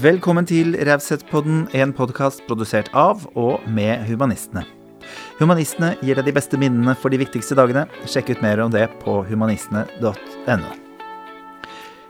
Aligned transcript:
Velkommen 0.00 0.46
til 0.48 0.78
Raushetspodden, 0.86 1.66
en 1.76 1.90
podkast 1.92 2.40
produsert 2.46 2.86
av 2.96 3.26
og 3.36 3.66
med 3.68 4.06
Humanistene. 4.08 4.62
Humanistene 5.36 5.90
gir 6.00 6.16
deg 6.16 6.24
de 6.24 6.32
beste 6.38 6.56
minnene 6.56 6.94
for 6.96 7.12
de 7.12 7.18
viktigste 7.20 7.58
dagene. 7.58 7.82
Sjekk 8.08 8.30
ut 8.32 8.40
mer 8.40 8.62
om 8.64 8.72
det 8.72 8.86
på 9.02 9.18
humanistene.no. 9.28 10.72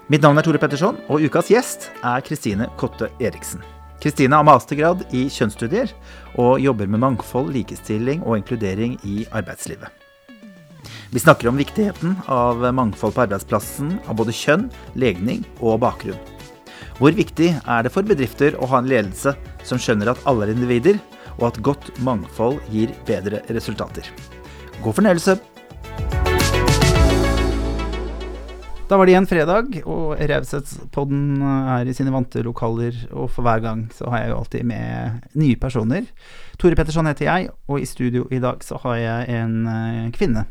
Mitt 0.06 0.22
navn 0.22 0.38
er 0.38 0.46
Tore 0.46 0.62
Petterson, 0.62 1.02
og 1.10 1.26
ukas 1.26 1.50
gjest 1.50 1.90
er 1.98 2.22
Kristine 2.22 2.70
Kotte 2.78 3.10
Eriksen. 3.18 3.64
Kristine 3.98 4.38
har 4.38 4.46
mastergrad 4.46 5.02
i 5.10 5.26
kjønnsstudier 5.26 5.90
og 6.38 6.60
jobber 6.62 6.86
med 6.86 7.02
mangfold, 7.02 7.50
likestilling 7.56 8.22
og 8.22 8.38
inkludering 8.38 9.00
i 9.02 9.24
arbeidslivet. 9.34 9.90
Vi 11.10 11.18
snakker 11.18 11.50
om 11.50 11.58
viktigheten 11.58 12.20
av 12.30 12.62
mangfold 12.70 13.18
på 13.18 13.26
arbeidsplassen 13.26 13.96
av 14.06 14.20
både 14.20 14.36
kjønn, 14.36 14.70
legning 14.94 15.42
og 15.58 15.82
bakgrunn. 15.82 16.38
Hvor 17.00 17.14
viktig 17.16 17.54
er 17.56 17.84
det 17.86 17.90
for 17.94 18.04
bedrifter 18.04 18.58
å 18.60 18.66
ha 18.68 18.82
en 18.82 18.88
ledelse 18.90 19.32
som 19.64 19.78
skjønner 19.80 20.10
at 20.12 20.20
alle 20.28 20.44
er 20.44 20.50
individer, 20.52 20.98
og 21.38 21.46
at 21.48 21.60
godt 21.64 21.86
mangfold 22.04 22.58
gir 22.68 22.92
bedre 23.08 23.40
resultater? 23.48 24.04
God 24.84 24.98
fornøyelse! 24.98 25.38
Da 28.90 28.98
var 28.98 29.08
det 29.08 29.14
igjen 29.14 29.30
fredag, 29.30 29.78
og 29.88 30.20
Raushetspodden 30.28 31.40
er 31.78 31.88
i 31.88 31.94
sine 31.96 32.12
vante 32.12 32.42
lokaler. 32.44 32.98
Og 33.14 33.30
for 33.32 33.48
hver 33.48 33.62
gang 33.64 33.86
så 33.96 34.10
har 34.12 34.26
jeg 34.26 34.32
jo 34.34 34.38
alltid 34.42 34.68
med 34.68 35.24
nye 35.40 35.56
personer. 35.62 36.10
Tore 36.60 36.76
Petterson 36.76 37.08
heter 37.08 37.30
jeg, 37.30 37.48
og 37.70 37.80
i 37.80 37.88
studio 37.88 38.26
i 38.28 38.42
dag 38.44 38.60
så 38.66 38.76
har 38.84 39.00
jeg 39.00 39.40
en 39.40 39.56
eh, 39.70 40.10
kvinne 40.12 40.44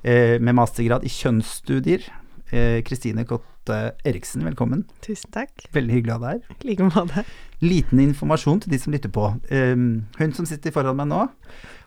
eh, 0.00 0.38
med 0.40 0.56
mastergrad 0.56 1.04
i 1.04 1.12
kjønnsstudier. 1.12 2.08
Eh, 2.50 2.82
Kristine 2.82 3.24
Kotte 3.24 3.94
Eriksen, 4.04 4.42
velkommen. 4.44 4.84
Tusen 5.06 5.30
takk. 5.34 5.68
Veldig 5.74 5.94
hyggelig 5.94 6.14
å 6.14 6.18
ha 6.18 6.22
deg 6.24 6.40
her. 6.40 6.56
I 6.56 6.70
like 6.70 6.88
måte. 6.88 7.22
Liten 7.62 8.00
informasjon 8.02 8.64
til 8.64 8.72
de 8.72 8.80
som 8.82 8.94
lytter 8.94 9.12
på. 9.14 9.28
Um, 9.52 9.84
hun 10.18 10.34
som 10.34 10.48
sitter 10.48 10.74
foran 10.74 10.98
meg 10.98 11.10
nå, 11.12 11.26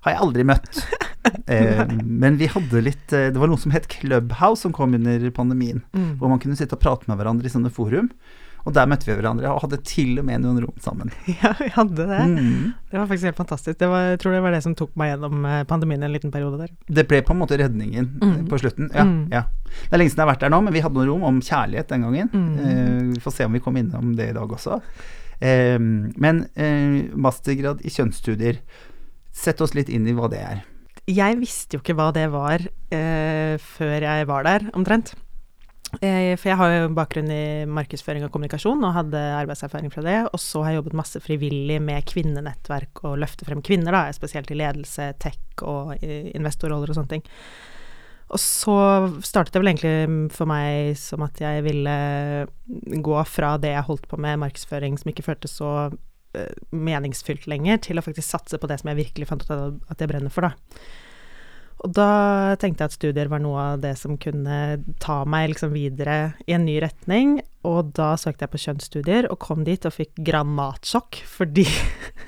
har 0.05 0.15
jeg 0.15 0.21
aldri 0.23 0.45
møtt. 0.47 0.79
um, 1.51 1.97
men 2.23 2.39
vi 2.39 2.47
hadde 2.51 2.83
litt 2.83 3.13
uh, 3.15 3.29
Det 3.31 3.39
var 3.39 3.51
noe 3.51 3.59
som 3.59 3.75
het 3.75 3.89
Clubhouse, 3.91 4.61
som 4.63 4.75
kom 4.75 4.95
under 4.95 5.27
pandemien. 5.35 5.83
Mm. 5.91 6.15
Hvor 6.21 6.31
man 6.31 6.39
kunne 6.43 6.55
sitte 6.59 6.77
og 6.77 6.83
prate 6.85 7.11
med 7.11 7.19
hverandre 7.19 7.49
i 7.49 7.53
sånne 7.53 7.73
forum. 7.73 8.11
Og 8.63 8.71
der 8.71 8.85
møtte 8.87 9.03
vi 9.09 9.15
hverandre, 9.17 9.49
og 9.51 9.59
hadde 9.65 9.77
til 9.83 10.13
og 10.21 10.25
med 10.25 10.39
noen 10.39 10.61
rom 10.63 10.77
sammen. 10.79 11.09
Ja, 11.43 11.49
vi 11.59 11.67
hadde 11.75 12.05
det. 12.07 12.19
Mm. 12.31 12.69
Det 12.91 12.95
var 12.99 13.07
faktisk 13.09 13.27
helt 13.27 13.39
fantastisk. 13.41 13.77
Det 13.81 13.89
var, 13.91 14.05
jeg 14.13 14.19
tror 14.23 14.31
det 14.37 14.41
var 14.45 14.55
det 14.55 14.61
som 14.63 14.75
tok 14.79 14.93
meg 14.95 15.09
gjennom 15.11 15.45
eh, 15.49 15.63
pandemien 15.67 16.03
en 16.07 16.13
liten 16.15 16.31
periode 16.31 16.61
der. 16.61 16.71
Det 16.87 17.03
ble 17.09 17.19
på 17.27 17.35
en 17.35 17.41
måte 17.41 17.57
redningen 17.59 18.07
Mm. 18.23 18.47
på 18.47 18.59
slutten. 18.61 18.87
Ja, 18.95 19.03
Mm. 19.03 19.27
ja. 19.33 19.41
Det 19.67 19.91
er 19.91 19.99
lenge 19.99 20.13
siden 20.13 20.21
jeg 20.23 20.27
har 20.27 20.33
vært 20.35 20.45
der 20.45 20.53
nå, 20.55 20.61
men 20.63 20.73
vi 20.73 20.81
hadde 20.85 20.95
noen 20.95 21.09
rom 21.11 21.23
om 21.27 21.41
kjærlighet 21.43 21.87
den 21.91 22.05
gangen. 22.07 22.29
Mm. 22.31 22.53
Eh, 22.63 23.01
vi 23.17 23.19
får 23.25 23.33
se 23.35 23.45
om 23.49 23.51
vi 23.53 23.59
kommer 23.59 23.83
innom 23.83 24.15
det 24.15 24.29
i 24.29 24.37
dag 24.37 24.47
også. 24.55 24.79
Eh, 25.43 25.79
men 25.79 26.45
eh, 26.55 27.09
mastergrad 27.19 27.81
i 27.83 27.91
kjønnsstudier, 27.91 28.61
sett 29.33 29.59
oss 29.65 29.73
litt 29.75 29.89
inn 29.89 30.07
i 30.07 30.13
hva 30.15 30.29
det 30.31 30.39
er. 30.39 30.63
Jeg 31.09 31.35
visste 31.41 31.75
jo 31.75 31.81
ikke 31.83 31.97
hva 31.99 32.13
det 32.15 32.29
var 32.31 32.61
eh, 32.95 33.57
før 33.59 34.05
jeg 34.07 34.27
var 34.29 34.45
der, 34.47 34.69
omtrent. 34.77 35.15
Eh, 36.01 36.33
for 36.39 36.49
jeg 36.49 36.57
har 36.57 36.71
jo 36.73 36.93
bakgrunn 36.97 37.29
i 37.31 37.43
markedsføring 37.69 38.25
og 38.25 38.31
kommunikasjon, 38.33 38.81
og 38.81 38.95
hadde 38.95 39.19
arbeidserfaring 39.37 39.93
fra 39.93 40.05
det. 40.05 40.15
Og 40.31 40.41
så 40.41 40.63
har 40.63 40.73
jeg 40.73 40.81
jobbet 40.81 40.97
masse 40.97 41.21
frivillig 41.23 41.77
med 41.83 42.07
kvinnenettverk 42.09 43.03
og 43.05 43.19
løfte 43.21 43.45
frem 43.47 43.61
kvinner, 43.65 43.93
da, 43.93 44.07
spesielt 44.15 44.49
i 44.51 44.57
ledelse, 44.57 45.11
tech 45.21 45.61
og 45.61 45.93
eh, 45.99 46.31
investorroller 46.33 46.89
og 46.89 46.97
sånne 46.97 47.13
ting. 47.17 47.27
Og 48.33 48.41
så 48.41 48.75
startet 49.21 49.53
det 49.53 49.61
vel 49.61 49.73
egentlig 49.73 50.31
for 50.33 50.49
meg 50.49 50.95
som 50.97 51.21
at 51.25 51.37
jeg 51.43 51.61
ville 51.67 51.97
gå 53.05 53.19
fra 53.29 53.53
det 53.61 53.75
jeg 53.75 53.85
holdt 53.85 54.09
på 54.09 54.17
med, 54.17 54.41
markedsføring 54.41 54.97
som 54.97 55.11
ikke 55.11 55.25
føltes 55.27 55.53
så 55.59 55.73
eh, 56.33 56.55
meningsfylt 56.73 57.45
lenger, 57.51 57.83
til 57.85 58.01
å 58.01 58.05
faktisk 58.05 58.31
satse 58.31 58.57
på 58.57 58.71
det 58.71 58.79
som 58.81 58.89
jeg 58.89 59.03
virkelig 59.03 59.29
fant 59.29 59.45
ut 59.45 59.53
at 59.53 60.01
jeg 60.01 60.09
brenner 60.09 60.33
for, 60.33 60.49
da. 60.49 60.79
Og 61.83 61.91
da 61.97 62.55
tenkte 62.61 62.85
jeg 62.85 62.91
at 62.93 62.95
studier 62.95 63.27
var 63.31 63.41
noe 63.43 63.59
av 63.73 63.81
det 63.83 63.95
som 63.99 64.15
kunne 64.21 64.59
ta 65.03 65.17
meg 65.27 65.49
liksom 65.51 65.73
videre 65.75 66.33
i 66.47 66.55
en 66.55 66.63
ny 66.63 66.77
retning. 66.83 67.41
Og 67.67 67.89
da 67.95 68.13
søkte 68.19 68.45
jeg 68.45 68.53
på 68.53 68.61
kjønnsstudier 68.65 69.27
og 69.31 69.39
kom 69.43 69.65
dit 69.67 69.83
og 69.87 69.93
fikk 69.95 70.13
granatsjokk 70.27 71.19
fordi 71.27 71.65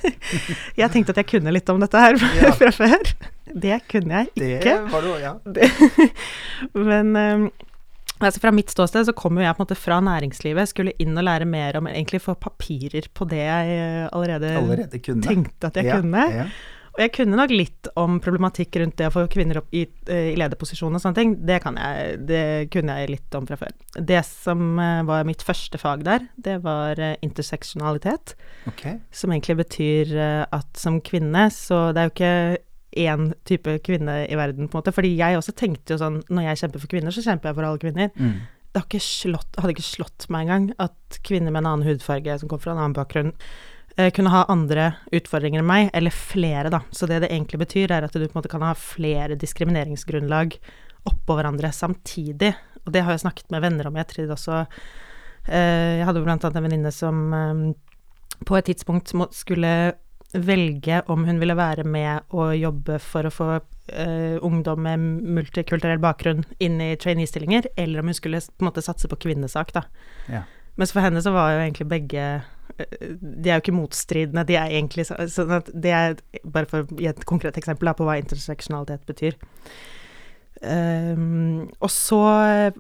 jeg 0.80 0.92
tenkte 0.92 1.16
at 1.16 1.22
jeg 1.24 1.30
kunne 1.38 1.54
litt 1.56 1.72
om 1.72 1.80
dette 1.84 2.02
her 2.04 2.20
Ja. 2.42 2.52
fra 2.56 2.72
før. 2.76 3.08
Det 3.56 3.80
kunne 3.92 4.26
jeg 4.26 4.34
ikke. 4.36 4.60
Det 4.66 4.76
var 4.92 5.08
du, 5.08 5.14
ja. 5.24 5.34
Det, 5.56 5.70
men 6.76 7.16
um, 7.16 7.48
altså 8.20 8.42
fra 8.44 8.52
mitt 8.56 8.72
ståsted 8.76 9.08
så 9.08 9.16
kom 9.16 9.40
jo 9.40 9.44
jeg 9.46 9.56
på 9.56 9.62
en 9.64 9.68
måte 9.70 9.80
fra 9.80 10.00
næringslivet, 10.04 10.72
skulle 10.72 10.96
inn 11.04 11.16
og 11.16 11.28
lære 11.28 11.48
mer 11.48 11.80
om 11.80 11.88
Egentlig 11.92 12.24
få 12.24 12.36
papirer 12.40 13.08
på 13.16 13.28
det 13.32 13.44
jeg 13.44 13.76
eh, 13.80 14.08
allerede, 14.12 14.52
Allerede 14.60 15.00
tenkte 15.24 15.72
at 15.72 15.80
jeg 15.80 15.92
Ja, 15.94 16.00
kunne. 16.02 16.26
Ja. 16.44 16.48
Og 16.96 17.02
jeg 17.04 17.12
kunne 17.18 17.36
nok 17.36 17.52
litt 17.52 17.90
om 18.00 18.20
problematikk 18.24 18.78
rundt 18.80 18.96
det 19.00 19.10
å 19.10 19.14
få 19.14 19.26
kvinner 19.32 19.60
opp 19.60 19.74
i, 19.76 19.84
eh, 20.08 20.30
i 20.32 20.38
lederposisjon 20.40 20.96
og 20.96 21.02
sånne 21.04 21.18
ting. 21.18 21.34
Det, 21.48 21.58
kan 21.64 21.76
jeg, 21.80 22.22
det 22.30 22.44
kunne 22.72 22.96
jeg 23.02 23.12
litt 23.12 23.36
om 23.36 23.48
fra 23.50 23.58
før. 23.60 23.74
Det 24.00 24.22
som 24.28 24.80
eh, 24.80 25.02
var 25.08 25.28
mitt 25.28 25.44
første 25.44 25.80
fag 25.82 26.06
der, 26.08 26.30
det 26.40 26.62
var 26.64 27.02
eh, 27.04 27.18
interseksjonalitet. 27.26 28.38
Okay. 28.72 29.02
Som 29.12 29.36
egentlig 29.36 29.60
betyr 29.66 30.16
at 30.56 30.80
som 30.80 31.02
kvinne, 31.04 31.50
så 31.52 31.90
det 31.92 32.02
er 32.02 32.08
jo 32.08 32.16
ikke 32.16 32.34
én 32.96 33.30
type 33.44 33.78
kvinne 33.84 34.22
i 34.32 34.40
verden, 34.40 34.70
på 34.70 34.78
en 34.78 34.84
måte. 34.86 34.96
Fordi 34.96 35.12
jeg 35.20 35.36
også 35.36 35.56
tenkte 35.60 35.96
jo 35.96 36.02
sånn, 36.02 36.22
når 36.32 36.50
jeg 36.50 36.64
kjemper 36.64 36.86
for 36.86 36.96
kvinner, 36.96 37.12
så 37.12 37.26
kjemper 37.26 37.52
jeg 37.52 37.60
for 37.60 37.68
alle 37.68 37.84
kvinner. 37.84 38.12
Mm. 38.16 38.36
Det 38.76 38.84
ikke 38.84 39.04
slått, 39.04 39.56
hadde 39.60 39.76
ikke 39.76 39.88
slått 39.88 40.28
meg 40.32 40.48
engang 40.48 40.72
at 40.84 41.20
kvinner 41.28 41.52
med 41.52 41.64
en 41.64 41.74
annen 41.74 41.88
hudfarge 41.88 42.40
som 42.42 42.52
kom 42.52 42.60
fra 42.64 42.74
en 42.74 42.82
annen 42.82 42.96
bakgrunn, 42.96 43.36
kunne 43.96 44.32
ha 44.34 44.42
andre 44.52 44.90
utfordringer 45.16 45.62
enn 45.62 45.70
meg, 45.70 45.90
eller 45.96 46.12
flere, 46.12 46.68
da. 46.74 46.82
Så 46.92 47.08
det 47.08 47.22
det 47.24 47.30
egentlig 47.32 47.62
betyr, 47.62 47.94
er 47.96 48.04
at 48.04 48.12
du 48.12 48.26
på 48.26 48.34
en 48.34 48.40
måte 48.42 48.52
kan 48.52 48.66
ha 48.66 48.74
flere 48.76 49.38
diskrimineringsgrunnlag 49.40 50.58
oppå 51.08 51.38
hverandre 51.38 51.72
samtidig. 51.72 52.52
Og 52.86 52.94
det 52.94 53.06
har 53.06 53.16
jeg 53.16 53.26
snakket 53.26 53.52
med 53.54 53.64
venner 53.66 53.88
om 53.88 53.96
Jeg 54.00 54.10
trodde 54.12 54.36
også. 54.36 54.66
Eh, 55.48 56.00
jeg 56.02 56.08
hadde 56.08 56.24
blant 56.26 56.44
annet 56.46 56.60
en 56.60 56.68
venninne 56.68 56.92
som 56.94 57.22
eh, 57.34 57.62
på 58.46 58.58
et 58.58 58.68
tidspunkt 58.72 59.14
skulle 59.36 59.72
velge 60.36 61.00
om 61.08 61.24
hun 61.24 61.40
ville 61.40 61.56
være 61.56 61.86
med 61.88 62.34
og 62.36 62.56
jobbe 62.58 62.98
for 63.00 63.28
å 63.28 63.32
få 63.32 63.50
eh, 63.56 64.36
ungdom 64.44 64.82
med 64.84 65.06
multikulturell 65.38 66.02
bakgrunn 66.04 66.44
inn 66.60 66.82
i 66.84 66.96
trainee-stillinger, 67.00 67.70
eller 67.78 68.02
om 68.02 68.12
hun 68.12 68.18
skulle 68.18 68.42
på 68.42 68.66
en 68.66 68.70
måte 68.70 68.84
satse 68.84 69.08
på 69.08 69.20
kvinnesak, 69.28 69.72
da. 69.78 69.86
Ja. 70.28 70.44
Mens 70.76 70.92
for 70.92 71.06
henne 71.06 71.22
så 71.24 71.32
var 71.32 71.54
jo 71.54 71.64
egentlig 71.64 71.88
begge 71.88 72.24
eh, 72.78 72.96
De 73.22 73.50
er 73.50 73.58
jo 73.58 73.64
ikke 73.64 73.76
motstridende, 73.78 74.44
de 74.48 74.58
er 74.60 74.74
egentlig 74.76 75.06
sånn 75.08 75.54
at 75.56 75.70
det 75.72 75.94
er 75.96 76.18
Bare 76.44 76.68
for 76.68 76.84
å 76.84 76.98
gi 77.00 77.08
et 77.12 77.26
konkret 77.30 77.58
eksempel 77.60 77.94
på 77.96 78.08
hva 78.08 78.18
interseksjonalitet 78.20 79.06
betyr. 79.08 79.38
Um, 80.66 81.68
og 81.84 81.92
så 81.92 82.20
eh, 82.48 82.78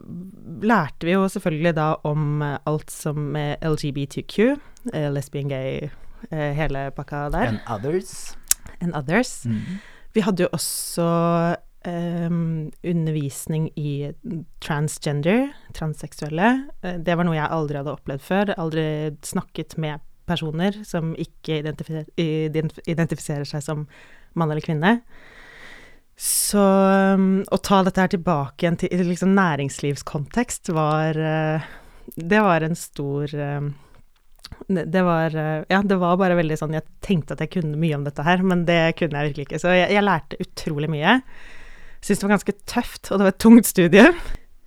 lærte 0.63 1.05
vi 1.05 1.11
jo 1.11 1.25
selvfølgelig 1.29 1.73
da 1.75 1.89
om 2.07 2.39
eh, 2.41 2.55
alt 2.71 2.89
som 2.89 3.19
med 3.35 3.59
LGBTQ, 3.67 4.37
eh, 4.93 5.09
lesbian, 5.11 5.51
gay, 5.51 5.89
eh, 6.31 6.53
hele 6.55 6.87
pakka 6.95 7.25
der, 7.35 7.51
And 7.51 7.59
others. 7.67 8.37
and 8.79 8.95
others. 8.95 9.43
Mm. 9.45 9.77
Vi 10.15 10.23
hadde 10.23 10.47
jo 10.47 10.49
også 10.55 11.05
ehm, 11.87 12.71
undervisning 12.83 13.69
i 13.75 14.11
transgender, 14.63 15.53
transseksuelle. 15.77 16.49
Eh, 16.81 16.97
Det 16.99 17.15
var 17.15 17.27
noe 17.27 17.37
jeg 17.37 17.51
aldri 17.51 17.79
hadde 17.79 17.93
opplevd 17.93 18.25
før. 18.25 18.53
Aldri 18.57 18.85
snakket 19.21 19.77
med 19.77 20.03
personer 20.25 20.77
som 20.83 21.13
ikke 21.21 21.61
identifiser, 21.61 22.09
identifiserer 22.17 23.45
seg 23.45 23.63
som 23.63 23.87
mann 24.33 24.51
eller 24.51 24.65
kvinne. 24.65 24.99
Så 26.17 26.61
um, 27.15 27.43
å 27.51 27.57
ta 27.59 27.81
dette 27.83 27.99
her 27.99 28.11
tilbake 28.13 28.63
igjen 28.63 28.77
til 28.79 29.01
liksom 29.03 29.33
næringslivskontekst 29.35 30.71
var 30.71 31.17
uh, 31.19 31.65
Det 32.15 32.39
var 32.39 32.63
en 32.63 32.77
stor 32.79 33.33
uh, 33.35 33.67
det 34.67 35.01
var 35.01 35.35
eh, 35.35 35.63
Ja, 35.69 35.81
det 35.83 35.97
var 35.99 36.17
bare 36.17 36.37
veldig 36.37 36.57
sånn 36.59 36.75
Jeg 36.77 36.85
tenkte 37.03 37.35
at 37.35 37.43
jeg 37.43 37.51
kunne 37.57 37.79
mye 37.81 37.97
om 37.97 38.05
dette 38.05 38.23
her, 38.23 38.43
men 38.45 38.63
det 38.67 38.95
kunne 38.99 39.19
jeg 39.19 39.31
virkelig 39.31 39.47
ikke. 39.49 39.59
Så 39.61 39.73
jeg, 39.73 39.89
jeg 39.93 40.05
lærte 40.05 40.39
utrolig 40.41 40.89
mye. 40.93 41.19
Syns 42.05 42.21
det 42.21 42.27
var 42.27 42.35
ganske 42.35 42.57
tøft, 42.69 43.09
og 43.09 43.17
det 43.17 43.25
var 43.25 43.33
et 43.33 43.41
tungt 43.41 43.65
studie. 43.65 44.09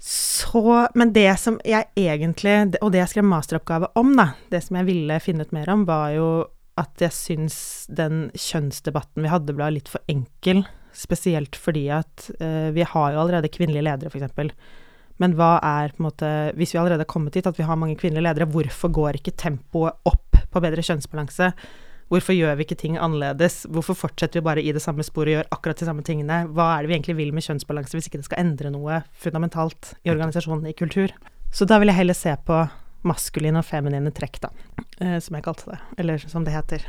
Så 0.03 0.89
Men 0.95 1.13
det 1.13 1.31
som 1.43 1.59
jeg 1.67 1.89
egentlig 1.99 2.79
Og 2.81 2.93
det 2.93 3.01
jeg 3.01 3.11
skrev 3.13 3.27
masteroppgave 3.27 3.91
om, 3.99 4.15
da, 4.17 4.33
det 4.51 4.63
som 4.65 4.79
jeg 4.79 4.87
ville 4.87 5.21
finne 5.23 5.47
ut 5.47 5.55
mer 5.55 5.71
om, 5.71 5.85
var 5.87 6.15
jo 6.15 6.29
at 6.79 7.03
jeg 7.03 7.11
syns 7.11 7.57
den 7.91 8.29
kjønnsdebatten 8.39 9.25
vi 9.25 9.31
hadde, 9.33 9.55
ble 9.55 9.73
litt 9.75 9.91
for 9.91 9.99
enkel. 10.11 10.63
Spesielt 10.95 11.59
fordi 11.59 11.89
at 11.91 12.29
uh, 12.39 12.71
vi 12.75 12.87
har 12.87 13.15
jo 13.15 13.23
allerede 13.25 13.51
kvinnelige 13.51 13.83
ledere, 13.83 14.13
f.eks. 14.13 14.55
Men 15.19 15.35
hva 15.35 15.57
er 15.59 15.91
på 15.91 15.99
en 15.99 16.07
måte 16.07 16.29
Hvis 16.55 16.77
vi 16.77 16.79
allerede 16.79 17.03
har 17.03 17.11
kommet 17.11 17.35
dit 17.35 17.47
at 17.47 17.59
vi 17.59 17.67
har 17.67 17.79
mange 17.79 17.99
kvinnelige 17.99 18.29
ledere, 18.29 18.51
hvorfor 18.51 18.95
går 18.95 19.19
ikke 19.19 19.35
tempoet 19.35 19.99
opp 20.07 20.39
på 20.49 20.63
bedre 20.63 20.85
kjønnsbalanse? 20.87 21.51
Hvorfor 22.09 22.33
gjør 22.33 22.57
vi 22.57 22.65
ikke 22.65 22.79
ting 22.81 22.97
annerledes? 22.97 23.67
Hvorfor 23.69 23.97
fortsetter 23.99 24.41
vi 24.41 24.47
bare 24.47 24.65
i 24.65 24.73
det 24.73 24.81
samme 24.81 25.05
sporet 25.05 25.29
og 25.29 25.37
gjør 25.37 25.51
akkurat 25.53 25.81
de 25.81 25.89
samme 25.89 26.05
tingene? 26.07 26.41
Hva 26.57 26.71
er 26.75 26.85
det 26.85 26.91
vi 26.91 26.97
egentlig 26.97 27.19
vil 27.19 27.35
med 27.37 27.45
kjønnsbalanse 27.45 27.99
hvis 27.99 28.09
ikke 28.09 28.23
det 28.23 28.29
skal 28.31 28.41
endre 28.45 28.73
noe 28.73 29.03
fundamentalt 29.21 29.93
i 30.07 30.13
organisasjonen, 30.15 30.71
i 30.71 30.77
kultur? 30.79 31.13
Så 31.53 31.69
da 31.69 31.81
vil 31.81 31.93
jeg 31.93 32.01
heller 32.01 32.17
se 32.17 32.33
på 32.49 32.63
maskuline 33.09 33.61
og 33.61 33.69
feminine 33.69 34.13
trekk, 34.15 34.41
da. 34.43 34.51
Eh, 34.99 35.19
som 35.23 35.37
jeg 35.37 35.45
kalte 35.45 35.69
det. 35.71 35.79
Eller 36.01 36.25
som 36.25 36.49
det 36.49 36.57
heter. 36.57 36.85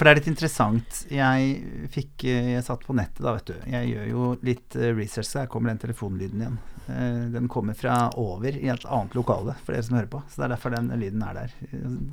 For 0.00 0.08
det 0.08 0.14
er 0.14 0.16
litt 0.22 0.30
interessant. 0.30 0.98
Jeg 1.12 1.88
fikk 1.92 2.22
eh, 2.24 2.54
Jeg 2.54 2.64
satt 2.64 2.86
på 2.88 2.94
nettet, 2.96 3.20
da, 3.20 3.34
vet 3.36 3.50
du. 3.50 3.56
Jeg 3.68 3.90
gjør 3.90 4.06
jo 4.08 4.28
litt 4.48 4.76
eh, 4.78 4.94
research, 4.96 5.28
så 5.28 5.42
her 5.42 5.50
kommer 5.52 5.68
den 5.68 5.82
telefonlyden 5.82 6.40
igjen. 6.40 6.60
Den 7.30 7.46
kommer 7.52 7.76
fra 7.76 8.08
over 8.18 8.56
i 8.56 8.70
et 8.72 8.86
annet 8.88 9.12
lokale, 9.14 9.52
for 9.60 9.76
dere 9.76 9.84
som 9.86 9.98
hører 9.98 10.08
på. 10.10 10.22
Så 10.26 10.40
det 10.40 10.46
er 10.46 10.54
derfor 10.54 10.72
den 10.72 10.88
lyden 10.98 11.20
er 11.22 11.36
der. 11.36 11.52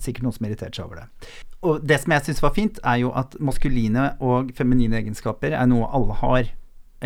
Sikkert 0.04 0.28
noen 0.28 0.36
som 0.36 0.50
irriterte 0.50 0.78
seg 0.78 0.90
over 0.90 1.00
det. 1.00 1.32
Og 1.66 1.88
det 1.88 2.02
som 2.04 2.14
jeg 2.14 2.26
syns 2.28 2.44
var 2.44 2.54
fint, 2.60 2.82
er 2.84 3.00
jo 3.02 3.14
at 3.18 3.40
maskuline 3.40 4.10
og 4.20 4.52
feminine 4.60 5.00
egenskaper 5.00 5.56
er 5.56 5.72
noe 5.72 5.88
alle 5.96 6.20
har. 6.20 6.52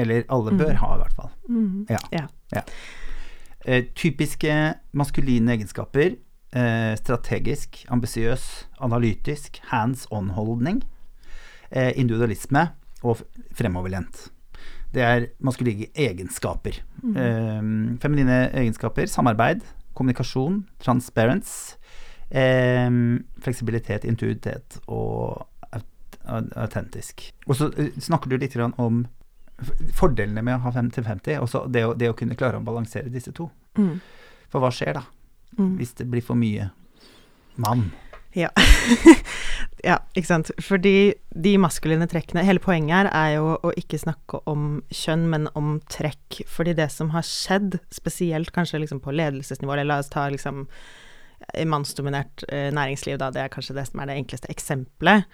Eller 0.01 0.25
alle 0.33 0.57
bør 0.57 0.73
mm. 0.73 0.81
ha, 0.81 0.91
i 0.97 1.01
hvert 1.05 1.21
fall. 1.21 1.31
Mm. 1.45 1.77
Ja. 1.93 2.01
ja. 2.17 2.25
ja. 2.57 2.65
Eh, 3.69 3.85
typiske 3.93 4.57
maskuline 4.97 5.53
egenskaper. 5.55 6.17
Eh, 6.51 6.95
strategisk, 6.99 7.85
ambisiøs, 7.87 8.67
analytisk, 8.83 9.61
hands 9.71 10.07
on-holdning. 10.11 10.81
Eh, 11.71 11.93
individualisme 11.95 12.67
og 13.03 13.21
fremoverlent. 13.55 14.27
Det 14.91 15.01
er 15.01 15.27
maskuline 15.39 15.87
egenskaper. 15.95 16.81
Mm. 17.03 17.15
Eh, 17.15 17.61
feminine 18.03 18.49
egenskaper 18.51 19.07
samarbeid, 19.07 19.61
kommunikasjon, 19.95 20.65
transparence, 20.79 21.77
eh, 22.31 22.91
fleksibilitet, 23.39 24.03
intuitet 24.03 24.79
og 24.87 25.47
autentisk. 26.27 27.31
Og 27.47 27.55
så 27.55 27.71
eh, 27.77 27.95
snakker 27.99 28.29
du 28.29 28.37
litt 28.37 28.55
om 28.59 29.05
fordelene 29.93 30.43
med 30.43 30.57
å 30.57 30.63
ha 30.65 30.73
50-50, 30.73 31.39
og 31.39 31.71
det, 31.71 31.85
det, 32.01 32.09
å 32.09 32.17
kunne 32.17 32.35
klare 32.35 32.59
å 32.59 32.65
balansere 32.65 33.13
disse 33.13 33.31
to. 33.31 33.49
Mm. 33.77 33.99
For 34.51 34.63
hva 34.63 34.71
skjer 34.73 34.97
da, 34.97 35.05
mm. 35.57 35.75
hvis 35.79 35.95
det 35.99 36.07
blir 36.11 36.23
for 36.25 36.39
mye 36.39 36.69
mann? 37.61 37.89
Ja. 38.37 38.49
ja, 39.89 39.97
ikke 40.15 40.29
sant. 40.29 40.51
Fordi 40.63 41.13
de 41.35 41.55
maskuline 41.59 42.07
trekkene 42.07 42.45
Hele 42.47 42.63
poenget 42.63 42.95
her 42.95 43.09
er 43.11 43.33
jo 43.35 43.57
å 43.59 43.73
ikke 43.79 43.99
snakke 43.99 44.39
om 44.49 44.79
kjønn, 44.87 45.27
men 45.33 45.49
om 45.59 45.75
trekk. 45.91 46.41
Fordi 46.47 46.75
det 46.77 46.87
som 46.93 47.11
har 47.15 47.27
skjedd, 47.27 47.81
spesielt 47.91 48.53
kanskje 48.55 48.83
liksom 48.85 49.03
på 49.03 49.15
ledelsesnivå, 49.15 49.75
eller 49.75 49.89
la 49.89 49.99
oss 50.03 50.11
ta 50.13 50.29
liksom 50.31 50.65
mannsdominert 51.67 52.45
eh, 52.47 52.69
næringsliv, 52.73 53.17
da, 53.19 53.31
det 53.33 53.41
er 53.43 53.51
kanskje 53.51 53.75
det 53.75 53.87
som 53.89 53.99
er 53.99 54.11
det 54.11 54.19
enkleste 54.21 54.49
eksempelet 54.53 55.25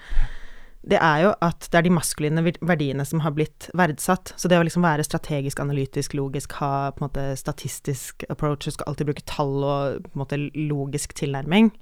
det 0.88 1.00
er 1.04 1.24
jo 1.26 1.32
at 1.44 1.68
det 1.68 1.80
er 1.80 1.86
de 1.88 1.94
maskuline 1.94 2.44
verdiene 2.46 3.06
som 3.08 3.22
har 3.26 3.34
blitt 3.36 3.68
verdsatt. 3.78 4.34
Så 4.40 4.50
det 4.50 4.60
å 4.60 4.66
liksom 4.66 4.86
være 4.86 5.06
strategisk, 5.06 5.60
analytisk, 5.60 6.16
logisk, 6.18 6.56
ha 6.62 6.90
på 6.96 7.04
en 7.04 7.08
måte 7.10 7.26
statistisk 7.40 8.24
approach, 8.32 8.66
du 8.66 8.76
skal 8.76 8.92
alltid 8.92 9.10
bruke 9.10 9.28
tall 9.28 9.56
og 9.60 10.08
på 10.08 10.14
en 10.16 10.24
måte 10.24 10.42
logisk 10.56 11.16
tilnærming. 11.20 11.74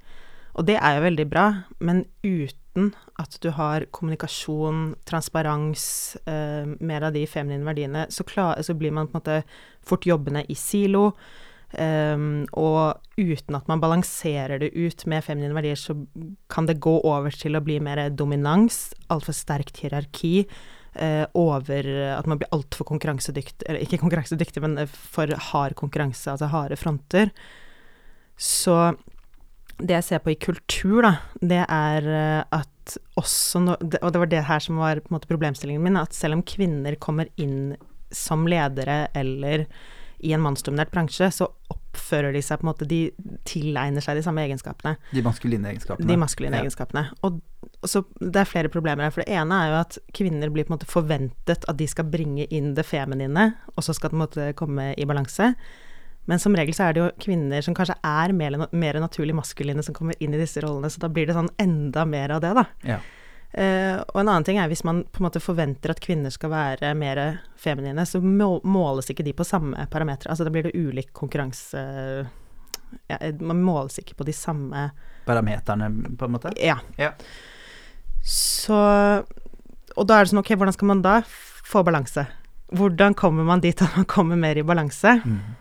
Og 0.56 0.64
det 0.66 0.78
er 0.80 0.96
jo 0.96 1.04
veldig 1.04 1.26
bra, 1.28 1.46
men 1.84 2.06
uten 2.24 2.94
at 3.20 3.36
du 3.44 3.50
har 3.56 3.84
kommunikasjon, 3.92 4.94
transparens, 5.08 6.16
eh, 6.26 6.64
mer 6.80 7.04
av 7.04 7.12
de 7.12 7.26
feminine 7.28 7.66
verdiene, 7.68 8.06
så, 8.10 8.24
klar, 8.24 8.56
så 8.64 8.74
blir 8.74 8.92
man 8.92 9.08
på 9.08 9.16
en 9.16 9.20
måte 9.20 9.42
fort 9.84 10.08
jobbende 10.08 10.46
i 10.48 10.56
silo. 10.56 11.10
Um, 11.74 12.44
og 12.54 13.02
uten 13.18 13.56
at 13.58 13.66
man 13.66 13.80
balanserer 13.82 14.60
det 14.62 14.70
ut 14.76 15.02
med 15.10 15.24
feminine 15.26 15.56
verdier, 15.56 15.78
så 15.78 15.96
kan 16.52 16.68
det 16.68 16.78
gå 16.84 16.94
over 17.02 17.34
til 17.34 17.58
å 17.58 17.62
bli 17.64 17.80
mer 17.82 18.04
dominans, 18.14 18.94
altfor 19.12 19.34
sterkt 19.36 19.82
hierarki, 19.82 20.46
uh, 21.00 21.26
over 21.36 21.90
at 22.14 22.30
man 22.30 22.40
blir 22.40 22.52
altfor 22.54 22.88
konkurransedyktig 22.88 23.66
Eller 23.66 23.82
ikke 23.84 24.00
konkurransedyktig, 24.04 24.62
men 24.62 24.86
for 24.88 25.34
hard 25.50 25.76
konkurranse, 25.80 26.30
altså 26.32 26.52
harde 26.52 26.78
fronter. 26.80 27.34
Så 28.38 28.94
det 29.76 29.98
jeg 29.98 30.06
ser 30.06 30.22
på 30.24 30.32
i 30.32 30.40
kultur, 30.40 31.02
da, 31.04 31.16
det 31.42 31.64
er 31.66 32.08
uh, 32.08 32.60
at 32.62 32.96
også 33.18 33.60
no, 33.64 33.74
Og 33.74 34.12
det 34.14 34.22
var 34.22 34.30
det 34.30 34.46
her 34.46 34.62
som 34.62 34.78
var 34.78 35.02
måte 35.10 35.28
problemstillingen 35.28 35.82
min, 35.82 35.98
at 36.00 36.14
selv 36.14 36.38
om 36.38 36.46
kvinner 36.46 36.94
kommer 37.02 37.28
inn 37.42 37.74
som 38.14 38.46
ledere 38.46 39.08
eller 39.18 39.66
i 40.18 40.32
en 40.32 40.42
mannsdominert 40.44 40.92
bransje, 40.92 41.28
så 41.34 41.48
oppfører 41.72 42.34
de 42.36 42.42
seg 42.44 42.60
på 42.60 42.66
en 42.66 42.70
måte 42.70 42.88
De 42.88 43.00
tilegner 43.48 44.04
seg 44.04 44.18
de 44.18 44.24
samme 44.26 44.44
egenskapene. 44.46 44.96
De 45.12 45.24
maskuline 45.24 45.72
egenskapene. 45.72 46.08
De 46.08 46.18
maskuline 46.20 46.58
ja. 46.58 46.64
egenskapene. 46.64 47.06
Og, 47.26 47.40
og, 47.80 47.88
så 47.88 48.04
Det 48.20 48.42
er 48.42 48.50
flere 48.50 48.72
problemer 48.72 49.06
her. 49.06 49.14
For 49.14 49.24
det 49.24 49.36
ene 49.36 49.62
er 49.62 49.72
jo 49.72 49.80
at 49.80 49.98
kvinner 50.16 50.52
blir 50.52 50.68
på 50.68 50.72
en 50.72 50.78
måte 50.78 50.90
forventet 50.90 51.66
at 51.66 51.80
de 51.80 51.88
skal 51.90 52.08
bringe 52.12 52.48
inn 52.50 52.74
det 52.76 52.86
feminine, 52.88 53.50
og 53.74 53.84
så 53.84 53.96
skal 53.96 54.10
det 54.10 54.16
på 54.16 54.20
en 54.20 54.24
måte 54.26 54.48
komme 54.58 54.92
i 54.94 55.08
balanse. 55.08 55.52
Men 56.26 56.42
som 56.42 56.56
regel 56.58 56.74
så 56.74 56.88
er 56.88 56.96
det 56.96 57.02
jo 57.04 57.10
kvinner 57.22 57.62
som 57.62 57.74
kanskje 57.76 57.94
er 58.02 58.32
mer, 58.34 58.58
mer 58.74 58.98
naturlig 58.98 59.36
maskuline, 59.38 59.84
som 59.86 59.94
kommer 59.94 60.16
inn 60.18 60.34
i 60.34 60.40
disse 60.40 60.62
rollene, 60.64 60.90
så 60.90 61.02
da 61.04 61.10
blir 61.12 61.28
det 61.28 61.36
sånn 61.36 61.52
enda 61.62 62.02
mer 62.08 62.34
av 62.34 62.42
det, 62.42 62.50
da. 62.58 62.64
Ja. 62.86 62.98
Uh, 63.56 64.02
og 64.12 64.20
en 64.20 64.28
annen 64.28 64.44
ting 64.44 64.58
er 64.60 64.68
hvis 64.68 64.84
man 64.84 64.98
på 65.08 65.22
en 65.22 65.26
måte 65.30 65.40
forventer 65.40 65.94
at 65.94 66.00
kvinner 66.04 66.32
skal 66.34 66.52
være 66.52 66.90
mer 66.98 67.20
feminine, 67.56 68.04
så 68.04 68.20
må, 68.20 68.58
måles 68.68 69.08
ikke 69.08 69.24
de 69.24 69.32
på 69.36 69.46
samme 69.48 69.86
parametere. 69.92 70.34
Altså 70.34 70.44
da 70.44 70.52
blir 70.52 70.68
det 70.68 70.76
ulik 70.76 71.14
konkurranse 71.16 71.80
ja, 73.08 73.18
Man 73.40 73.62
måles 73.64 73.98
ikke 73.98 74.14
på 74.14 74.26
de 74.28 74.34
samme 74.36 74.90
Parameterne, 75.26 75.88
på 76.18 76.28
en 76.28 76.36
måte? 76.36 76.52
Ja. 76.62 76.76
ja. 77.00 77.10
Så 78.22 78.76
Og 79.96 80.06
da 80.06 80.18
er 80.18 80.26
det 80.26 80.30
sånn, 80.30 80.42
ok, 80.44 80.52
hvordan 80.54 80.76
skal 80.76 80.90
man 80.92 81.02
da 81.02 81.16
få 81.26 81.82
balanse? 81.86 82.26
Hvordan 82.76 83.14
kommer 83.18 83.46
man 83.46 83.62
dit 83.64 83.80
at 83.82 83.96
man 83.96 84.06
kommer 84.10 84.38
mer 84.38 84.58
i 84.58 84.66
balanse? 84.66 85.16
Mm. 85.24 85.56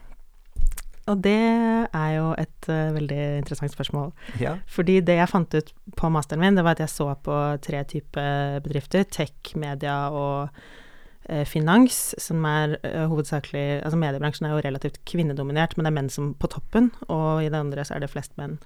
Og 1.06 1.20
det 1.22 1.38
er 1.38 2.12
jo 2.16 2.32
et 2.42 2.70
uh, 2.72 2.94
veldig 2.96 3.20
interessant 3.42 3.74
spørsmål. 3.74 4.10
Ja. 4.42 4.56
Fordi 4.66 4.98
det 5.06 5.20
jeg 5.20 5.30
fant 5.30 5.54
ut 5.54 5.70
på 5.98 6.10
masteren 6.10 6.42
min, 6.42 6.58
det 6.58 6.66
var 6.66 6.78
at 6.78 6.82
jeg 6.82 6.94
så 6.94 7.12
på 7.26 7.36
tre 7.62 7.84
typer 7.86 8.58
bedrifter. 8.66 9.06
Tech, 9.06 9.54
media 9.60 10.08
og 10.10 10.50
uh, 11.30 11.44
finans, 11.46 12.16
som 12.22 12.42
er 12.50 12.80
uh, 12.82 13.06
hovedsakelig 13.12 13.84
Altså 13.84 14.00
mediebransjen 14.02 14.50
er 14.50 14.56
jo 14.56 14.64
relativt 14.66 14.98
kvinnedominert, 15.06 15.78
men 15.78 15.86
det 15.86 15.94
er 15.94 15.98
menn 16.00 16.10
som 16.14 16.34
på 16.42 16.50
toppen, 16.56 16.90
og 17.06 17.46
i 17.46 17.52
det 17.54 17.62
andre 17.62 17.86
så 17.86 17.98
er 17.98 18.06
det 18.06 18.12
flest 18.16 18.34
menn. 18.42 18.58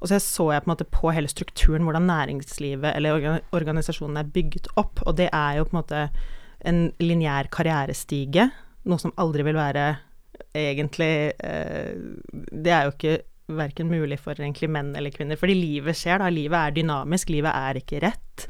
Og 0.00 0.08
så 0.08 0.18
så 0.20 0.50
jeg 0.52 0.64
på 0.64 0.68
en 0.68 0.72
måte 0.74 0.88
på 0.88 1.12
hele 1.16 1.28
strukturen, 1.28 1.84
hvordan 1.84 2.08
næringslivet 2.08 2.96
eller 2.96 3.38
organisasjonen 3.56 4.18
er 4.20 4.32
bygget 4.32 4.72
opp, 4.80 5.04
og 5.04 5.16
det 5.20 5.28
er 5.32 5.60
jo 5.60 5.68
på 5.68 5.76
en 5.76 5.80
måte 5.82 6.02
en 6.64 6.80
lineær 7.00 7.48
karrierestige, 7.52 8.48
noe 8.88 9.00
som 9.00 9.12
aldri 9.20 9.44
vil 9.46 9.56
være 9.56 9.86
egentlig 10.54 11.32
eh, 11.38 11.94
Det 12.50 12.72
er 12.72 12.88
jo 12.88 12.94
ikke 12.94 13.16
verken 13.54 13.90
mulig 13.90 14.16
for 14.22 14.38
egentlig 14.38 14.70
menn 14.72 14.94
eller 14.96 15.12
kvinner, 15.12 15.36
fordi 15.36 15.56
livet 15.58 15.98
skjer, 15.98 16.22
da. 16.22 16.30
Livet 16.32 16.56
er 16.60 16.76
dynamisk, 16.78 17.32
livet 17.34 17.52
er 17.52 17.80
ikke 17.82 18.00
rett. 18.06 18.46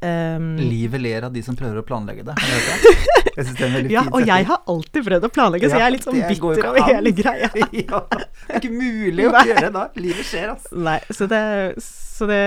Um, 0.00 0.54
livet 0.56 1.00
ler 1.02 1.24
av 1.26 1.32
de 1.34 1.40
som 1.42 1.56
prøver 1.58 1.80
å 1.80 1.84
planlegge 1.86 2.22
det. 2.28 2.36
Jeg 3.36 3.46
synes 3.46 3.56
det 3.56 3.64
er 3.64 3.72
veldig 3.74 3.92
ja, 3.92 4.02
og 4.10 4.26
jeg 4.26 4.46
har 4.48 4.62
alltid 4.68 5.04
prøvd 5.06 5.26
å 5.26 5.28
planlegge, 5.32 5.68
ja, 5.68 5.70
så 5.70 5.78
jeg 5.78 5.84
er 5.86 5.92
litt 5.94 6.06
sånn 6.06 6.16
bitter 6.18 6.66
over 6.66 6.86
hele 6.88 7.12
greia. 7.14 7.48
ja, 7.78 8.00
det 8.10 8.48
er 8.48 8.58
ikke 8.58 8.72
mulig 8.74 9.26
å 9.28 9.42
gjøre 9.46 9.70
da. 9.76 9.84
Livet 10.02 10.28
skjer, 10.28 10.50
altså. 10.54 10.72
Nei, 10.88 10.96
så 11.14 11.28
det, 11.30 11.40
så 11.84 12.28
det, 12.28 12.40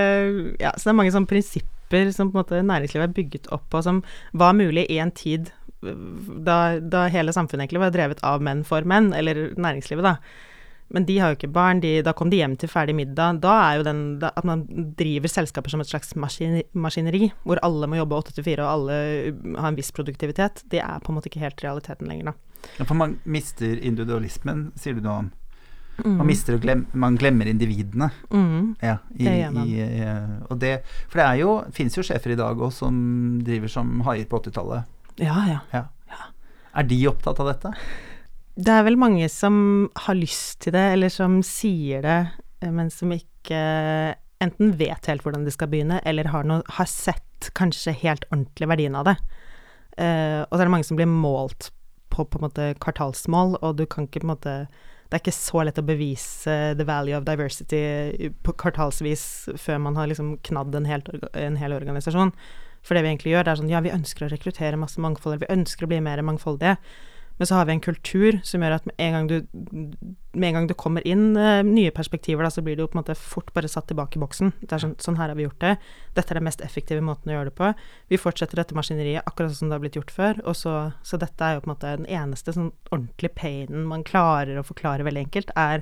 ja, 0.61 0.73
så 0.75 0.89
det 0.89 0.91
er 0.91 0.97
mange 0.99 1.13
sånne 1.15 1.29
prinsipper 1.29 2.11
som 2.13 2.29
på 2.29 2.37
en 2.37 2.41
måte 2.41 2.61
næringslivet 2.67 3.07
er 3.07 3.15
bygget 3.15 3.49
opp 3.55 3.65
på, 3.73 3.81
som 3.85 4.03
var 4.37 4.53
mulig 4.59 4.85
i 4.91 4.99
en 5.01 5.13
tid 5.15 5.53
da, 6.47 6.57
da, 6.79 7.05
hele 7.13 7.35
samfunnet 7.35 7.65
egentlig 7.65 7.83
var 7.83 7.93
drevet 7.93 8.23
av 8.25 8.43
menn 8.45 8.63
for 8.67 8.85
menn, 8.87 9.11
eller 9.17 9.51
næringslivet, 9.55 10.05
da. 10.05 10.17
Men 10.93 11.07
de 11.07 11.15
har 11.17 11.31
jo 11.31 11.37
ikke 11.39 11.53
barn, 11.53 11.79
de, 11.81 11.95
da 12.05 12.13
kom 12.13 12.29
de 12.29 12.37
hjem 12.37 12.53
til 12.59 12.69
ferdig 12.69 12.93
middag. 12.93 13.39
Da 13.41 13.53
er 13.63 13.79
jo 13.79 13.85
den 13.87 14.01
da, 14.21 14.29
At 14.37 14.45
man 14.45 14.65
driver 14.99 15.31
selskaper 15.31 15.73
som 15.73 15.81
et 15.81 15.89
slags 15.89 16.13
maskineri, 16.19 16.67
maskineri, 16.77 17.31
hvor 17.47 17.61
alle 17.65 17.89
må 17.89 17.97
jobbe 17.97 18.19
åtte 18.19 18.35
til 18.35 18.45
fire, 18.45 18.65
og 18.65 18.89
alle 18.91 18.97
har 19.57 19.71
en 19.71 19.79
viss 19.79 19.93
produktivitet, 19.95 20.61
det 20.69 20.83
er 20.83 21.01
på 21.01 21.11
en 21.11 21.17
måte 21.17 21.31
ikke 21.31 21.41
helt 21.45 21.63
realiteten 21.65 22.11
lenger, 22.11 22.33
da. 22.33 22.67
Ja, 22.77 22.85
for 22.85 22.95
man 22.95 23.17
mister 23.25 23.73
individualismen, 23.73 24.69
sier 24.79 24.95
du 24.95 25.01
noe 25.03 25.23
om. 25.23 25.31
Mm. 25.97 26.15
Man 26.17 26.27
mister 26.29 26.55
og 26.57 26.63
glem, 26.63 26.85
man 26.97 27.17
glemmer 27.21 27.49
individene. 27.49 28.09
Mm. 28.33 28.73
Ja, 28.81 28.97
i, 29.13 29.25
det 29.27 29.35
gjør 29.37 29.51
man. 29.57 29.67
I, 29.67 29.81
i, 29.83 30.07
og 30.49 30.59
det, 30.61 30.73
for 31.09 31.21
det 31.21 31.27
er 31.27 31.41
jo, 31.41 31.51
fins 31.75 31.97
jo 31.97 32.05
sjefer 32.05 32.33
i 32.33 32.39
dag 32.39 32.57
òg 32.57 32.73
som 32.73 32.95
driver 33.45 33.71
som 33.71 34.01
haier 34.07 34.29
på 34.29 34.41
80-tallet. 34.41 34.89
Ja, 35.21 35.37
ja, 35.49 35.59
ja. 35.73 35.83
Er 36.73 36.87
de 36.89 36.97
opptatt 37.09 37.37
av 37.41 37.51
dette? 37.51 37.73
Det 38.53 38.73
er 38.73 38.85
vel 38.85 38.97
mange 39.01 39.27
som 39.33 39.55
har 40.05 40.17
lyst 40.17 40.63
til 40.65 40.75
det, 40.75 40.85
eller 40.95 41.13
som 41.13 41.39
sier 41.45 42.01
det, 42.05 42.19
eh, 42.61 42.73
men 42.73 42.89
som 42.93 43.13
ikke 43.13 43.61
enten 44.43 44.73
vet 44.77 45.09
helt 45.09 45.23
hvordan 45.25 45.45
de 45.45 45.53
skal 45.53 45.69
begynne, 45.71 46.01
eller 46.05 46.29
har, 46.33 46.45
noe, 46.47 46.65
har 46.77 46.89
sett 46.89 47.49
kanskje 47.57 47.95
helt 48.03 48.25
ordentlig 48.31 48.69
verdien 48.71 48.97
av 48.97 49.07
det. 49.09 49.15
Uh, 49.93 50.41
og 50.47 50.55
så 50.55 50.63
er 50.63 50.65
det 50.65 50.73
mange 50.73 50.87
som 50.87 50.97
blir 50.97 51.09
målt 51.09 51.69
på 52.13 52.25
på 52.25 52.39
en 52.39 52.45
måte 52.45 52.71
kvartalsmål, 52.81 53.57
og 53.61 53.77
du 53.77 53.85
kan 53.89 54.07
ikke 54.07 54.21
på 54.21 54.27
en 54.27 54.33
måte 54.35 54.55
Det 55.09 55.19
er 55.19 55.21
ikke 55.21 55.35
så 55.35 55.61
lett 55.61 55.77
å 55.77 55.85
bevise 55.85 56.53
the 56.77 56.85
value 56.85 57.13
of 57.13 57.25
diversity 57.25 58.31
på 58.41 58.53
kvartalsvis 58.57 59.25
før 59.61 59.77
man 59.85 59.97
har 59.97 60.07
liksom 60.09 60.39
knadd 60.41 60.73
en, 60.73 60.87
helt, 60.89 61.11
en 61.37 61.57
hel 61.61 61.75
organisasjon. 61.75 62.31
For 62.83 62.95
det 62.95 63.03
vi 63.05 63.13
egentlig 63.13 63.31
gjør, 63.33 63.45
det 63.47 63.51
er 63.53 63.59
sånn 63.61 63.71
ja, 63.71 63.79
vi 63.85 63.93
ønsker 63.95 64.25
å 64.27 64.31
rekruttere 64.33 64.79
masse 64.79 64.99
mangfold, 64.99 65.33
eller 65.37 65.45
vi 65.47 65.55
ønsker 65.55 65.85
å 65.85 65.91
bli 65.93 66.01
mer 66.03 66.21
mangfoldige, 66.21 66.77
Men 67.39 67.47
så 67.49 67.55
har 67.55 67.65
vi 67.65 67.71
en 67.73 67.79
kultur 67.81 68.35
som 68.45 68.61
gjør 68.61 68.75
at 68.75 68.85
med 68.85 68.93
en 69.01 69.13
gang 69.15 69.27
du, 69.27 69.37
med 70.37 70.47
en 70.49 70.53
gang 70.53 70.67
du 70.69 70.73
kommer 70.77 71.01
inn 71.07 71.35
uh, 71.35 71.63
nye 71.65 71.89
perspektiver, 71.89 72.43
da, 72.45 72.51
så 72.53 72.61
blir 72.61 72.77
du 72.77 72.83
på 72.85 72.93
en 72.93 73.01
måte 73.01 73.15
fort 73.17 73.49
bare 73.55 73.67
satt 73.67 73.87
tilbake 73.89 74.19
i 74.19 74.21
boksen. 74.21 74.51
Det 74.61 74.71
er 74.77 74.83
sånn, 74.83 74.93
sånn 75.01 75.17
her 75.17 75.31
har 75.31 75.35
vi 75.39 75.47
gjort 75.47 75.59
det. 75.63 75.71
Dette 76.13 76.29
er 76.29 76.37
den 76.37 76.45
mest 76.45 76.61
effektive 76.61 77.01
måten 77.01 77.31
å 77.31 77.33
gjøre 77.33 77.49
det 77.49 77.55
på. 77.57 77.71
Vi 78.13 78.19
fortsetter 78.21 78.61
dette 78.61 78.77
maskineriet 78.77 79.25
akkurat 79.25 79.49
sånn 79.49 79.63
som 79.63 79.73
det 79.73 79.79
har 79.79 79.83
blitt 79.87 79.97
gjort 79.97 80.13
før. 80.13 80.43
Og 80.45 80.55
så, 80.61 80.75
så 81.01 81.17
dette 81.17 81.41
er 81.49 81.57
jo 81.57 81.63
på 81.65 81.71
en 81.71 81.73
måte 81.73 81.97
den 82.03 82.09
eneste 82.21 82.53
sånn 82.53 82.69
ordentlige 82.93 83.33
painen 83.41 83.89
man 83.89 84.05
klarer 84.05 84.61
å 84.61 84.67
forklare 84.69 85.03
veldig 85.09 85.25
enkelt, 85.25 85.55
er 85.57 85.81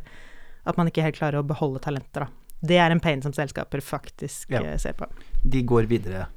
at 0.63 0.77
man 0.79 0.87
ikke 0.87 1.03
helt 1.03 1.19
klarer 1.19 1.41
å 1.43 1.47
beholde 1.51 1.83
talenter, 1.83 2.29
da. 2.29 2.55
Det 2.63 2.77
er 2.79 2.93
en 2.93 3.03
pain 3.03 3.19
som 3.25 3.33
selskaper 3.35 3.81
faktisk 3.83 4.51
Ja. 4.55 4.61
eh, 4.63 4.77
ser 4.77 4.93
på. 4.93 5.11
De 5.43 5.63
går 5.67 5.91
videre 5.91 6.27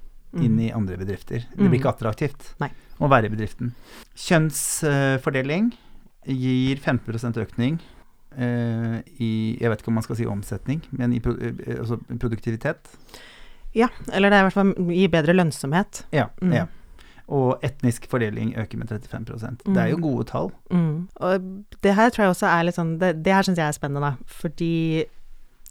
inn 0.43 0.59
i 0.61 0.71
andre 0.75 0.97
bedrifter. 0.97 1.45
Det 1.55 1.69
blir 1.71 1.79
ikke 1.81 1.93
attraktivt 1.95 2.55
Nei. 2.61 2.71
å 3.01 3.09
være 3.11 3.27
i 3.27 3.35
bedriften. 3.35 3.73
Kjønnsfordeling 4.17 5.73
gir 6.27 6.77
15% 6.81 7.39
økning 7.43 7.79
eh, 8.37 9.01
i 9.21 9.31
Jeg 9.61 9.71
vet 9.71 9.83
ikke 9.83 9.93
om 9.93 9.99
man 10.01 10.07
skal 10.07 10.17
si 10.19 10.27
omsetning, 10.29 10.83
men 10.97 11.13
i 11.17 11.21
pro 11.25 11.35
eh, 11.37 11.79
altså 11.81 11.99
produktivitet. 12.19 12.95
Ja, 13.75 13.89
eller 14.13 14.31
det 14.31 14.39
er 14.39 14.45
i 14.45 14.49
hvert 14.49 14.57
fall 14.57 14.73
gir 14.95 15.11
bedre 15.13 15.35
lønnsomhet. 15.37 16.05
Ja, 16.15 16.29
Mm. 16.43 16.53
ja. 16.55 16.67
Og 17.27 17.63
etnisk 17.65 18.05
fordeling 18.07 18.51
øker 18.61 18.77
med 18.77 18.89
35% 18.91 19.63
Det 19.65 19.79
er 19.81 19.89
jo 19.89 19.97
Mm. 19.97 20.03
gode 20.03 20.25
tall. 20.29 20.51
Mm. 20.71 21.09
Og 21.21 21.65
det 21.83 21.95
her 21.95 22.11
tror 22.11 22.25
jeg 22.27 22.35
også 22.35 22.47
er 22.47 22.65
litt 22.65 22.75
sånn 22.77 22.99
Det, 22.99 23.23
det 23.25 23.33
her 23.33 23.43
syns 23.43 23.57
jeg 23.57 23.67
er 23.67 23.73
spennende, 23.73 24.01
da. 24.01 24.17
Fordi 24.27 25.05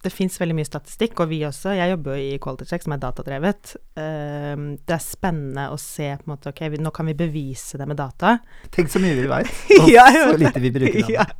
det 0.03 0.12
fins 0.12 0.36
veldig 0.41 0.55
mye 0.57 0.67
statistikk, 0.67 1.22
og 1.24 1.31
vi 1.31 1.39
også. 1.48 1.74
Jeg 1.77 1.93
jobber 1.93 2.17
jo 2.17 2.33
i 2.36 2.39
Quality 2.43 2.67
Check, 2.67 2.83
som 2.86 2.95
er 2.95 3.01
datadrevet. 3.01 3.74
Ehm, 4.00 4.65
det 4.83 4.98
er 4.98 5.03
spennende 5.03 5.69
å 5.72 5.79
se 5.79 6.10
på 6.19 6.27
en 6.27 6.33
måte 6.33 6.51
Ok, 6.51 6.62
nå 6.79 6.91
kan 6.95 7.07
vi 7.07 7.15
bevise 7.17 7.79
det 7.79 7.88
med 7.89 8.00
data. 8.00 8.38
Tenk 8.74 8.91
så 8.91 9.01
mye 9.03 9.15
vi 9.17 9.27
veit, 9.31 9.51
og 9.79 9.91
Ja, 9.91 10.07
så 10.12 10.39
lite 10.39 10.63
vi 10.63 10.74
bruker 10.75 11.00
av 11.24 11.31
det. 11.31 11.38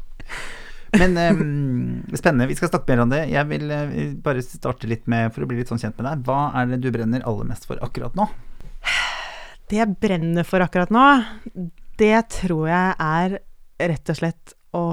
Men 0.94 1.18
um, 1.18 2.18
spennende. 2.18 2.48
Vi 2.52 2.56
skal 2.56 2.70
snakke 2.70 2.94
mer 2.94 3.04
om 3.04 3.14
det. 3.14 3.24
Jeg 3.34 3.50
vil 3.50 3.72
eh, 3.74 3.94
bare 4.24 4.44
starte 4.46 4.90
litt 4.90 5.08
med, 5.10 5.32
for 5.34 5.44
å 5.44 5.50
bli 5.50 5.58
litt 5.60 5.72
sånn 5.72 5.82
kjent 5.82 5.98
med 5.98 6.06
deg, 6.06 6.28
hva 6.28 6.52
er 6.60 6.70
det 6.70 6.84
du 6.84 6.92
brenner 6.94 7.26
aller 7.30 7.50
mest 7.50 7.66
for 7.70 7.82
akkurat 7.84 8.16
nå? 8.20 8.30
Det 9.72 9.80
jeg 9.80 9.96
brenner 10.04 10.46
for 10.46 10.62
akkurat 10.62 10.92
nå, 10.92 11.02
det 11.98 12.18
tror 12.36 12.68
jeg 12.68 12.96
er 13.00 13.38
rett 13.90 14.12
og 14.12 14.18
slett 14.20 14.54
å 14.76 14.84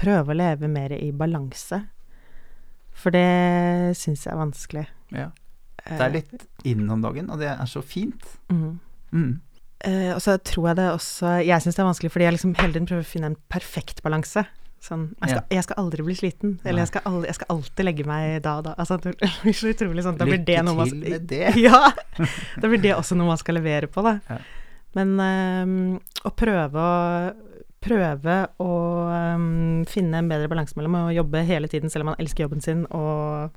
prøve 0.00 0.32
å 0.32 0.38
leve 0.40 0.70
mer 0.72 0.94
i 0.96 1.10
balanse. 1.14 1.82
For 3.00 3.14
det 3.14 3.96
syns 3.98 4.26
jeg 4.26 4.34
er 4.34 4.40
vanskelig. 4.40 4.86
Ja. 5.16 5.30
Det 5.80 6.04
er 6.04 6.12
litt 6.12 6.46
inn 6.68 6.84
om 6.92 7.02
dagen, 7.02 7.30
og 7.32 7.40
det 7.40 7.48
er 7.54 7.68
så 7.70 7.82
fint. 7.82 8.26
Mm. 8.52 8.78
Mm. 9.16 9.30
Uh, 9.80 10.12
og 10.12 10.20
så 10.20 10.34
tror 10.44 10.66
jeg 10.68 10.76
det 10.76 10.86
også 10.92 11.30
Jeg 11.40 11.64
syns 11.64 11.78
det 11.78 11.80
er 11.80 11.86
vanskelig 11.88 12.10
fordi 12.12 12.26
jeg 12.26 12.34
liksom 12.34 12.50
hele 12.58 12.74
tiden 12.74 12.86
prøver 12.86 13.06
å 13.06 13.08
finne 13.08 13.30
en 13.32 13.38
perfekt 13.48 14.02
balanse. 14.04 14.44
Sånn 14.80 15.10
jeg 15.20 15.32
skal, 15.34 15.42
jeg 15.52 15.64
skal 15.66 15.80
aldri 15.82 16.04
bli 16.04 16.14
sliten. 16.16 16.54
Eller 16.64 16.84
jeg 16.84 16.92
skal, 16.92 17.04
aldri, 17.08 17.28
jeg 17.28 17.36
skal 17.36 17.50
alltid 17.52 17.88
legge 17.88 18.06
meg 18.08 18.38
da 18.44 18.54
og 18.60 18.64
da. 18.68 18.76
Altså, 18.80 18.96
det 19.02 19.12
blir 19.18 19.56
så 19.56 19.72
utrolig 19.72 20.04
sånn 20.06 20.20
Da 20.20 20.28
blir 20.28 20.40
det 20.40 20.56
Lykke 20.56 20.66
noe 20.68 20.78
man 20.78 20.92
til 20.92 21.02
med 21.04 21.26
det. 21.32 21.44
Ja! 21.60 21.82
Da 22.60 22.70
blir 22.70 22.80
det 22.80 22.94
også 22.96 23.16
noe 23.16 23.28
man 23.32 23.40
skal 23.40 23.56
levere 23.60 23.90
på, 23.92 24.04
da. 24.04 24.16
Ja. 24.28 24.38
Men 24.96 25.12
ehm, 25.22 25.74
å 26.26 26.32
prøve 26.34 26.82
å 26.82 27.49
Prøve 27.80 28.36
å 28.60 28.72
um, 29.08 29.84
finne 29.88 30.20
en 30.20 30.28
bedre 30.28 30.50
balanse 30.52 30.76
mellom 30.76 30.98
å 30.98 31.14
jobbe 31.16 31.40
hele 31.48 31.68
tiden 31.70 31.92
selv 31.92 32.04
om 32.04 32.10
man 32.12 32.20
elsker 32.20 32.44
jobben 32.44 32.60
sin, 32.60 32.82
og 32.92 33.54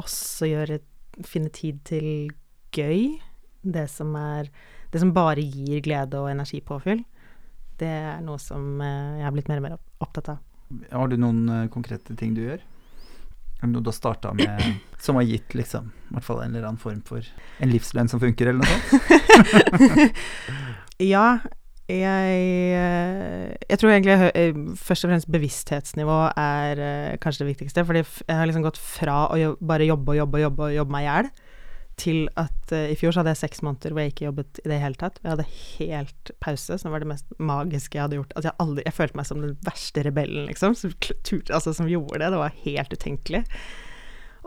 også 0.00 0.48
gjøre 0.48 0.78
finne 1.26 1.52
tid 1.52 1.82
til 1.88 2.30
gøy. 2.72 3.18
Det 3.60 3.88
som 3.90 4.14
er 4.16 4.48
Det 4.88 5.02
som 5.02 5.12
bare 5.12 5.42
gir 5.44 5.82
glede 5.84 6.16
og 6.16 6.30
energipåfyll. 6.30 7.02
Det 7.78 7.88
er 7.88 8.22
noe 8.24 8.40
som 8.40 8.80
eh, 8.80 9.18
jeg 9.18 9.26
har 9.26 9.34
blitt 9.34 9.50
mer 9.50 9.60
og 9.60 9.66
mer 9.66 9.74
opptatt 10.00 10.30
av. 10.32 10.38
Har 10.88 11.10
du 11.12 11.18
noen 11.20 11.42
eh, 11.52 11.66
konkrete 11.68 12.16
ting 12.16 12.32
du 12.34 12.40
gjør? 12.46 12.62
Noe 13.66 13.82
du 13.82 13.90
har 13.90 13.96
starta 13.98 14.32
med 14.32 14.78
som 15.04 15.20
har 15.20 15.28
gitt 15.28 15.52
liksom, 15.58 15.92
i 16.08 16.16
hvert 16.16 16.24
fall 16.24 16.40
en 16.40 16.54
eller 16.54 16.70
annen 16.70 16.80
form 16.80 17.02
for 17.04 17.20
en 17.60 17.72
livslønn 17.74 18.08
som 18.08 18.22
funker, 18.22 18.48
eller 18.48 18.64
noe 18.64 18.72
sånt? 18.88 20.24
Ja, 21.12 21.38
jeg, 21.88 22.40
eh, 22.76 23.56
jeg 23.64 23.80
tror 23.80 23.94
egentlig 23.94 24.30
eh, 24.36 24.56
først 24.76 25.06
og 25.06 25.12
fremst 25.12 25.30
bevissthetsnivå 25.32 26.18
er 26.36 26.82
eh, 26.84 27.18
kanskje 27.22 27.46
det 27.46 27.52
viktigste. 27.54 27.84
Fordi 27.88 28.02
jeg 28.04 28.36
har 28.36 28.48
liksom 28.48 28.66
gått 28.66 28.80
fra 28.80 29.22
å 29.32 29.54
bare 29.56 29.88
jobbe 29.88 30.12
og 30.12 30.20
jobbe 30.20 30.40
og 30.40 30.44
jobbe 30.44 30.66
og 30.66 30.74
jobbe 30.76 30.96
meg 30.96 31.06
i 31.06 31.08
hjel, 31.08 31.30
til 31.98 32.20
at 32.38 32.70
uh, 32.70 32.84
i 32.92 32.94
fjor 32.94 33.10
så 33.10 33.24
hadde 33.24 33.32
jeg 33.32 33.40
seks 33.40 33.58
måneder 33.66 33.90
hvor 33.90 34.04
jeg 34.04 34.12
ikke 34.12 34.28
jobbet 34.28 34.60
i 34.62 34.68
det 34.70 34.76
hele 34.78 35.00
tatt. 35.00 35.16
Jeg 35.24 35.32
hadde 35.32 35.48
helt 35.80 36.30
pause, 36.44 36.76
som 36.78 36.94
var 36.94 37.02
det 37.02 37.08
mest 37.10 37.32
magiske 37.42 37.98
jeg 37.98 38.04
hadde 38.04 38.20
gjort. 38.20 38.36
Altså 38.36 38.52
jeg, 38.52 38.58
aldri, 38.62 38.84
jeg 38.86 38.96
følte 39.00 39.18
meg 39.18 39.26
som 39.26 39.42
den 39.42 39.56
verste 39.66 40.04
rebellen, 40.06 40.46
liksom, 40.46 40.76
som, 40.78 40.94
altså, 40.94 41.74
som 41.74 41.90
gjorde 41.90 42.20
det. 42.22 42.30
Det 42.36 42.42
var 42.44 42.60
helt 42.68 42.94
utenkelig. 42.94 43.42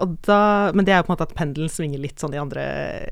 Da, 0.02 0.72
men 0.74 0.86
det 0.86 0.94
er 0.94 1.02
jo 1.02 1.06
på 1.06 1.12
en 1.12 1.16
måte 1.16 1.28
at 1.28 1.36
pendelen 1.38 1.70
svinger 1.70 2.02
litt 2.02 2.22
sånn 2.22 2.34
i 2.34 2.40
andre 2.42 2.64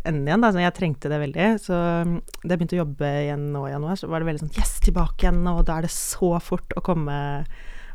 enden 0.08 0.27
igjen. 0.27 0.43
Da. 0.43 0.51
Så 0.53 0.63
jeg 0.63 0.75
trengte 0.77 1.12
det 1.12 1.19
veldig. 1.22 1.50
Så 1.62 1.75
mm, 1.75 2.15
da 2.41 2.53
jeg 2.53 2.62
begynte 2.62 2.77
å 2.77 2.84
jobbe 2.84 3.10
igjen 3.25 3.50
nå 3.53 3.65
i 3.67 3.74
januar, 3.74 4.00
så 4.00 4.10
var 4.10 4.24
det 4.24 4.29
veldig 4.29 4.43
sånn 4.46 4.55
Yes, 4.58 4.77
tilbake 4.86 5.27
igjen! 5.27 5.43
Og 5.51 5.62
da 5.67 5.77
er 5.77 5.86
det 5.86 5.93
så 5.93 6.31
fort 6.43 6.74
å 6.79 6.84
komme, 6.86 7.17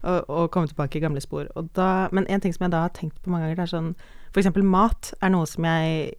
å, 0.03 0.19
å 0.23 0.45
komme 0.55 0.71
tilbake 0.71 1.01
i 1.01 1.05
gamle 1.05 1.23
spor. 1.25 1.49
Da, 1.77 1.89
men 2.15 2.29
en 2.31 2.45
ting 2.45 2.55
som 2.55 2.69
jeg 2.69 2.75
da 2.77 2.85
har 2.87 2.95
tenkt 2.95 3.19
på 3.25 3.33
mange 3.33 3.49
ganger, 3.49 3.63
det 3.63 3.67
er 3.67 3.75
sånn 3.75 3.91
For 4.31 4.43
eksempel 4.43 4.67
mat 4.67 5.15
er 5.21 5.35
noe 5.35 5.49
som 5.51 5.67
jeg 5.67 6.15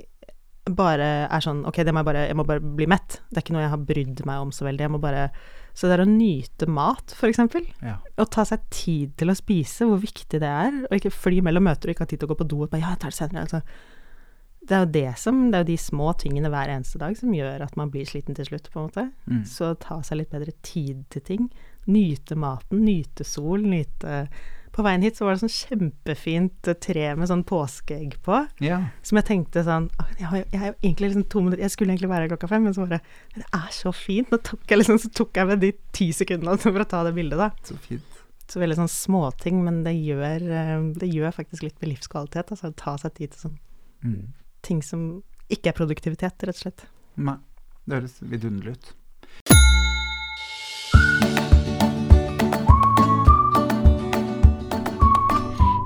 bare 0.75 1.09
er 1.29 1.43
sånn 1.45 1.59
Ok, 1.69 1.77
må 1.93 2.01
jeg 2.01 2.07
bare 2.07 2.23
Jeg 2.25 2.37
må 2.39 2.45
bare 2.47 2.63
bli 2.63 2.87
mett. 2.89 3.19
Det 3.29 3.39
er 3.39 3.45
ikke 3.45 3.55
noe 3.55 3.67
jeg 3.67 3.75
har 3.75 3.85
brydd 3.91 4.25
meg 4.27 4.47
om 4.47 4.51
så 4.55 4.67
veldig. 4.67 4.87
Jeg 4.87 4.95
må 4.97 5.03
bare 5.03 5.29
Så 5.75 5.89
det 5.89 5.97
er 5.97 6.05
å 6.05 6.07
nyte 6.07 6.69
mat, 6.71 7.13
eksempel. 7.27 7.65
Ja. 7.83 7.97
Å 7.99 8.25
ta 8.31 8.45
seg 8.47 8.63
tid 8.71 9.17
til 9.19 9.31
å 9.31 9.35
spise, 9.35 9.87
hvor 9.89 9.99
viktig 9.99 10.39
det 10.39 10.47
er. 10.47 10.77
Og 10.87 10.95
ikke 10.95 11.11
fly 11.11 11.41
mellom 11.43 11.67
møter 11.67 11.91
og 11.91 11.95
ikke 11.95 12.07
ha 12.07 12.11
tid 12.13 12.21
til 12.21 12.29
å 12.29 12.31
gå 12.31 12.39
på 12.39 12.47
do 12.53 12.61
og 12.63 12.71
bare 12.71 12.85
Ja, 12.85 12.93
jeg 12.95 13.03
tar 13.03 13.11
det 13.11 13.19
senere. 13.19 13.43
Altså. 13.43 13.61
Det 14.65 14.73
er 14.73 14.81
jo 14.81 14.91
det 14.95 15.11
som 15.21 15.41
Det 15.51 15.57
er 15.57 15.65
jo 15.65 15.69
de 15.69 15.77
små 15.77 16.13
tingene 16.17 16.49
hver 16.49 16.71
eneste 16.73 17.01
dag 17.01 17.17
som 17.19 17.33
gjør 17.35 17.67
at 17.67 17.75
man 17.77 17.91
blir 17.93 18.07
sliten 18.09 18.37
til 18.37 18.47
slutt, 18.47 18.71
på 18.71 18.79
en 18.81 18.87
måte. 18.87 19.07
Mm. 19.29 19.43
Så 19.51 19.73
ta 19.83 19.99
seg 20.01 20.21
litt 20.21 20.31
bedre 20.33 20.55
tid 20.65 21.03
til 21.13 21.25
ting. 21.27 21.49
Nyte 21.91 22.39
maten, 22.39 22.81
nyte 22.87 23.27
sol, 23.27 23.67
nyte 23.67 24.25
På 24.75 24.83
veien 24.83 25.05
hit 25.05 25.15
så 25.15 25.23
var 25.23 25.37
det 25.37 25.45
sånn 25.45 25.53
kjempefint 25.55 26.69
tre 26.83 27.05
med 27.15 27.29
sånn 27.29 27.45
påskeegg 27.47 28.17
på. 28.25 28.41
ja. 28.59 28.81
Som 29.07 29.19
jeg 29.21 29.27
tenkte 29.29 29.63
sånn 29.63 29.85
jeg, 30.19 30.27
har, 30.27 30.41
jeg, 30.51 30.59
har 30.59 30.75
liksom 30.83 31.53
Jeg 31.55 31.71
skulle 31.71 31.93
egentlig 31.95 32.09
være 32.11 32.25
her 32.27 32.33
klokka 32.33 32.49
fem, 32.51 32.65
men 32.67 32.75
så 32.75 32.83
bare 32.83 32.99
Men 33.33 33.45
det 33.45 33.49
er 33.61 33.71
så 33.71 33.93
fint. 33.95 34.31
Nå 34.33 34.41
tok 34.43 34.67
jeg 34.67 34.81
liksom, 34.81 34.99
så 34.99 35.11
tok 35.15 35.39
jeg 35.39 35.47
med 35.47 35.63
de 35.63 35.71
ti 35.95 36.09
sekundene 36.11 36.57
for 36.63 36.75
å 36.83 36.87
ta 36.91 37.03
det 37.07 37.15
bildet, 37.15 37.39
da. 37.39 37.51
Så 37.63 37.77
fint. 37.79 38.19
Så 38.51 38.59
veldig 38.61 38.75
sånn 38.77 38.91
småting, 38.91 39.63
men 39.65 39.79
det 39.87 39.95
gjør, 39.95 40.43
eh, 40.53 40.75
det 40.99 41.07
gjør 41.09 41.31
faktisk 41.33 41.63
litt 41.65 41.79
med 41.81 41.95
livskvalitet. 41.95 42.51
Altså 42.53 42.69
å 42.69 42.75
ta 42.77 42.97
seg 43.01 43.15
tid 43.21 43.31
til 43.31 43.47
sånn 43.47 43.61
Mm. 44.05 44.33
ting 44.61 44.81
som 44.83 45.23
ikke 45.49 45.71
er 45.71 45.73
produktivitet, 45.77 46.43
rett 46.45 46.59
og 46.59 46.61
slett. 46.61 46.83
Nei, 47.17 47.37
det 47.87 47.95
høres 47.95 48.19
vidunderlig 48.21 48.75
ut. 48.75 48.91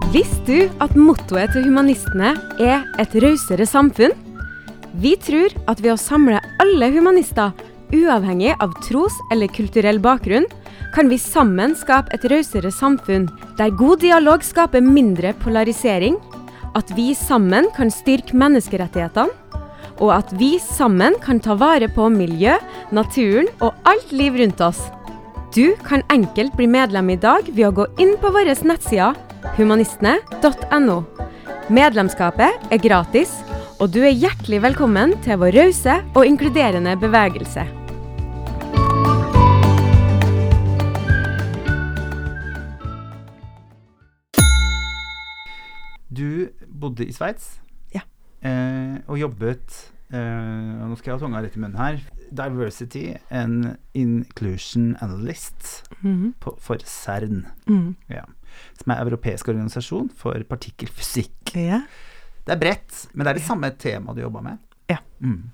Visste 0.09 0.41
du 0.47 0.77
at 0.81 0.95
mottoet 0.97 1.51
til 1.53 1.67
humanistene 1.67 2.31
er 2.57 2.85
et 2.97 3.11
rausere 3.21 3.67
samfunn? 3.69 4.15
Vi 4.97 5.11
tror 5.21 5.53
at 5.69 5.83
ved 5.83 5.93
å 5.93 6.01
samle 6.01 6.39
alle 6.63 6.87
humanister, 6.95 7.51
uavhengig 7.93 8.55
av 8.57 8.73
tros- 8.87 9.19
eller 9.29 9.53
kulturell 9.53 10.01
bakgrunn, 10.01 10.47
kan 10.95 11.13
vi 11.13 11.19
sammen 11.21 11.77
skape 11.77 12.09
et 12.17 12.25
rausere 12.25 12.73
samfunn 12.73 13.29
der 13.61 13.69
god 13.69 14.01
dialog 14.01 14.41
skaper 14.41 14.81
mindre 14.81 15.35
polarisering, 15.45 16.17
at 16.73 16.89
vi 16.97 17.11
sammen 17.13 17.69
kan 17.77 17.93
styrke 17.93 18.33
menneskerettighetene, 18.33 19.29
og 20.01 20.15
at 20.15 20.33
vi 20.41 20.55
sammen 20.57 21.21
kan 21.21 21.37
ta 21.37 21.53
vare 21.53 21.85
på 21.93 22.09
miljø, 22.09 22.57
naturen 22.89 23.53
og 23.61 23.77
alt 23.85 24.09
liv 24.09 24.41
rundt 24.41 24.65
oss. 24.65 24.87
Du 25.53 25.75
kan 25.85 26.01
enkelt 26.09 26.57
bli 26.57 26.65
medlem 26.65 27.13
i 27.13 27.21
dag 27.21 27.45
ved 27.53 27.67
å 27.69 27.75
gå 27.83 27.91
inn 28.01 28.17
på 28.17 28.33
våre 28.33 28.57
nettsider 28.57 29.28
humanistene.no. 29.57 30.97
Medlemskapet 31.69 32.71
er 32.73 32.81
gratis, 32.81 33.31
og 33.79 33.91
du 33.93 34.01
er 34.03 34.15
hjertelig 34.15 34.61
velkommen 34.65 35.13
til 35.23 35.37
vår 35.41 35.53
rause 35.61 35.99
og 36.15 36.25
inkluderende 36.27 36.95
bevegelse. 36.99 37.67
Du 46.09 46.47
bodde 46.81 47.05
i 47.05 47.13
Sveits 47.13 47.59
Ja. 47.93 48.01
eh, 48.41 48.97
og 49.07 49.19
jobbet 49.19 49.91
eh, 50.11 50.87
Nå 50.89 50.95
skal 50.97 51.11
jeg 51.11 51.19
ha 51.19 51.21
tunga 51.21 51.41
litt 51.45 51.55
i 51.57 51.61
munnen 51.61 51.77
her. 51.77 51.99
Diversity 52.31 53.13
and 53.29 53.75
Inclusion 53.97 54.95
Analyst 55.01 55.83
på, 56.39 56.55
for 56.61 56.77
CERN, 56.85 57.45
Mm. 57.67 57.95
ja, 58.09 58.23
som 58.81 58.93
er 58.93 59.03
europeisk 59.05 59.47
organisasjon 59.51 60.09
for 60.17 60.41
partikkelfysikk. 60.49 61.53
Ja. 61.55 61.81
Det 62.45 62.55
er 62.55 62.61
bredt, 62.61 63.05
men 63.13 63.25
det 63.25 63.31
er 63.33 63.39
det 63.39 63.45
samme 63.45 63.69
temaet 63.77 64.17
du 64.17 64.23
jobba 64.23 64.41
med. 64.41 64.61
Ja. 64.89 64.97
Mm. 65.21 65.49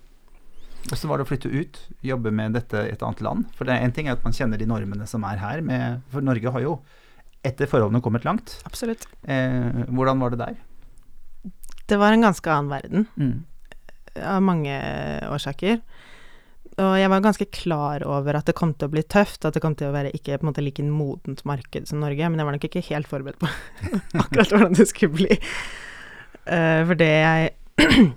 Hvordan 0.85 1.09
var 1.09 1.17
det 1.17 1.25
å 1.25 1.29
flytte 1.31 1.49
ut, 1.49 1.79
jobbe 2.05 2.31
med 2.31 2.53
dette 2.53 2.83
i 2.85 2.91
et 2.93 3.01
annet 3.03 3.23
land? 3.25 3.47
For 3.57 3.65
det 3.65 3.73
er 3.73 3.87
en 3.87 3.91
ting 3.95 4.07
er 4.07 4.13
at 4.19 4.23
man 4.23 4.35
kjenner 4.37 4.61
de 4.61 4.67
normene 4.69 5.07
som 5.09 5.25
er 5.25 5.41
her, 5.41 5.63
med, 5.65 6.03
for 6.13 6.21
Norge 6.21 6.51
har 6.53 6.61
jo 6.61 6.75
etter 7.45 7.69
forholdene 7.69 8.01
kommet 8.05 8.25
langt. 8.25 8.59
Absolutt. 8.69 9.07
Eh, 9.25 9.83
hvordan 9.89 10.21
var 10.21 10.33
det 10.33 10.39
der? 10.43 10.55
Det 11.89 11.97
var 12.01 12.13
en 12.13 12.25
ganske 12.25 12.49
annen 12.53 12.71
verden, 12.71 13.07
Mm. 13.17 13.43
av 14.21 14.41
mange 14.41 14.73
årsaker. 15.29 15.81
Og 16.75 16.95
jeg 16.99 17.07
var 17.11 17.23
ganske 17.23 17.47
klar 17.55 18.03
over 18.03 18.35
at 18.35 18.49
det 18.49 18.57
kom 18.57 18.73
til 18.75 18.89
å 18.89 18.91
bli 18.91 19.03
tøft, 19.07 19.45
at 19.47 19.55
det 19.55 19.61
kom 19.63 19.77
til 19.79 19.87
å 19.87 19.95
være 19.95 20.11
ikke 20.17 20.35
på 20.35 20.43
en 20.43 20.49
måte 20.49 20.63
like 20.63 20.83
modent 20.83 21.45
marked 21.47 21.87
som 21.87 22.01
Norge, 22.03 22.27
men 22.27 22.41
jeg 22.41 22.49
var 22.49 22.57
nok 22.57 22.67
ikke 22.67 22.83
helt 22.89 23.07
forberedt 23.07 23.39
på 23.39 23.47
akkurat 24.23 24.51
hvordan 24.51 24.75
det 24.75 24.89
skulle 24.91 25.15
bli. 25.15 25.39
Uh, 26.45 26.83
for 26.83 26.99
det 26.99 27.11
jeg 27.13 27.55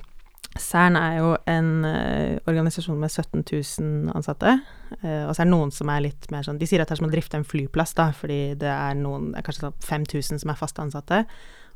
Cern 0.59 0.99
er 0.99 1.21
jo 1.21 1.31
en 1.47 1.71
uh, 1.87 2.41
organisasjon 2.51 2.99
med 2.99 3.15
17 3.15 3.47
000 3.47 4.17
ansatte, 4.19 4.59
Uh, 4.89 5.29
og 5.29 5.35
så 5.37 5.43
er 5.43 5.45
det 5.45 5.53
noen 5.53 5.69
som 5.69 5.91
er 5.93 6.01
litt 6.01 6.31
mer 6.33 6.47
sånn 6.47 6.57
De 6.57 6.65
sier 6.65 6.81
at 6.81 6.89
det 6.89 6.95
er 6.95 7.01
som 7.03 7.11
å 7.11 7.13
drifte 7.13 7.37
en 7.37 7.45
flyplass, 7.45 7.91
da, 7.99 8.07
fordi 8.17 8.55
det 8.57 8.71
er 8.73 8.95
noen 8.97 9.35
kanskje 9.45 9.67
sånn 9.67 9.83
5000 9.85 10.41
som 10.41 10.49
er 10.49 10.57
fast 10.57 10.81
ansatte. 10.81 11.19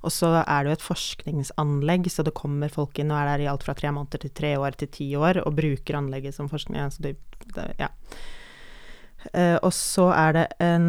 Og 0.02 0.10
så 0.10 0.32
er 0.42 0.64
det 0.64 0.72
jo 0.72 0.78
et 0.78 0.84
forskningsanlegg, 0.84 2.08
så 2.10 2.24
det 2.26 2.34
kommer 2.34 2.72
folk 2.72 2.98
inn 2.98 3.12
og 3.14 3.20
er 3.20 3.32
der 3.32 3.44
i 3.44 3.50
alt 3.50 3.64
fra 3.66 3.74
tre 3.78 3.92
måneder 3.94 4.24
til 4.24 4.32
tre 4.34 4.56
år 4.58 4.78
til 4.78 4.90
ti 4.90 5.06
år, 5.18 5.42
og 5.46 5.58
bruker 5.58 5.98
anlegget 5.98 6.34
som 6.34 6.50
forskning. 6.50 6.80
Altså 6.82 7.04
det, 7.06 7.14
det, 7.54 7.68
ja. 7.78 7.92
Uh, 9.30 9.58
og 9.62 9.70
så 9.76 10.08
er 10.16 10.34
det 10.34 10.46
en 10.64 10.88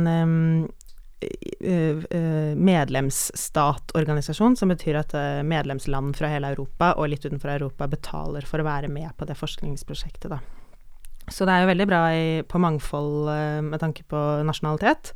eh, 1.22 2.56
medlemsstatorganisasjon, 2.58 4.58
som 4.60 4.74
betyr 4.74 4.98
at 5.00 5.14
medlemsland 5.46 6.18
fra 6.18 6.32
hele 6.34 6.50
Europa 6.52 6.90
og 6.98 7.14
litt 7.14 7.24
utenfor 7.24 7.54
Europa 7.54 7.88
betaler 7.88 8.50
for 8.50 8.60
å 8.60 8.68
være 8.68 8.90
med 8.92 9.14
på 9.16 9.30
det 9.30 9.38
forskningsprosjektet, 9.40 10.34
da. 10.34 10.42
Så 11.32 11.48
det 11.48 11.54
er 11.54 11.64
jo 11.64 11.70
veldig 11.70 11.88
bra 11.88 12.02
i, 12.12 12.26
på 12.44 12.60
mangfold 12.60 13.30
med 13.70 13.80
tanke 13.80 14.04
på 14.12 14.20
nasjonalitet. 14.44 15.14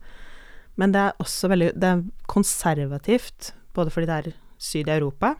Men 0.79 0.93
det 0.93 1.01
er 1.01 1.23
også 1.23 1.49
veldig 1.51 1.71
Det 1.75 1.89
er 1.89 2.05
konservativt, 2.29 3.51
både 3.77 3.93
fordi 3.93 4.09
det 4.09 4.17
er 4.17 4.35
syd 4.57 4.89
i 4.89 4.97
Europa, 4.97 5.35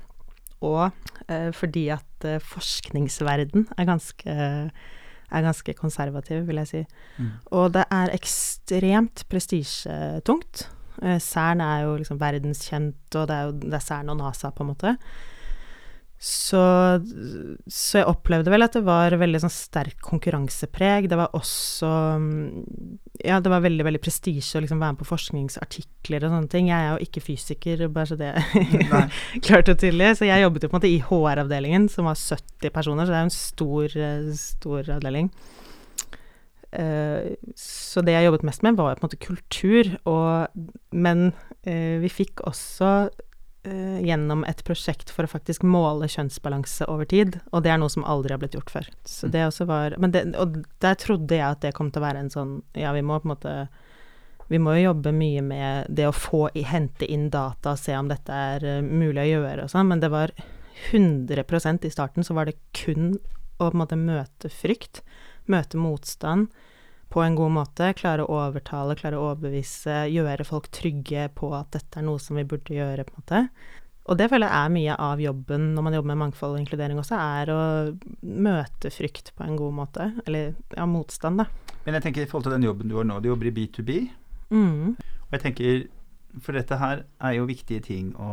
og 0.66 0.90
eh, 1.30 1.52
fordi 1.54 1.88
at 1.94 2.26
eh, 2.26 2.42
forskningsverden 2.42 3.68
er 3.78 3.90
ganske, 3.90 4.38
er 5.30 5.46
ganske 5.46 5.76
konservativ, 5.78 6.46
vil 6.48 6.62
jeg 6.64 6.72
si. 6.72 6.84
Mm. 7.18 7.32
Og 7.60 7.74
det 7.76 7.86
er 7.94 8.14
ekstremt 8.16 9.26
prestisjetungt. 9.30 10.68
Eh, 11.04 11.20
Cern 11.22 11.62
er 11.62 11.86
jo 11.86 11.98
liksom 12.00 12.22
verdenskjent, 12.22 13.02
og 13.16 13.28
det 13.30 13.36
er 13.36 13.50
jo 13.50 13.58
det 13.68 13.74
er 13.78 13.86
Cern 13.86 14.14
og 14.14 14.22
NASA, 14.22 14.54
på 14.54 14.66
en 14.66 14.72
måte. 14.74 14.96
Så, 16.18 16.60
så 17.70 18.00
jeg 18.00 18.10
opplevde 18.10 18.50
vel 18.50 18.66
at 18.66 18.74
det 18.74 18.82
var 18.88 19.14
veldig 19.22 19.44
sånn 19.44 19.54
sterk 19.54 20.00
konkurransepreg. 20.02 21.06
Det 21.12 21.20
var 21.20 21.36
også 21.38 21.92
mm, 22.18 22.48
Ja, 23.26 23.40
det 23.42 23.50
var 23.50 23.64
veldig, 23.64 23.82
veldig 23.88 24.02
prestisje 24.04 24.60
å 24.60 24.62
liksom 24.62 24.82
være 24.82 24.94
med 24.94 25.02
på 25.02 25.08
forskningsartikler 25.10 26.26
og 26.28 26.34
sånne 26.34 26.52
ting. 26.52 26.68
Jeg 26.70 26.86
er 26.86 26.92
jo 26.92 27.08
ikke 27.08 27.24
fysiker, 27.26 27.86
bare 27.94 28.12
så 28.12 28.18
det 28.20 28.34
er 28.38 29.08
klart 29.48 29.72
og 29.72 29.80
tydelig. 29.82 30.12
Så 30.20 30.28
jeg 30.30 30.44
jobbet 30.44 30.66
jo 30.66 30.70
på 30.70 30.78
en 30.78 30.80
måte 30.80 30.92
i 30.92 31.00
HR-avdelingen, 31.02 31.88
som 31.94 32.10
var 32.10 32.20
70 32.20 32.74
personer, 32.76 33.08
så 33.08 33.16
det 33.16 33.18
er 33.18 33.26
jo 33.26 33.30
en 33.32 33.38
stor, 33.38 33.98
eh, 34.10 34.28
stor 34.38 34.92
avdeling. 34.98 35.32
Eh, 36.78 37.34
så 37.58 38.04
det 38.06 38.14
jeg 38.14 38.28
jobbet 38.28 38.46
mest 38.46 38.66
med, 38.66 38.78
var 38.78 39.00
på 39.00 39.06
en 39.06 39.10
måte 39.10 39.22
kultur, 39.24 39.94
og, 40.06 40.68
men 40.92 41.32
eh, 41.64 41.98
vi 42.04 42.12
fikk 42.12 42.46
også 42.46 43.10
eh, 43.68 44.00
gjennom 44.08 44.46
et 44.48 44.64
prosjekt 44.68 45.12
for 45.14 45.28
å 45.28 45.32
faktisk 45.32 45.66
måle 45.68 46.10
kjønnsbalanse 46.12 46.88
over 46.92 47.10
tid, 47.10 47.40
og 47.52 47.66
det 47.66 47.74
er 47.74 47.82
noe 47.82 47.92
som 47.94 48.06
aldri 48.08 48.34
har 48.34 48.42
blitt 48.42 48.58
gjort 48.58 48.74
før. 48.74 48.88
Så 49.08 49.30
det 49.32 49.46
også 49.46 49.68
var 49.70 49.98
men 50.02 50.16
det, 50.16 50.24
Og 50.40 50.62
der 50.84 50.98
trodde 51.00 51.36
jeg 51.36 51.46
at 51.46 51.62
det 51.66 51.76
kom 51.78 51.92
til 51.92 52.02
å 52.02 52.08
være 52.08 52.24
en 52.24 52.34
sånn 52.34 52.58
Ja, 52.78 52.94
vi 52.96 53.04
må 53.06 53.20
på 53.20 53.30
en 53.30 53.36
måte 53.36 53.58
vi 54.48 54.60
må 54.64 54.78
jo 54.78 54.86
jobbe 54.86 55.12
mye 55.12 55.42
med 55.44 55.90
det 55.92 56.06
å 56.08 56.16
få 56.16 56.48
i, 56.56 56.64
hente 56.64 57.04
inn 57.04 57.28
data 57.34 57.74
og 57.74 57.82
se 57.82 57.96
om 58.00 58.08
dette 58.08 58.32
er 58.32 58.64
eh, 58.64 58.86
mulig 58.86 59.26
å 59.26 59.32
gjøre 59.34 59.66
og 59.66 59.74
sånn, 59.74 59.90
men 59.92 60.04
det 60.04 60.12
var 60.14 60.32
100% 60.92 61.88
i 61.88 61.92
starten 61.92 62.24
så 62.24 62.38
var 62.38 62.48
det 62.48 62.56
kun 62.78 63.18
å 63.58 63.68
på 63.68 63.74
en 63.74 63.82
måte 63.82 63.98
møte 64.00 64.52
frykt, 64.54 65.02
møte 65.52 65.80
motstand 65.82 66.48
på 67.10 67.22
en 67.24 67.36
god 67.40 67.52
måte, 67.56 67.94
klare 67.96 68.26
å 68.26 68.38
overtale, 68.48 68.96
klare 69.00 69.16
å 69.20 69.30
overbevise, 69.32 70.06
gjøre 70.12 70.46
folk 70.48 70.68
trygge 70.76 71.30
på 71.36 71.54
at 71.56 71.72
dette 71.78 72.00
er 72.02 72.06
noe 72.08 72.20
som 72.20 72.36
vi 72.40 72.44
burde 72.48 72.76
gjøre, 72.76 73.06
på 73.08 73.14
en 73.16 73.22
måte. 73.24 73.42
Og 74.08 74.16
det 74.20 74.30
føler 74.32 74.48
jeg 74.48 74.66
er 74.68 74.72
mye 74.72 74.94
av 75.04 75.20
jobben 75.20 75.70
når 75.76 75.84
man 75.84 75.96
jobber 75.98 76.08
med 76.14 76.20
mangfold 76.22 76.54
og 76.56 76.62
inkludering 76.62 77.00
også, 77.02 77.18
er 77.20 77.50
å 77.52 77.60
møte 78.24 78.92
frykt 78.94 79.34
på 79.36 79.44
en 79.44 79.58
god 79.60 79.74
måte. 79.82 80.10
Eller 80.26 80.54
ja, 80.76 80.86
motstand, 80.88 81.42
da. 81.44 81.48
Men 81.86 81.98
jeg 81.98 82.06
tenker 82.06 82.24
i 82.24 82.30
forhold 82.32 82.48
til 82.48 82.56
den 82.56 82.68
jobben 82.68 82.92
du 82.92 82.96
har 83.00 83.08
nå, 83.08 83.20
du 83.24 83.28
jobber 83.32 83.50
i 83.50 83.56
B2B. 83.58 83.98
Mm. 84.52 84.96
Og 84.96 85.36
jeg 85.36 85.44
tenker, 85.44 85.82
for 86.44 86.56
dette 86.56 86.78
her 86.80 87.04
er 87.20 87.36
jo 87.36 87.48
viktige 87.50 87.84
ting 87.84 88.14
å, 88.16 88.30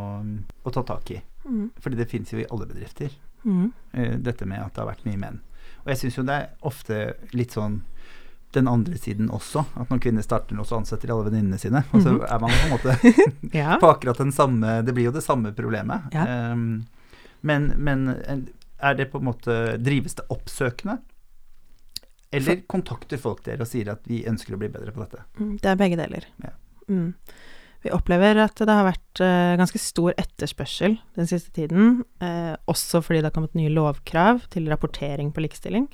å 0.62 0.74
ta 0.74 0.84
tak 0.86 1.10
i. 1.14 1.18
Mm. 1.46 1.68
Fordi 1.82 1.98
det 1.98 2.06
finnes 2.10 2.30
jo 2.34 2.42
i 2.42 2.48
alle 2.50 2.70
bedrifter, 2.70 3.14
Mm. 3.44 3.72
eh, 3.92 4.14
dette 4.24 4.46
med 4.48 4.56
at 4.56 4.72
det 4.72 4.80
har 4.80 4.86
vært 4.88 5.02
mye 5.04 5.18
menn. 5.20 5.34
Og 5.82 5.90
jeg 5.92 5.98
syns 6.00 6.14
jo 6.16 6.22
det 6.24 6.32
er 6.32 6.46
ofte 6.64 7.00
litt 7.36 7.52
sånn 7.52 7.74
den 8.54 8.68
andre 8.70 8.96
siden 8.98 9.28
også, 9.34 9.64
at 9.80 9.90
når 9.90 10.00
kvinner 10.04 10.22
starter 10.24 10.56
noe, 10.56 10.64
så 10.68 10.78
ansetter 10.80 11.06
de 11.10 11.14
alle 11.14 11.28
venninnene 11.30 11.58
sine. 11.60 11.84
Og 11.92 12.02
så 12.02 12.12
Mhm. 12.14 12.24
er 12.28 12.38
man 12.40 12.50
på 12.50 12.64
en 12.64 12.74
måte 12.74 12.96
Ja. 13.60 13.78
på 13.82 13.90
akkurat 13.90 14.18
den 14.22 14.32
samme 14.32 14.82
Det 14.86 14.94
blir 14.94 15.04
jo 15.10 15.12
det 15.16 15.22
samme 15.24 15.52
problemet. 15.54 16.06
Ja. 16.14 16.52
Um, 16.52 16.86
men, 17.42 17.72
men 17.76 18.06
er 18.80 18.94
det 18.94 19.10
på 19.12 19.18
en 19.20 19.26
måte 19.28 19.78
Drives 19.82 20.14
det 20.14 20.24
oppsøkende? 20.30 20.98
Eller 22.34 22.62
kontakter 22.66 23.18
folk 23.22 23.44
dere 23.46 23.62
og 23.62 23.68
sier 23.70 23.92
at 23.92 24.00
vi 24.10 24.24
ønsker 24.26 24.56
å 24.56 24.58
bli 24.58 24.68
bedre 24.72 24.90
på 24.94 25.04
dette? 25.04 25.20
Mm, 25.38 25.52
Det 25.62 25.70
er 25.70 25.76
begge 25.78 25.98
deler. 26.00 26.24
Ja. 26.42 26.50
Mm. 26.90 27.12
Vi 27.84 27.92
opplever 27.92 28.38
at 28.40 28.56
det 28.56 28.72
har 28.74 28.86
vært 28.88 29.20
uh, 29.20 29.54
ganske 29.60 29.78
stor 29.78 30.14
etterspørsel 30.18 30.96
den 31.18 31.26
siste 31.30 31.52
tiden, 31.54 32.02
Uh, 32.24 32.56
også 32.70 33.02
fordi 33.04 33.20
det 33.20 33.28
har 33.28 33.34
kommet 33.36 33.54
nye 33.58 33.68
lovkrav 33.70 34.46
til 34.50 34.66
rapportering 34.72 35.30
på 35.36 35.42
likestilling. 35.44 35.86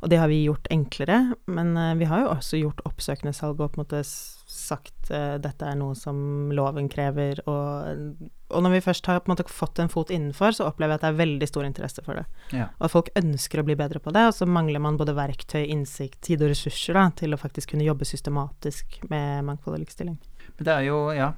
Og 0.00 0.08
det 0.08 0.18
har 0.20 0.30
vi 0.32 0.42
gjort 0.46 0.68
enklere, 0.72 1.18
men 1.50 1.74
eh, 1.76 1.96
vi 2.00 2.08
har 2.08 2.22
jo 2.24 2.30
også 2.32 2.60
gjort 2.60 2.80
oppsøkende 2.88 3.34
salg 3.36 3.60
og 3.60 3.74
på 3.74 3.80
en 3.80 3.84
måte 3.84 4.02
sagt 4.50 5.10
uh, 5.14 5.36
dette 5.40 5.66
er 5.66 5.76
noe 5.78 5.94
som 5.98 6.50
loven 6.54 6.88
krever, 6.90 7.38
og, 7.48 8.16
og 8.50 8.64
når 8.64 8.74
vi 8.74 8.82
først 8.84 9.06
har 9.06 9.20
på 9.22 9.30
en 9.30 9.34
måte 9.36 9.46
fått 9.52 9.78
en 9.82 9.92
fot 9.92 10.10
innenfor, 10.10 10.56
så 10.56 10.66
opplever 10.66 10.94
jeg 10.94 11.00
at 11.00 11.04
det 11.04 11.10
er 11.12 11.20
veldig 11.20 11.48
stor 11.48 11.68
interesse 11.68 12.04
for 12.06 12.18
det. 12.18 12.24
Ja. 12.56 12.66
Og 12.78 12.88
at 12.88 12.94
folk 12.94 13.12
ønsker 13.20 13.62
å 13.62 13.66
bli 13.68 13.78
bedre 13.78 14.02
på 14.02 14.12
det, 14.14 14.26
og 14.26 14.36
så 14.36 14.48
mangler 14.50 14.82
man 14.82 14.98
både 15.00 15.14
verktøy, 15.16 15.62
innsikt, 15.62 16.20
tid 16.26 16.42
og 16.42 16.52
ressurser 16.52 16.98
da, 16.98 17.06
til 17.16 17.36
å 17.36 17.40
faktisk 17.40 17.74
kunne 17.74 17.86
jobbe 17.86 18.08
systematisk 18.08 19.02
med 19.12 19.46
mangfold 19.48 19.78
og 19.78 19.84
likestilling. 19.84 20.18
Men 20.56 20.66
det 20.66 20.72
er 20.74 20.88
jo, 20.88 21.02
ja 21.14 21.32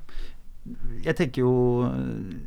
Jeg 1.05 1.15
tenker 1.19 1.43
jo 1.43 1.53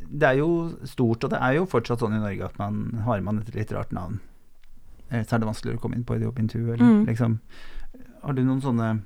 Det 0.10 0.28
er 0.28 0.40
jo 0.40 0.50
stort, 0.88 1.24
og 1.24 1.32
det 1.32 1.40
er 1.44 1.58
jo 1.60 1.68
fortsatt 1.70 2.02
sånn 2.02 2.16
i 2.18 2.22
Norge 2.24 2.48
at 2.48 2.58
man 2.60 3.04
har 3.06 3.22
man 3.24 3.42
et 3.44 3.54
litt 3.56 3.74
rart 3.76 3.94
navn, 3.96 4.18
eh, 4.20 4.35
så 5.24 5.36
er 5.36 5.40
det 5.44 5.48
vanskeligere 5.50 5.80
å 5.80 5.82
komme 5.82 5.96
inn 5.96 6.04
på 6.08 6.16
et 6.18 6.26
jobbintervju, 6.26 6.74
eller 6.74 6.86
Mm. 6.86 7.06
liksom 7.08 7.40
Har 8.26 8.34
du 8.34 8.42
noen 8.44 8.62
sånne 8.62 9.04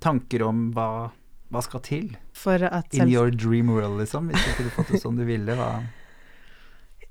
tanker 0.00 0.42
om 0.42 0.72
hva, 0.72 1.10
hva 1.52 1.62
skal 1.62 1.80
til? 1.80 2.16
For 2.32 2.62
at 2.64 2.94
In 2.94 3.08
your 3.08 3.30
dream 3.30 3.68
world, 3.68 4.00
liksom? 4.00 4.30
Hvis 4.30 4.44
du 4.44 4.62
hadde 4.62 4.70
fått 4.76 4.92
det 4.94 5.00
som 5.02 5.16
du 5.16 5.24
ville, 5.28 5.54
hva 5.54 5.82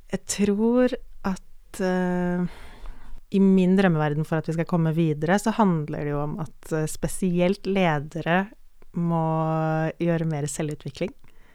Jeg 0.10 0.26
tror 0.26 0.96
at 1.24 1.82
uh, 1.82 2.48
i 3.30 3.40
min 3.40 3.76
drømmeverden 3.78 4.26
for 4.26 4.42
at 4.42 4.48
vi 4.50 4.56
skal 4.58 4.66
komme 4.66 4.94
videre, 4.96 5.38
så 5.38 5.54
handler 5.54 6.02
det 6.08 6.14
jo 6.16 6.22
om 6.24 6.40
at 6.42 6.72
eh, 6.74 6.88
spesielt 6.90 7.68
ledere 7.70 8.48
må 8.98 9.22
gjøre 10.02 10.26
mer 10.26 10.48
selvutvikling. 10.50 11.12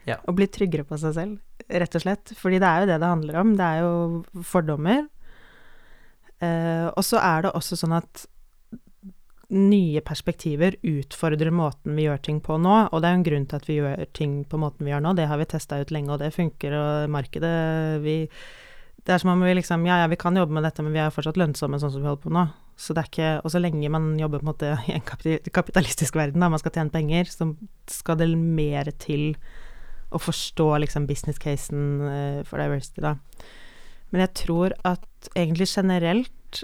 Ja. 0.07 0.21
Og 0.23 0.37
bli 0.37 0.47
tryggere 0.47 0.85
på 0.87 0.95
seg 1.01 1.17
selv, 1.17 1.41
rett 1.67 1.97
og 1.97 2.05
slett. 2.05 2.31
Fordi 2.39 2.61
det 2.63 2.69
er 2.69 2.79
jo 2.85 2.89
det 2.93 2.99
det 3.01 3.09
handler 3.11 3.39
om. 3.41 3.51
Det 3.59 3.65
er 3.67 3.83
jo 3.83 4.43
fordommer. 4.47 5.03
Eh, 6.43 6.87
og 6.91 7.03
så 7.05 7.21
er 7.23 7.45
det 7.45 7.53
også 7.55 7.77
sånn 7.79 7.95
at 7.95 8.25
nye 9.55 10.01
perspektiver 10.01 10.75
utfordrer 10.81 11.53
måten 11.53 11.95
vi 11.95 12.07
gjør 12.07 12.21
ting 12.25 12.41
på 12.43 12.57
nå, 12.57 12.75
og 12.89 13.01
det 13.01 13.07
er 13.07 13.13
jo 13.13 13.19
en 13.19 13.27
grunn 13.27 13.47
til 13.49 13.59
at 13.59 13.67
vi 13.69 13.77
gjør 13.77 14.05
ting 14.17 14.37
på 14.49 14.59
måten 14.61 14.87
vi 14.87 14.93
gjør 14.93 15.03
nå. 15.05 15.13
Det 15.17 15.27
har 15.29 15.39
vi 15.39 15.49
testa 15.49 15.79
ut 15.81 15.93
lenge, 15.93 16.13
og 16.13 16.21
det 16.23 16.33
funker, 16.35 16.75
og 16.75 17.11
markedet 17.13 17.57
vi 18.05 18.17
Det 19.05 19.13
er 19.13 19.19
som 19.21 19.29
om 19.29 19.43
vi 19.43 19.53
liksom 19.53 19.85
Ja, 19.85 19.99
ja, 20.01 20.07
vi 20.07 20.17
kan 20.17 20.35
jobbe 20.35 20.53
med 20.53 20.63
dette, 20.63 20.81
men 20.81 20.91
vi 20.91 20.97
er 20.99 21.11
jo 21.11 21.13
fortsatt 21.13 21.37
lønnsomme 21.37 21.77
sånn 21.77 21.91
som 21.93 22.01
vi 22.01 22.07
holder 22.07 22.23
på 22.23 22.33
nå. 22.33 22.47
Så 22.75 22.93
det 22.93 23.03
er 23.03 23.09
ikke 23.11 23.41
Og 23.45 23.51
så 23.51 23.61
lenge 23.61 23.89
man 23.89 24.17
jobber 24.17 24.39
på 24.41 24.47
en 24.47 24.49
måte 24.49 24.71
i 24.89 24.95
en 24.95 25.05
kapitalistisk 25.05 26.15
verden, 26.15 26.41
da, 26.41 26.49
man 26.49 26.59
skal 26.59 26.73
tjene 26.73 26.89
penger, 26.89 27.29
så 27.29 27.53
skal 27.87 28.17
det 28.17 28.31
mer 28.33 28.89
til 28.97 29.35
å 30.11 30.21
forstå 30.21 30.67
liksom 30.81 31.05
business-casen 31.09 31.85
eh, 32.09 32.41
for 32.47 32.61
diversity, 32.61 33.01
da. 33.03 33.15
Men 34.15 34.23
jeg 34.23 34.35
tror 34.39 34.71
at 34.87 35.27
egentlig 35.35 35.67
generelt 35.67 36.61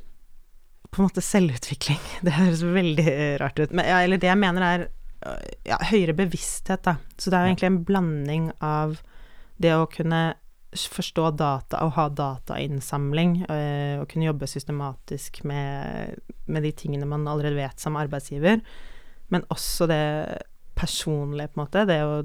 på 0.87 1.01
en 1.01 1.07
måte 1.09 1.23
selvutvikling 1.23 1.99
Det 2.25 2.35
høres 2.37 2.61
veldig 2.63 3.15
rart 3.41 3.59
ut. 3.59 3.73
Men, 3.75 3.89
ja, 3.91 3.97
eller 4.05 4.21
det 4.21 4.29
jeg 4.29 4.39
mener 4.39 4.63
er 4.67 4.85
øh, 4.87 5.49
ja, 5.67 5.79
høyere 5.89 6.15
bevissthet, 6.15 6.85
da. 6.87 6.95
Så 7.19 7.27
det 7.27 7.35
er 7.35 7.43
jo 7.43 7.51
egentlig 7.51 7.71
en 7.73 7.81
blanding 7.89 8.45
av 8.63 9.01
det 9.61 9.73
å 9.75 9.89
kunne 9.91 10.21
forstå 10.71 11.33
data 11.35 11.81
og 11.83 11.97
ha 11.97 12.05
datainnsamling, 12.15 13.41
øh, 13.43 13.97
og 13.99 14.07
kunne 14.13 14.29
jobbe 14.29 14.47
systematisk 14.47 15.41
med, 15.43 16.21
med 16.47 16.63
de 16.63 16.71
tingene 16.71 17.09
man 17.09 17.27
allerede 17.27 17.59
vet 17.59 17.83
som 17.83 17.99
arbeidsgiver, 17.99 18.63
men 19.27 19.43
også 19.51 19.89
det 19.91 20.05
personlige, 20.79 21.51
på 21.51 21.59
en 21.59 21.65
måte. 21.65 21.83
Det 21.91 21.99
å 22.07 22.15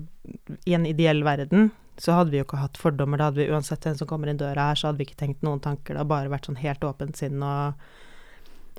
I 0.70 0.78
en 0.78 0.86
ideell 0.86 1.26
verden 1.26 1.72
så 2.02 2.16
hadde 2.18 2.32
vi 2.32 2.40
jo 2.40 2.46
ikke 2.46 2.60
hatt 2.60 2.78
fordommer. 2.80 3.20
Da 3.20 3.30
hadde 3.30 3.40
vi 3.40 3.50
uansett 3.52 3.86
hvem 3.86 3.96
som 3.98 4.08
kommer 4.10 4.30
inn 4.30 4.40
døra 4.40 4.70
her, 4.70 4.78
så 4.78 4.90
hadde 4.90 5.00
vi 5.00 5.08
ikke 5.08 5.20
tenkt 5.22 5.44
noen 5.46 5.62
tanker. 5.64 5.94
Det 5.94 6.02
hadde 6.02 6.12
bare 6.12 6.32
vært 6.32 6.48
sånn 6.48 6.60
helt 6.60 6.84
åpent 6.84 7.16
sinn 7.18 7.44
og, 7.44 7.86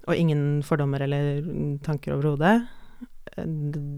og 0.06 0.13
ingen 0.13 0.62
fordommer 0.65 1.03
eller 1.06 1.41
tanker 1.86 2.15
overhodet. 2.17 2.60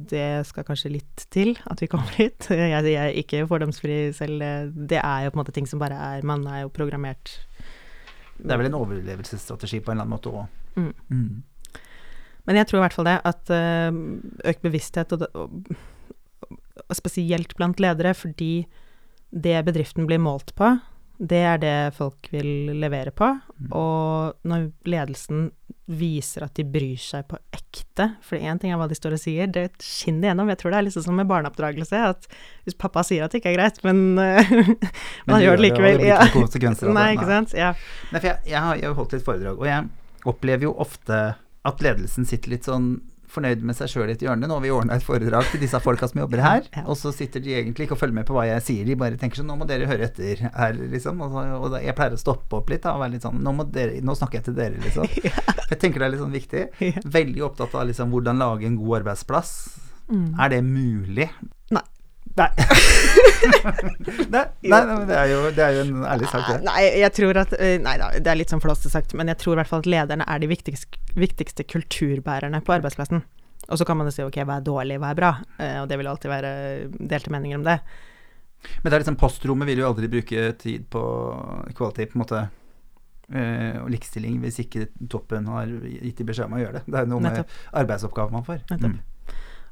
Det 0.09 0.29
skal 0.49 0.65
kanskje 0.67 0.93
litt 0.95 1.25
til 1.31 1.53
at 1.69 1.83
vi 1.83 1.89
kommer 1.91 2.15
hit. 2.17 2.47
Jeg, 2.49 2.71
jeg 2.71 2.95
er 2.99 3.19
ikke 3.19 3.45
fordomsfri 3.47 3.99
selv. 4.15 4.41
Det 4.73 4.99
er 4.99 5.27
jo 5.27 5.33
på 5.33 5.39
en 5.39 5.43
måte 5.43 5.55
ting 5.55 5.69
som 5.69 5.79
bare 5.79 5.95
er 5.95 6.25
Man 6.27 6.47
er 6.49 6.65
jo 6.65 6.73
programmert 6.73 7.37
Det 8.39 8.51
er 8.51 8.59
vel 8.59 8.67
en 8.71 8.79
overlevelsesstrategi 8.79 9.79
på 9.83 9.91
en 9.93 9.99
eller 9.99 10.07
annen 10.07 10.15
måte 10.15 10.33
òg. 10.33 10.47
Mm. 10.79 10.91
Mm. 11.11 11.79
Men 12.47 12.57
jeg 12.57 12.69
tror 12.69 12.79
i 12.79 12.83
hvert 12.87 12.95
fall 12.95 13.07
det, 13.09 13.17
at 13.29 13.51
øh, 13.53 13.97
økt 14.49 14.61
bevissthet, 14.63 15.11
og, 15.13 15.25
og, 15.37 16.55
og 16.87 16.95
spesielt 16.97 17.51
blant 17.59 17.81
ledere, 17.83 18.15
fordi 18.17 18.65
det 19.29 19.57
bedriften 19.67 20.07
blir 20.09 20.21
målt 20.21 20.55
på, 20.57 20.77
det 21.19 21.39
er 21.43 21.57
det 21.59 21.77
folk 21.97 22.29
vil 22.31 22.71
levere 22.79 23.11
på. 23.11 23.27
Mm. 23.59 23.71
Og 23.75 24.47
når 24.47 24.69
ledelsen 24.87 25.49
viser 25.89 26.45
at 26.45 26.53
de 26.55 26.63
bryr 26.69 26.99
seg 27.01 27.25
på 27.27 27.37
ekte 27.55 28.05
For 28.21 28.37
én 28.37 28.59
ting 28.61 28.69
er 28.69 28.77
hva 28.77 28.85
de 28.87 28.95
står 28.95 29.15
og 29.17 29.21
sier, 29.21 29.49
det 29.51 29.65
skinner 29.83 30.29
igjennom. 30.29 30.51
Jeg 30.53 30.61
tror 30.61 30.71
det 30.71 30.79
er 30.79 30.85
liksom 30.87 31.05
som 31.07 31.19
med 31.19 31.27
barneoppdragelse, 31.27 32.01
at 32.13 32.29
hvis 32.63 32.77
pappa 32.79 33.03
sier 33.03 33.25
at 33.25 33.33
det 33.33 33.41
ikke 33.41 33.51
er 33.51 33.57
greit, 33.57 33.81
men 33.83 34.15
uh, 34.15 34.53
man 35.29 35.43
gjør 35.43 35.59
det 35.59 35.65
likevel. 35.65 35.99
Og 35.99 36.05
det 36.05 36.31
blir 36.37 36.59
ikke 36.61 36.71
av 36.71 36.95
Nei, 36.99 37.07
ikke 37.17 37.29
sant. 37.33 37.55
Ja. 37.57 37.73
Nei, 38.13 38.21
for 38.21 38.31
jeg, 38.31 38.51
jeg 38.53 38.65
har 38.69 38.83
jo 38.83 38.95
holdt 39.01 39.17
litt 39.17 39.27
foredrag, 39.27 39.59
og 39.59 39.67
jeg 39.67 40.29
opplever 40.29 40.69
jo 40.69 40.75
ofte 40.79 41.21
at 41.67 41.83
ledelsen 41.83 42.27
sitter 42.29 42.55
litt 42.55 42.69
sånn 42.69 42.93
fornøyd 43.33 43.63
med 43.65 43.77
seg 43.77 43.91
sjøl 43.91 44.09
i 44.11 44.15
et 44.15 44.23
hjørne. 44.25 44.47
Nå 44.49 44.57
har 44.57 44.63
vi 44.63 44.71
ordna 44.73 44.97
et 44.97 45.05
foredrag 45.05 45.47
til 45.51 45.61
disse 45.63 45.79
folka 45.83 46.09
som 46.09 46.21
jobber 46.23 46.43
her, 46.43 46.69
og 46.89 46.97
så 46.99 47.13
sitter 47.15 47.43
de 47.43 47.55
egentlig 47.57 47.87
ikke 47.87 47.97
og 47.97 48.03
følger 48.03 48.19
med 48.21 48.27
på 48.29 48.37
hva 48.37 48.47
jeg 48.49 48.65
sier, 48.65 48.87
de 48.87 48.97
bare 48.99 49.19
tenker 49.19 49.41
sånn 49.41 49.49
Nå 49.49 49.57
må 49.59 49.65
dere 49.69 49.87
høre 49.89 50.05
etter 50.05 50.43
her, 50.45 50.81
liksom. 50.93 51.21
Og, 51.25 51.33
så, 51.33 51.45
og 51.57 51.77
jeg 51.81 51.95
pleier 51.97 52.17
å 52.17 52.21
stoppe 52.21 52.59
opp 52.59 52.69
litt 52.69 52.85
da, 52.85 52.95
og 52.95 53.03
være 53.03 53.15
litt 53.17 53.25
sånn 53.25 53.39
Nå, 53.43 53.53
må 53.55 53.65
dere, 53.69 53.97
nå 54.05 54.15
snakker 54.17 54.39
jeg 54.39 54.49
til 54.49 54.59
dere, 54.59 54.81
liksom. 54.83 55.07
Jeg 55.69 55.77
tenker 55.81 56.01
det 56.01 56.07
er 56.07 56.13
litt 56.15 56.23
sånn 56.23 56.33
viktig. 56.33 56.61
Veldig 57.19 57.43
opptatt 57.45 57.75
av 57.77 57.85
liksom 57.89 58.09
hvordan 58.13 58.41
lage 58.41 58.65
en 58.65 58.77
god 58.79 59.03
arbeidsplass. 59.03 59.51
Mm. 60.09 60.31
Er 60.41 60.53
det 60.53 60.61
mulig? 60.65 61.27
Nei. 61.75 61.83
Nei. 64.29 64.43
nei, 64.61 64.69
nei, 64.69 64.79
nei, 64.85 65.05
det 65.09 65.15
er, 65.17 65.27
jo, 65.31 65.39
det 65.55 65.63
er 65.63 65.75
jo 65.77 65.81
en 65.85 66.03
ærlig 66.07 66.27
sak, 66.31 66.45
det. 66.49 66.57
Nei, 66.67 66.81
jeg 67.01 67.11
tror 67.15 67.39
at 67.41 67.53
eh, 67.57 67.75
Nei 67.81 67.95
da, 68.01 68.09
det 68.19 68.31
er 68.31 68.37
litt 68.39 68.51
sånn 68.53 68.61
flåste 68.63 68.91
sagt, 68.91 69.15
men 69.17 69.31
jeg 69.31 69.39
tror 69.41 69.55
i 69.55 69.59
hvert 69.61 69.71
fall 69.71 69.83
at 69.83 69.89
lederne 69.89 70.27
er 70.29 70.41
de 70.43 70.49
viktigste, 70.51 70.99
viktigste 71.19 71.65
kulturbærerne 71.69 72.61
på 72.65 72.75
arbeidsplassen. 72.77 73.23
Og 73.69 73.79
så 73.79 73.85
kan 73.87 73.99
man 73.99 74.09
jo 74.09 74.13
si 74.15 74.23
ok, 74.25 74.39
hva 74.47 74.59
er 74.59 74.65
dårlig, 74.65 74.99
hva 75.01 75.11
er 75.13 75.19
bra? 75.19 75.31
Eh, 75.61 75.77
og 75.81 75.89
det 75.91 75.99
vil 75.99 76.09
alltid 76.11 76.31
være 76.31 76.53
delte 77.11 77.33
meninger 77.33 77.59
om 77.59 77.67
det. 77.67 77.77
Men 78.83 78.89
det 78.89 78.95
er 78.97 79.03
liksom 79.05 79.19
postrommet 79.19 79.69
vil 79.69 79.79
jo 79.83 79.89
aldri 79.89 80.09
bruke 80.11 80.47
tid 80.59 80.87
på 80.91 81.03
equality, 81.71 82.09
på 82.11 82.17
en 82.17 82.23
måte. 82.25 82.41
eh, 83.29 83.77
og 83.83 83.91
likestilling 83.93 84.39
hvis 84.41 84.57
ikke 84.65 84.87
toppen 85.07 85.45
har 85.53 85.69
gitt 85.69 86.17
de 86.17 86.25
beskjed 86.25 86.49
om 86.49 86.57
å 86.57 86.63
gjøre 86.63 86.79
det. 86.79 86.83
Det 86.89 86.99
er 87.03 87.09
noe 87.11 87.23
Nettopp. 87.23 87.47
med 87.53 87.79
arbeidsoppgaver 87.83 88.35
man 88.35 88.47
får. 88.47 88.63
Nettopp. 88.71 88.95
Mm. 88.97 89.08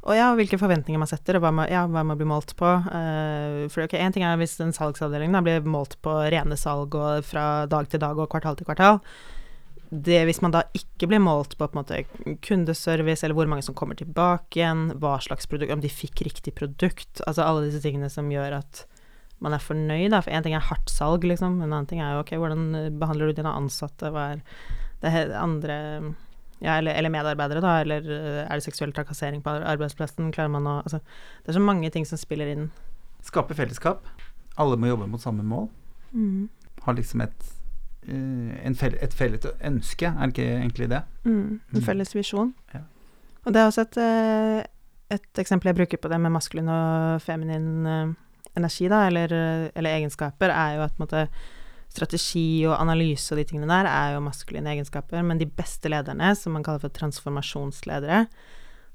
Og 0.06 0.14
ja, 0.16 0.28
hvilke 0.38 0.60
forventninger 0.62 1.02
man 1.02 1.10
setter, 1.10 1.38
og 1.38 1.44
hva 1.44 1.52
man, 1.52 1.72
ja, 1.72 1.86
hva 1.90 2.04
man 2.06 2.20
blir 2.20 2.30
målt 2.30 2.54
på. 2.60 2.68
Uh, 2.68 3.66
for 3.74 3.88
okay, 3.88 4.00
en 4.04 4.14
ting 4.16 4.26
er 4.28 4.38
hvis 4.40 4.58
en 4.64 4.76
salgsavdeling 4.76 5.34
da 5.34 5.42
blir 5.44 5.66
målt 5.68 5.98
på 6.06 6.14
rene 6.32 6.60
salg 6.60 6.96
og 6.96 7.26
fra 7.28 7.66
dag 7.70 7.90
til 7.92 8.04
dag 8.04 8.20
og 8.20 8.30
kvartal 8.32 8.60
til 8.60 8.70
kvartal. 8.70 9.02
Det 9.88 10.26
Hvis 10.28 10.42
man 10.44 10.52
da 10.52 10.66
ikke 10.76 11.08
blir 11.08 11.22
målt 11.24 11.56
på, 11.56 11.68
på 11.68 11.80
måte 11.80 12.02
kundeservice, 12.44 13.24
eller 13.24 13.38
hvor 13.38 13.48
mange 13.48 13.64
som 13.64 13.76
kommer 13.76 13.96
tilbake 13.96 14.60
igjen, 14.60 14.90
hva 15.00 15.16
slags 15.24 15.48
produkt, 15.48 15.72
om 15.72 15.84
de 15.84 15.92
fikk 15.92 16.26
riktig 16.28 16.54
produkt, 16.60 17.24
altså 17.24 17.46
alle 17.46 17.70
disse 17.70 17.82
tingene 17.86 18.12
som 18.12 18.28
gjør 18.32 18.60
at 18.60 18.84
man 19.44 19.56
er 19.56 19.64
fornøyd, 19.64 20.12
da. 20.12 20.22
For 20.26 20.34
én 20.34 20.44
ting 20.44 20.58
er 20.58 20.66
hardt 20.68 20.92
salg, 20.92 21.24
liksom, 21.28 21.62
en 21.62 21.72
annen 21.72 21.88
ting 21.90 22.02
er 22.04 22.16
jo 22.16 22.24
ok, 22.26 22.36
hvordan 22.42 22.68
eh, 22.76 22.92
behandler 22.92 23.30
du 23.30 23.40
dine 23.40 23.54
ansatte, 23.54 24.12
hva 24.12 24.32
er 24.36 24.44
det 25.04 25.12
andre 25.38 25.78
ja, 26.60 26.78
eller, 26.78 26.96
eller 26.98 27.14
medarbeidere, 27.14 27.62
da, 27.62 27.74
eller 27.84 28.08
eh, 28.10 28.44
er 28.44 28.58
det 28.58 28.66
seksuell 28.66 28.94
trakassering 28.96 29.44
på 29.46 29.54
arbeidsplassen? 29.60 30.32
Klarer 30.34 30.54
man 30.56 30.70
å 30.70 30.78
Altså, 30.82 31.00
det 31.44 31.54
er 31.54 31.60
så 31.60 31.64
mange 31.64 31.92
ting 31.94 32.08
som 32.10 32.18
spiller 32.18 32.50
inn. 32.50 32.70
Skape 33.26 33.58
fellesskap. 33.58 34.08
Alle 34.58 34.80
må 34.80 34.90
jobbe 34.90 35.10
mot 35.12 35.22
samme 35.22 35.46
mål. 35.46 35.68
Mm. 36.14 36.48
Ha 36.86 36.96
liksom 36.98 37.22
et, 37.28 37.52
eh, 38.08 38.56
en 38.66 38.78
felle, 38.78 38.98
et 39.02 39.14
felles 39.14 39.46
ønske, 39.62 40.10
er 40.10 40.32
det 40.32 40.34
ikke 40.34 40.48
egentlig 40.56 40.90
det? 40.96 41.04
Mm. 41.28 41.36
Mm. 41.38 41.60
En 41.76 41.86
felles 41.86 42.16
visjon. 42.16 42.56
Ja. 42.74 42.82
Og 43.46 43.54
det 43.54 43.62
er 43.62 43.70
også 43.70 43.86
et, 43.86 44.00
eh, 44.02 44.64
et 45.14 45.44
eksempel 45.44 45.70
jeg 45.70 45.78
bruker 45.78 46.02
på 46.02 46.10
det 46.10 46.20
med 46.20 46.34
maskulin 46.34 46.74
og 46.74 47.22
feminin 47.22 48.16
energi, 48.58 48.88
da, 48.90 49.06
eller, 49.06 49.30
eller 49.76 50.00
egenskaper, 50.00 50.50
er 50.50 50.80
jo 50.80 50.88
at 50.88 50.98
måte, 50.98 51.28
strategi 51.98 52.64
og 52.70 52.78
analyse 52.78 53.34
og 53.34 53.42
de 53.42 53.48
tingene 53.50 53.70
der 53.70 53.90
er 53.90 54.16
jo 54.16 54.24
maskuline 54.26 54.72
egenskaper, 54.76 55.26
men 55.26 55.42
de 55.42 55.50
beste 55.50 55.92
lederne, 55.92 56.32
som 56.38 56.56
man 56.56 56.66
kaller 56.66 56.84
for 56.86 56.94
transformasjonsledere, 56.94 58.26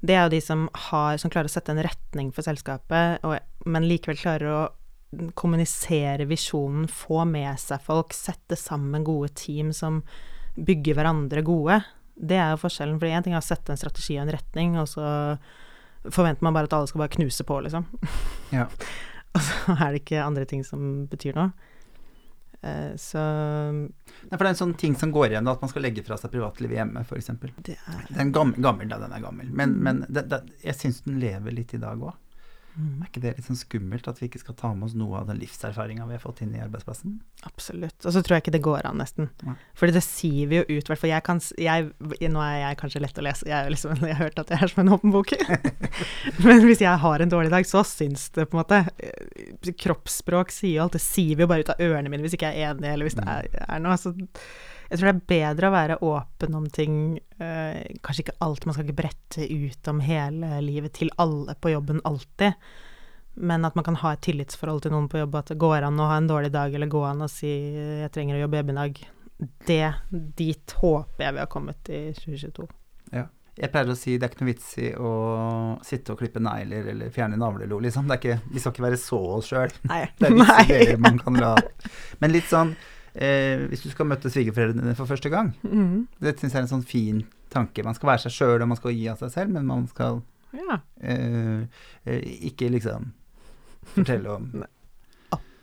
det 0.03 0.15
er 0.17 0.25
jo 0.27 0.35
de 0.35 0.41
som, 0.43 0.67
har, 0.89 1.19
som 1.23 1.31
klarer 1.31 1.51
å 1.51 1.53
sette 1.53 1.75
en 1.75 1.83
retning 1.85 2.33
for 2.35 2.47
selskapet, 2.47 3.23
og, 3.27 3.37
men 3.71 3.87
likevel 3.87 4.19
klarer 4.19 4.51
å 4.51 4.63
kommunisere 5.39 6.27
visjonen, 6.27 6.89
få 6.89 7.23
med 7.29 7.61
seg 7.61 7.83
folk, 7.85 8.15
sette 8.17 8.57
sammen 8.59 9.05
gode 9.07 9.31
team 9.39 9.71
som 9.77 10.01
bygger 10.57 10.97
hverandre 10.99 11.45
gode. 11.47 11.79
Det 12.17 12.39
er 12.39 12.55
jo 12.55 12.63
forskjellen, 12.65 12.99
for 13.01 13.13
én 13.13 13.25
ting 13.25 13.37
er 13.37 13.43
å 13.43 13.47
sette 13.47 13.73
en 13.73 13.81
strategi 13.81 14.17
og 14.19 14.25
en 14.27 14.35
retning, 14.35 14.79
og 14.81 14.89
så 14.91 15.07
forventer 16.11 16.43
man 16.43 16.57
bare 16.57 16.67
at 16.67 16.75
alle 16.77 16.91
skal 16.91 17.05
bare 17.05 17.15
knuse 17.15 17.47
på, 17.47 17.61
liksom. 17.67 17.87
Ja. 18.51 18.67
og 19.37 19.45
så 19.45 19.77
er 19.77 19.93
det 19.93 20.03
ikke 20.03 20.25
andre 20.25 20.49
ting 20.49 20.65
som 20.67 21.05
betyr 21.13 21.39
noe. 21.39 21.53
Eh, 22.63 22.97
så 22.97 23.19
Nei, 23.19 24.37
for 24.37 24.45
det 24.45 24.49
er 24.49 24.53
en 24.55 24.61
sånn 24.61 24.75
ting 24.79 24.95
som 24.99 25.11
går 25.15 25.33
igjen, 25.33 25.49
at 25.51 25.63
man 25.65 25.71
skal 25.73 25.83
legge 25.83 26.05
fra 26.07 26.19
seg 26.21 26.31
privatlivet 26.31 26.79
hjemme, 26.79 27.03
f.eks. 27.03 27.33
det 27.67 27.75
er 27.75 28.05
Den 28.13 28.29
er 28.29 28.35
gammel, 28.37 28.61
gammel, 28.63 28.91
da, 28.93 29.01
den 29.03 29.15
er 29.17 29.25
gammel. 29.25 29.49
Men, 29.51 29.75
men 29.83 30.05
det, 30.09 30.29
det, 30.31 30.45
jeg 30.63 30.79
syns 30.79 31.03
den 31.07 31.19
lever 31.23 31.57
litt 31.57 31.75
i 31.75 31.83
dag 31.83 31.99
òg. 31.99 32.15
Mm, 32.77 33.03
Er 33.03 33.09
ikke 33.09 33.23
det 33.23 33.33
litt 33.37 33.49
sånn 33.49 33.59
skummelt 33.59 34.09
at 34.11 34.21
vi 34.21 34.29
ikke 34.29 34.41
skal 34.43 34.57
ta 34.59 34.71
med 34.75 34.89
oss 34.89 34.97
noe 34.99 35.21
av 35.21 35.29
den 35.31 35.41
livserfaringa 35.41 36.07
vi 36.09 36.17
har 36.17 36.23
fått 36.23 36.43
inn 36.45 36.55
i 36.57 36.63
arbeidsplassen? 36.63 37.19
Absolutt. 37.49 37.99
Og 38.05 38.15
så 38.15 38.23
tror 38.23 38.37
jeg 38.37 38.45
ikke 38.45 38.55
det 38.57 38.63
går 38.65 38.89
an, 38.89 39.01
nesten. 39.03 39.31
Ja. 39.47 39.55
Fordi 39.79 39.97
det 39.97 40.05
sier 40.07 40.51
vi 40.51 40.61
jo 40.61 40.65
ut, 40.67 40.73
i 40.81 40.91
hvert 40.91 41.03
fall 41.03 41.13
jeg 41.13 41.27
kan 41.27 41.43
jeg, 41.59 41.91
Nå 42.33 42.45
er 42.45 42.57
jeg 42.63 42.81
kanskje 42.83 43.05
lett 43.05 43.23
å 43.23 43.27
lese, 43.27 43.49
jeg, 43.51 43.75
liksom, 43.75 43.95
jeg 44.09 44.19
har 44.19 44.29
hørt 44.29 44.43
at 44.43 44.55
jeg 44.55 44.65
er 44.67 44.75
som 44.75 44.85
en 44.85 44.95
åpen 44.97 45.15
bok. 45.15 45.35
Men 46.47 46.67
hvis 46.67 46.85
jeg 46.85 47.05
har 47.07 47.25
en 47.25 47.35
dårlig 47.37 47.53
dag, 47.55 47.69
så 47.69 47.85
syns 47.87 48.29
det 48.37 48.49
på 48.51 48.59
en 48.59 48.63
måte 48.65 48.83
eh, 48.99 49.73
Kroppsspråk 49.83 50.53
sier 50.55 50.79
jo 50.79 50.87
alt, 50.87 50.99
det 50.99 51.05
sier 51.05 51.39
vi 51.39 51.47
jo 51.47 51.51
bare 51.51 51.67
ut 51.67 51.73
av 51.75 51.83
ørene 51.83 52.13
mine 52.13 52.25
hvis 52.25 52.37
ikke 52.39 52.53
jeg 52.53 52.67
er 52.67 52.77
enig, 52.77 52.91
eller 52.93 53.09
hvis 53.09 53.19
det 53.19 53.27
er, 53.29 53.49
er 53.69 53.83
noe. 53.83 53.99
Så 54.01 54.15
jeg 54.93 55.01
tror 55.01 55.09
det 55.09 55.13
er 55.15 55.29
bedre 55.33 55.69
å 55.69 55.73
være 55.73 55.99
åpen 56.05 56.57
om 56.59 56.69
ting. 56.69 56.97
eh, 57.41 57.97
kanskje 58.05 58.27
ikke 58.27 58.41
alt, 58.45 58.67
man 58.67 58.75
skal 58.77 58.85
ikke 58.85 59.01
brette 59.01 59.47
ut 59.49 59.89
om 59.89 60.03
hele 60.05 60.61
livet 60.61 60.93
til 60.99 61.11
alle 61.17 61.55
på 61.55 61.73
jobben 61.73 62.03
alltid. 62.05 62.53
Men 63.35 63.65
at 63.65 63.75
man 63.75 63.85
kan 63.85 63.97
ha 63.97 64.13
et 64.13 64.21
tillitsforhold 64.21 64.83
til 64.85 64.93
noen 64.93 65.09
på 65.09 65.23
jobb, 65.23 65.35
at 65.41 65.55
det 65.55 65.59
går 65.59 65.87
an 65.89 66.01
å 66.01 66.11
ha 66.11 66.19
en 66.21 66.29
dårlig 66.29 66.53
dag, 66.53 66.75
eller 66.75 66.93
gå 66.93 67.03
an 67.09 67.25
å 67.25 67.31
si 67.31 67.49
'jeg 67.49 68.13
trenger 68.13 68.37
å 68.37 68.45
jobbe 68.45 68.57
hjemme 68.61 68.73
i 68.73 68.81
dag'. 68.81 69.05
Det, 69.67 69.95
dit 70.37 70.71
håper 70.71 71.25
jeg 71.25 71.33
vi 71.33 71.39
har 71.39 71.47
kommet 71.47 71.89
i 71.89 72.13
2022. 72.13 72.69
Ja. 73.13 73.27
Jeg 73.57 73.71
pleier 73.73 73.91
å 73.91 73.97
si 73.97 74.17
det 74.17 74.25
er 74.25 74.31
ikke 74.33 74.45
noe 74.45 74.53
vits 74.53 74.79
i 74.79 74.95
å 74.97 75.79
sitte 75.85 76.13
og 76.13 76.19
klippe 76.19 76.41
negler 76.41 76.87
eller 76.89 77.11
fjerne 77.11 77.37
navlelo, 77.37 77.81
liksom. 77.81 78.07
Det 78.09 78.15
er 78.15 78.21
ikke, 78.21 78.53
vi 78.53 78.61
skal 78.61 78.73
ikke 78.73 78.83
være 78.83 78.97
så 78.97 79.19
oss 79.37 79.47
sjøl. 79.49 79.73
Det 80.19 80.29
er 80.29 80.33
visse 80.33 80.65
ideer 80.69 80.97
man 80.99 81.19
kan 81.19 81.35
la 81.35 81.57
Men 82.21 82.33
litt 82.33 82.49
sånn 82.49 82.77
eh, 83.15 83.67
Hvis 83.69 83.83
du 83.85 83.91
skal 83.91 84.07
møte 84.07 84.31
svigerforeldrene 84.31 84.83
dine 84.83 84.95
for 84.99 85.07
første 85.07 85.31
gang, 85.31 85.55
Mm. 85.63 86.07
det 86.21 86.37
syns 86.39 86.53
jeg 86.53 86.61
er 86.63 86.67
en 86.67 86.73
sånn 86.81 86.85
fin 86.87 87.25
tanke. 87.51 87.85
Man 87.85 87.95
skal 87.95 88.09
være 88.15 88.23
seg 88.27 88.33
sjøl, 88.33 88.63
og 88.63 88.69
man 88.69 88.77
skal 88.81 88.93
gi 88.93 89.09
av 89.09 89.19
seg 89.19 89.31
selv, 89.31 89.51
men 89.51 89.67
man 89.67 89.87
skal 89.89 90.23
Ja. 90.53 90.79
eh, 91.01 91.65
eh, 92.07 92.21
ikke 92.49 92.71
liksom 92.71 93.13
fortelle 93.95 94.29
om 94.31 94.65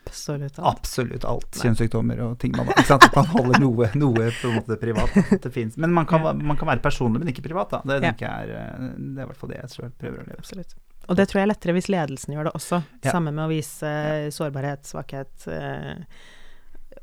Absolutt. 0.09 0.57
alt. 0.59 0.77
absolutt 0.79 1.23
alt. 1.25 1.51
Kjønnssykdommer 1.61 2.19
og 2.25 2.39
ting 2.41 2.51
man 2.57 2.65
Ikke 2.73 2.85
sant? 2.87 3.03
At 3.05 3.15
man 3.15 3.27
holder 3.29 3.59
noe, 3.61 3.89
noe 4.01 4.31
på 4.41 4.49
en 4.49 4.55
måte 4.57 4.77
privat. 4.81 5.13
Det. 5.13 5.77
Men 5.77 5.93
man 5.93 6.07
kan, 6.09 6.23
man 6.41 6.57
kan 6.57 6.67
være 6.71 6.81
personlig, 6.81 7.19
men 7.21 7.29
ikke 7.29 7.43
privat. 7.45 7.69
Da. 7.69 7.81
Det 7.85 8.15
Ja. 8.21 8.31
er 8.41 8.49
eh, 8.49 8.87
Det 8.97 9.19
er 9.21 9.27
i 9.27 9.29
hvert 9.29 9.37
fall 9.37 9.49
det 9.53 9.59
jeg 9.61 9.69
selv 9.69 9.91
prøver 10.01 10.23
å 10.23 10.25
leve. 10.25 10.39
Absolutt. 10.39 10.73
Og 11.09 11.15
det 11.17 11.27
tror 11.29 11.39
jeg 11.41 11.45
er 11.47 11.53
lettere 11.53 11.73
hvis 11.77 11.89
ledelsen 11.89 12.33
gjør 12.35 12.43
det 12.49 12.53
også. 12.57 12.83
Ja. 13.03 13.11
Sammen 13.11 13.33
med 13.37 13.45
å 13.45 13.49
vise 13.53 13.93
sårbarhet, 14.33 14.83
svakhet 14.89 15.47
eh, 15.47 16.01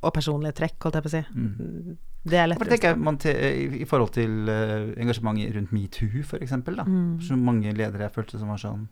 og 0.02 0.12
personlige 0.14 0.56
trekk, 0.60 0.76
holdt 0.82 0.98
jeg 0.98 1.04
på 1.06 1.10
å 1.10 1.14
si. 1.14 1.22
Mm. 1.34 1.96
Det 2.26 2.38
er 2.40 2.48
lettere. 2.50 2.68
tenker 2.74 2.96
man 2.98 3.18
til, 3.22 3.36
i, 3.80 3.84
forhold 3.86 4.10
til 4.16 4.48
eh, 4.50 4.88
engasjementet 4.98 5.54
rundt 5.54 5.72
metoo, 5.72 6.22
f.eks. 6.24 6.56
Mm. 6.66 7.20
Så 7.22 7.38
mange 7.38 7.70
ledere 7.72 8.08
jeg 8.08 8.14
følte 8.16 8.40
som 8.40 8.50
var 8.50 8.58
sånn 8.58 8.88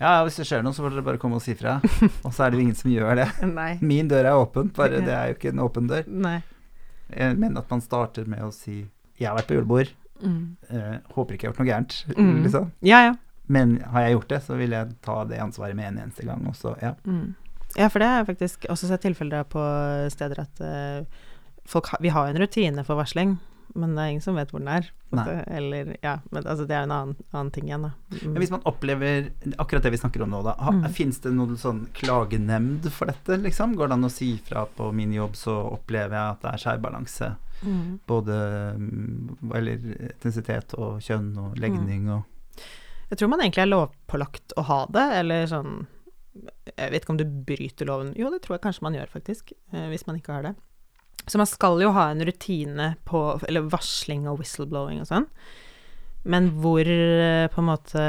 Ja, 0.00 0.24
hvis 0.26 0.40
det 0.40 0.46
skjer 0.48 0.64
noe, 0.66 0.74
så 0.74 0.82
får 0.82 0.96
dere 0.96 1.06
bare 1.06 1.18
komme 1.22 1.38
og 1.38 1.42
si 1.42 1.54
fra. 1.58 1.76
Og 2.26 2.32
så 2.34 2.44
er 2.44 2.50
det 2.50 2.58
jo 2.58 2.64
ingen 2.66 2.78
som 2.78 2.90
gjør 2.90 3.18
det. 3.18 3.28
Min 3.82 4.10
dør 4.10 4.26
er 4.30 4.38
åpen, 4.42 4.72
bare 4.74 5.00
det 5.02 5.14
er 5.14 5.30
jo 5.30 5.38
ikke 5.38 5.52
en 5.54 5.62
åpen 5.64 5.88
dør. 5.90 6.04
Nei. 6.06 6.40
Jeg 7.14 7.38
mener 7.38 7.62
at 7.62 7.70
man 7.72 7.80
starter 7.82 8.28
med 8.28 8.42
å 8.44 8.52
si 8.52 8.84
'jeg 9.18 9.26
har 9.26 9.38
vært 9.38 9.48
på 9.48 9.56
julebord', 9.58 9.94
Mm. 10.18 10.56
Uh, 10.66 10.98
håper 11.14 11.34
ikke 11.34 11.46
jeg 11.46 11.48
har 11.48 11.54
gjort 11.54 11.60
noe 11.62 11.68
gærent, 11.70 12.06
Mm. 12.16 12.42
liksom. 12.42 12.72
Ja, 12.82 12.98
ja. 13.06 13.14
Men 13.46 13.80
har 13.80 14.02
jeg 14.02 14.12
gjort 14.16 14.28
det, 14.28 14.42
så 14.42 14.56
vil 14.58 14.70
jeg 14.70 14.96
ta 15.00 15.24
det 15.24 15.38
ansvaret 15.38 15.76
med 15.76 15.86
en 15.88 15.98
eneste 15.98 16.24
gang. 16.26 16.46
Og 16.46 16.56
så, 16.56 16.74
ja. 16.82 16.94
Mm. 17.06 17.34
Ja, 17.78 17.88
for 17.92 18.02
det 18.02 18.08
har 18.10 18.22
jeg 18.22 18.30
faktisk 18.32 18.66
også 18.72 18.90
sett 18.90 19.04
tilfeller 19.06 19.46
på 19.48 19.62
steder 20.10 20.42
at 20.42 20.62
uh, 20.64 21.22
folk 21.68 21.92
ha, 21.92 22.00
Vi 22.02 22.10
har 22.14 22.28
en 22.28 22.40
rutine 22.42 22.82
for 22.86 22.98
varsling, 22.98 23.36
men 23.78 23.94
det 23.94 24.02
er 24.02 24.14
ingen 24.14 24.24
som 24.24 24.38
vet 24.38 24.50
hvor 24.50 24.62
den 24.62 24.70
er. 24.72 24.88
Eller, 25.46 25.92
ja, 26.02 26.18
men 26.32 26.42
altså, 26.42 26.66
det 26.68 26.74
er 26.76 26.86
en 26.86 26.92
annen, 26.92 27.18
annen 27.30 27.52
ting 27.54 27.68
igjen, 27.68 27.84
da. 27.86 27.90
Mm. 28.12 28.32
Men 28.32 28.42
hvis 28.42 28.52
man 28.52 28.64
opplever 28.68 29.28
akkurat 29.60 29.86
det 29.86 29.92
vi 29.94 30.00
snakker 30.00 30.24
om 30.24 30.32
nå, 30.34 30.42
da. 30.46 30.56
Ha, 30.58 30.72
Mm. 30.78 30.88
Fins 30.94 31.20
det 31.24 31.32
noen 31.36 31.56
sånn 31.60 31.84
klagenemnd 31.96 32.88
for 32.92 33.10
dette, 33.10 33.38
liksom? 33.44 33.76
Går 33.78 33.88
det 33.88 33.96
an 33.98 34.08
å 34.08 34.12
si 34.12 34.32
fra 34.44 34.66
på 34.66 34.90
min 34.92 35.12
jobb, 35.14 35.36
så 35.36 35.54
opplever 35.72 36.16
jeg 36.16 36.34
at 36.34 36.42
det 36.42 36.50
er 36.52 36.64
skjærbalanse. 36.64 37.30
Mm. 37.62 37.98
Både 38.06 38.34
mm, 38.78 39.52
eller 39.58 39.86
etnisitet 40.12 40.74
og 40.78 41.00
kjønn 41.02 41.32
og 41.42 41.56
legning 41.58 42.06
og 42.14 42.22
Jeg 43.10 43.18
tror 43.18 43.30
man 43.32 43.40
egentlig 43.40 43.64
er 43.64 43.72
lovpålagt 43.72 44.52
å 44.60 44.62
ha 44.68 44.78
det, 44.92 45.06
eller 45.22 45.46
sånn 45.50 45.86
Jeg 46.74 46.92
vet 46.92 47.02
ikke 47.02 47.14
om 47.14 47.20
du 47.20 47.26
bryter 47.48 47.88
loven 47.88 48.14
Jo, 48.18 48.30
det 48.32 48.42
tror 48.44 48.56
jeg 48.58 48.66
kanskje 48.66 48.86
man 48.86 48.98
gjør, 48.98 49.12
faktisk, 49.12 49.52
eh, 49.72 49.88
hvis 49.92 50.06
man 50.08 50.20
ikke 50.20 50.36
har 50.36 50.48
det. 50.48 50.54
Så 51.28 51.40
man 51.40 51.48
skal 51.50 51.82
jo 51.82 51.92
ha 51.96 52.08
en 52.10 52.24
rutine 52.24 52.92
på 53.08 53.22
Eller 53.48 53.66
varsling 53.68 54.28
og 54.30 54.40
whistleblowing 54.40 55.02
og 55.02 55.10
sånn. 55.10 55.26
Men 56.28 56.50
hvor 56.60 56.84
eh, 56.84 57.48
på 57.52 57.62
en 57.62 57.68
måte 57.68 58.06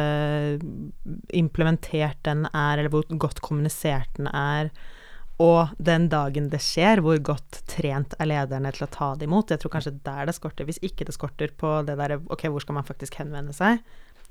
implementert 1.36 2.20
den 2.26 2.48
er, 2.50 2.80
eller 2.80 2.92
hvor 2.94 3.06
godt 3.22 3.42
kommunisert 3.46 4.10
den 4.18 4.28
er, 4.34 4.72
og 5.39 5.72
den 5.80 6.10
dagen 6.12 6.50
det 6.52 6.60
skjer, 6.60 7.00
hvor 7.04 7.20
godt 7.24 7.62
trent 7.72 8.15
er 8.20 8.28
lederne 8.28 8.74
til 8.76 8.84
å 8.84 8.92
ta 8.92 9.13
det 9.15 9.30
imot. 9.30 9.54
Jeg 9.54 9.62
tror 9.62 9.72
kanskje 9.78 9.96
der 10.04 10.28
det 10.28 10.36
skorter. 10.36 10.68
Hvis 10.68 10.82
ikke 10.84 11.08
det 11.08 11.15
skorter 11.15 11.54
på 11.56 11.78
det 11.88 11.96
derre 12.02 12.20
Ok, 12.28 12.44
hvor 12.52 12.65
skal 12.65 12.76
man 12.76 12.88
faktisk 12.88 13.15
henvende 13.22 13.56
seg? 13.56 13.80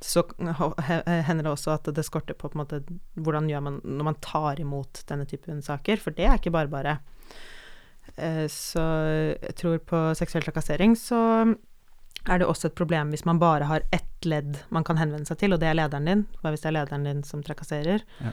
Så 0.00 0.22
hender 0.38 1.42
det 1.42 1.50
også 1.50 1.72
at 1.74 1.88
det 1.94 2.04
skorter 2.06 2.36
på, 2.38 2.50
på 2.52 2.60
måte 2.60 2.82
hvordan 3.18 3.48
gjør 3.50 3.64
man 3.66 3.80
når 3.82 4.06
man 4.12 4.18
tar 4.22 4.60
imot 4.62 5.02
denne 5.08 5.26
typen 5.26 5.62
saker, 5.64 5.98
for 6.02 6.14
det 6.14 6.28
er 6.28 6.38
ikke 6.38 6.54
bare 6.54 6.70
bare. 6.70 6.98
Eh, 8.16 8.46
Så 8.46 8.84
jeg 9.42 9.56
tror 9.58 9.80
på 9.82 10.04
seksuell 10.18 10.46
trakassering 10.46 10.94
så 10.98 11.18
er 12.28 12.38
det 12.38 12.46
også 12.46 12.68
et 12.68 12.78
problem 12.78 13.10
hvis 13.10 13.26
man 13.26 13.40
bare 13.42 13.66
har 13.70 13.86
ett 13.94 14.26
ledd 14.26 14.60
man 14.74 14.84
kan 14.84 14.98
henvende 14.98 15.26
seg 15.26 15.38
til, 15.38 15.54
og 15.54 15.60
det 15.62 15.70
er 15.70 15.78
lederen 15.78 16.06
din. 16.06 16.24
Hva 16.42 16.52
hvis 16.52 16.62
det 16.62 16.70
er 16.72 16.78
lederen 16.80 17.06
din 17.06 17.24
som 17.26 17.42
trakasserer? 17.46 18.04
Ja. 18.22 18.32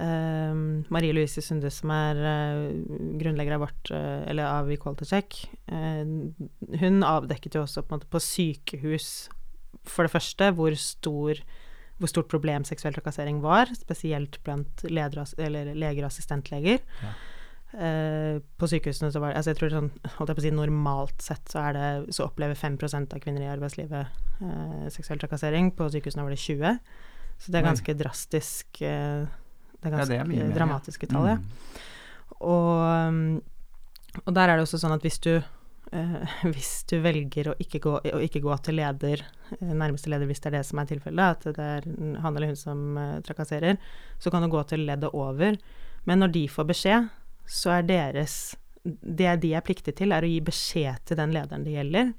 Um, 0.00 0.84
Marie 0.88 1.12
Louise 1.12 1.42
Sunde, 1.44 1.68
som 1.74 1.90
er 1.92 2.16
uh, 2.16 2.70
grunnlegger 3.20 3.58
av 3.58 3.66
vårt, 3.66 3.90
uh, 3.92 4.22
eller 4.30 4.46
av 4.48 4.70
Equality 4.72 5.04
Check, 5.10 5.36
uh, 5.68 6.30
hun 6.80 7.02
avdekket 7.04 7.58
jo 7.58 7.64
også 7.66 7.82
på, 7.84 7.92
en 7.92 7.98
måte, 7.98 8.08
på 8.08 8.22
sykehus, 8.24 9.28
for 9.88 10.06
det 10.06 10.12
første, 10.12 10.50
hvor, 10.56 10.74
stor, 10.78 11.40
hvor 12.00 12.10
stort 12.10 12.30
problem 12.32 12.64
seksuell 12.68 12.94
trakassering 12.96 13.40
var, 13.44 13.72
spesielt 13.78 14.40
blant 14.46 14.84
ledere, 14.88 15.26
eller 15.38 15.74
leger 15.74 16.06
og 16.06 16.10
assistentleger. 16.10 16.82
Ja. 17.04 17.12
Uh, 17.70 18.40
på 18.58 18.66
sykehusene 18.66 19.12
så 19.14 19.20
var 19.22 19.30
det 19.30 19.38
altså 19.38 19.52
jeg 19.52 19.58
tror 19.60 19.70
sånn, 19.70 19.90
holdt 20.16 20.32
jeg 20.32 20.36
på 20.36 20.42
å 20.42 20.42
si 20.42 20.50
Normalt 20.56 21.20
sett 21.22 21.52
så, 21.52 21.60
er 21.68 21.76
det, 21.76 22.14
så 22.16 22.24
opplever 22.26 22.58
5% 22.58 23.14
av 23.14 23.20
kvinner 23.22 23.44
i 23.44 23.50
arbeidslivet 23.52 24.16
uh, 24.42 24.88
seksuell 24.90 25.22
trakassering. 25.22 25.70
På 25.78 25.86
sykehusene 25.92 26.24
var 26.26 26.34
det 26.34 26.40
20 26.42 26.80
Så 27.38 27.54
det 27.54 27.60
er 27.60 27.68
ganske 27.68 27.92
ganske 27.92 27.94
drastisk 28.02 28.82
uh, 28.82 29.22
Det 29.22 29.86
er 29.86 29.94
Ja, 29.94 30.00
ganske 30.00 30.10
det 30.10 30.18
er 30.18 30.26
mye 30.26 30.42
mer, 30.42 30.50
ja. 30.50 30.56
dramatiske 30.58 31.10
tall, 31.12 31.30
ja. 31.30 31.38
Mm. 31.38 31.78
Og, 32.40 33.40
og 34.24 34.34
der 34.34 34.48
er 34.48 34.58
det 34.58 34.66
også 34.66 34.80
sånn 34.80 34.96
at 34.96 35.06
hvis 35.06 35.20
du 35.22 35.34
hvis 36.52 36.84
du 36.90 36.98
velger 37.02 37.50
å 37.50 37.56
ikke, 37.62 37.80
gå, 37.82 37.96
å 37.98 38.22
ikke 38.22 38.42
gå 38.44 38.56
til 38.64 38.78
leder, 38.78 39.24
eh, 39.58 39.72
nærmeste 39.74 40.12
leder 40.12 40.28
hvis 40.30 40.42
det 40.42 40.52
er 40.52 40.58
det 40.60 40.64
som 40.68 40.80
er 40.80 40.90
tilfellet, 40.90 41.36
at 41.36 41.56
det 41.56 41.68
er 41.76 41.88
han 42.22 42.36
eller 42.36 42.52
hun 42.52 42.58
som 42.58 42.98
eh, 43.00 43.18
trakasserer, 43.26 43.80
så 44.22 44.32
kan 44.32 44.44
du 44.44 44.50
gå 44.52 44.62
til 44.70 44.86
leddet 44.86 45.10
over. 45.16 45.58
Men 46.08 46.22
når 46.22 46.34
de 46.36 46.46
får 46.48 46.68
beskjed, 46.70 47.10
så 47.50 47.78
er 47.80 47.86
deres 47.88 48.56
Det 48.82 49.34
de 49.42 49.50
er 49.52 49.60
pliktig 49.60 49.92
til, 49.98 50.12
er 50.14 50.24
å 50.24 50.30
gi 50.30 50.38
beskjed 50.40 51.02
til 51.04 51.18
den 51.18 51.34
lederen 51.34 51.66
det 51.66 51.74
gjelder. 51.74 52.14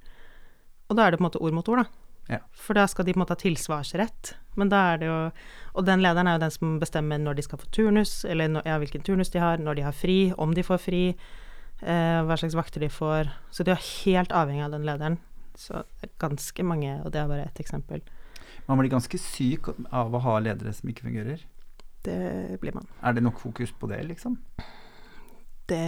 Og 0.91 0.97
da 0.97 1.07
er 1.07 1.11
det 1.11 1.17
på 1.17 1.23
en 1.23 1.29
måte 1.31 1.41
ord 1.41 1.55
mot 1.57 1.69
ord, 1.73 1.81
da. 1.81 2.01
Ja. 2.35 2.37
For 2.53 2.77
da 2.77 2.83
skal 2.87 3.07
de 3.07 3.15
på 3.15 3.17
en 3.17 3.23
måte 3.23 3.33
ha 3.33 3.41
tilsvarsrett. 3.41 4.35
Men 4.59 4.69
da 4.69 4.81
er 4.91 4.99
det 5.01 5.07
jo 5.07 5.19
Og 5.73 5.85
den 5.87 6.03
lederen 6.03 6.27
er 6.27 6.35
jo 6.35 6.43
den 6.43 6.53
som 6.53 6.75
bestemmer 6.79 7.17
når 7.17 7.39
de 7.39 7.45
skal 7.47 7.59
få 7.61 7.69
turnus, 7.71 8.25
eller 8.27 8.51
når, 8.51 8.67
ja, 8.67 8.77
hvilken 8.77 9.03
turnus 9.07 9.31
de 9.31 9.39
har, 9.39 9.57
når 9.57 9.79
de 9.79 9.87
har 9.87 9.95
fri, 9.95 10.33
om 10.37 10.53
de 10.53 10.63
får 10.67 10.81
fri, 10.83 11.03
eh, 11.15 11.40
hva 11.81 12.35
slags 12.37 12.53
vakter 12.53 12.83
de 12.83 12.89
får. 12.93 13.29
Så 13.49 13.65
de 13.65 13.73
er 13.73 13.85
helt 14.05 14.33
avhengig 14.35 14.63
av 14.67 14.75
den 14.75 14.85
lederen. 14.85 15.15
Så 15.57 15.83
ganske 16.21 16.63
mange, 16.63 16.99
og 17.01 17.11
det 17.13 17.21
er 17.21 17.29
bare 17.31 17.47
ett 17.47 17.61
eksempel. 17.63 18.03
Man 18.67 18.79
blir 18.79 18.91
ganske 18.93 19.17
syk 19.19 19.71
av 19.89 20.13
å 20.13 20.21
ha 20.23 20.37
ledere 20.43 20.73
som 20.75 20.91
ikke 20.91 21.07
fungerer. 21.07 21.41
Det 22.05 22.59
blir 22.61 22.75
man. 22.75 22.87
Er 23.03 23.13
det 23.13 23.23
nok 23.25 23.39
fokus 23.41 23.73
på 23.77 23.89
det, 23.91 24.01
liksom? 24.09 24.37
Det 25.69 25.81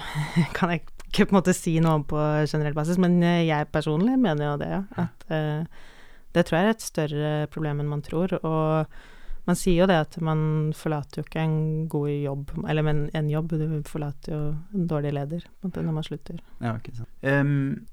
kan 0.56 0.72
jeg 0.74 0.84
ikke 1.08 1.28
på 1.28 1.34
en 1.34 1.38
måte 1.38 1.54
si 1.56 1.76
noe 1.82 2.00
om 2.00 2.06
på 2.08 2.20
generell 2.50 2.76
basis, 2.76 2.98
men 3.00 3.20
eh, 3.22 3.44
jeg 3.46 3.70
personlig 3.74 4.16
mener 4.20 4.50
jo 4.50 4.54
det, 4.62 4.70
ja. 4.72 4.82
At 5.04 5.26
eh, 5.32 5.90
det 6.34 6.46
tror 6.46 6.58
jeg 6.58 6.66
er 6.66 6.74
et 6.74 6.84
større 6.88 7.34
problem 7.54 7.82
enn 7.82 7.92
man 7.92 8.02
tror. 8.02 8.34
Og 8.40 8.96
man 9.44 9.58
sier 9.58 9.82
jo 9.82 9.88
det 9.90 9.96
at 10.06 10.16
man 10.24 10.72
forlater 10.76 11.20
jo 11.20 11.26
ikke 11.26 11.42
en 11.44 11.56
god 11.92 12.10
jobb, 12.10 12.52
eller 12.68 12.86
men 12.86 13.02
en 13.16 13.28
jobb, 13.28 13.52
du 13.60 13.82
forlater 13.88 14.32
jo 14.32 14.42
en 14.74 14.86
dårlig 14.88 15.12
leder 15.12 15.44
når 15.64 15.90
man 15.92 16.06
slutter. 16.06 16.38
Ja, 16.64 16.76
ikke 16.78 16.94
sant. 16.96 17.10
Um, 17.20 17.84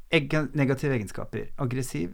negative 0.55 0.95
egenskaper. 0.95 1.49
Aggressiv, 1.59 2.13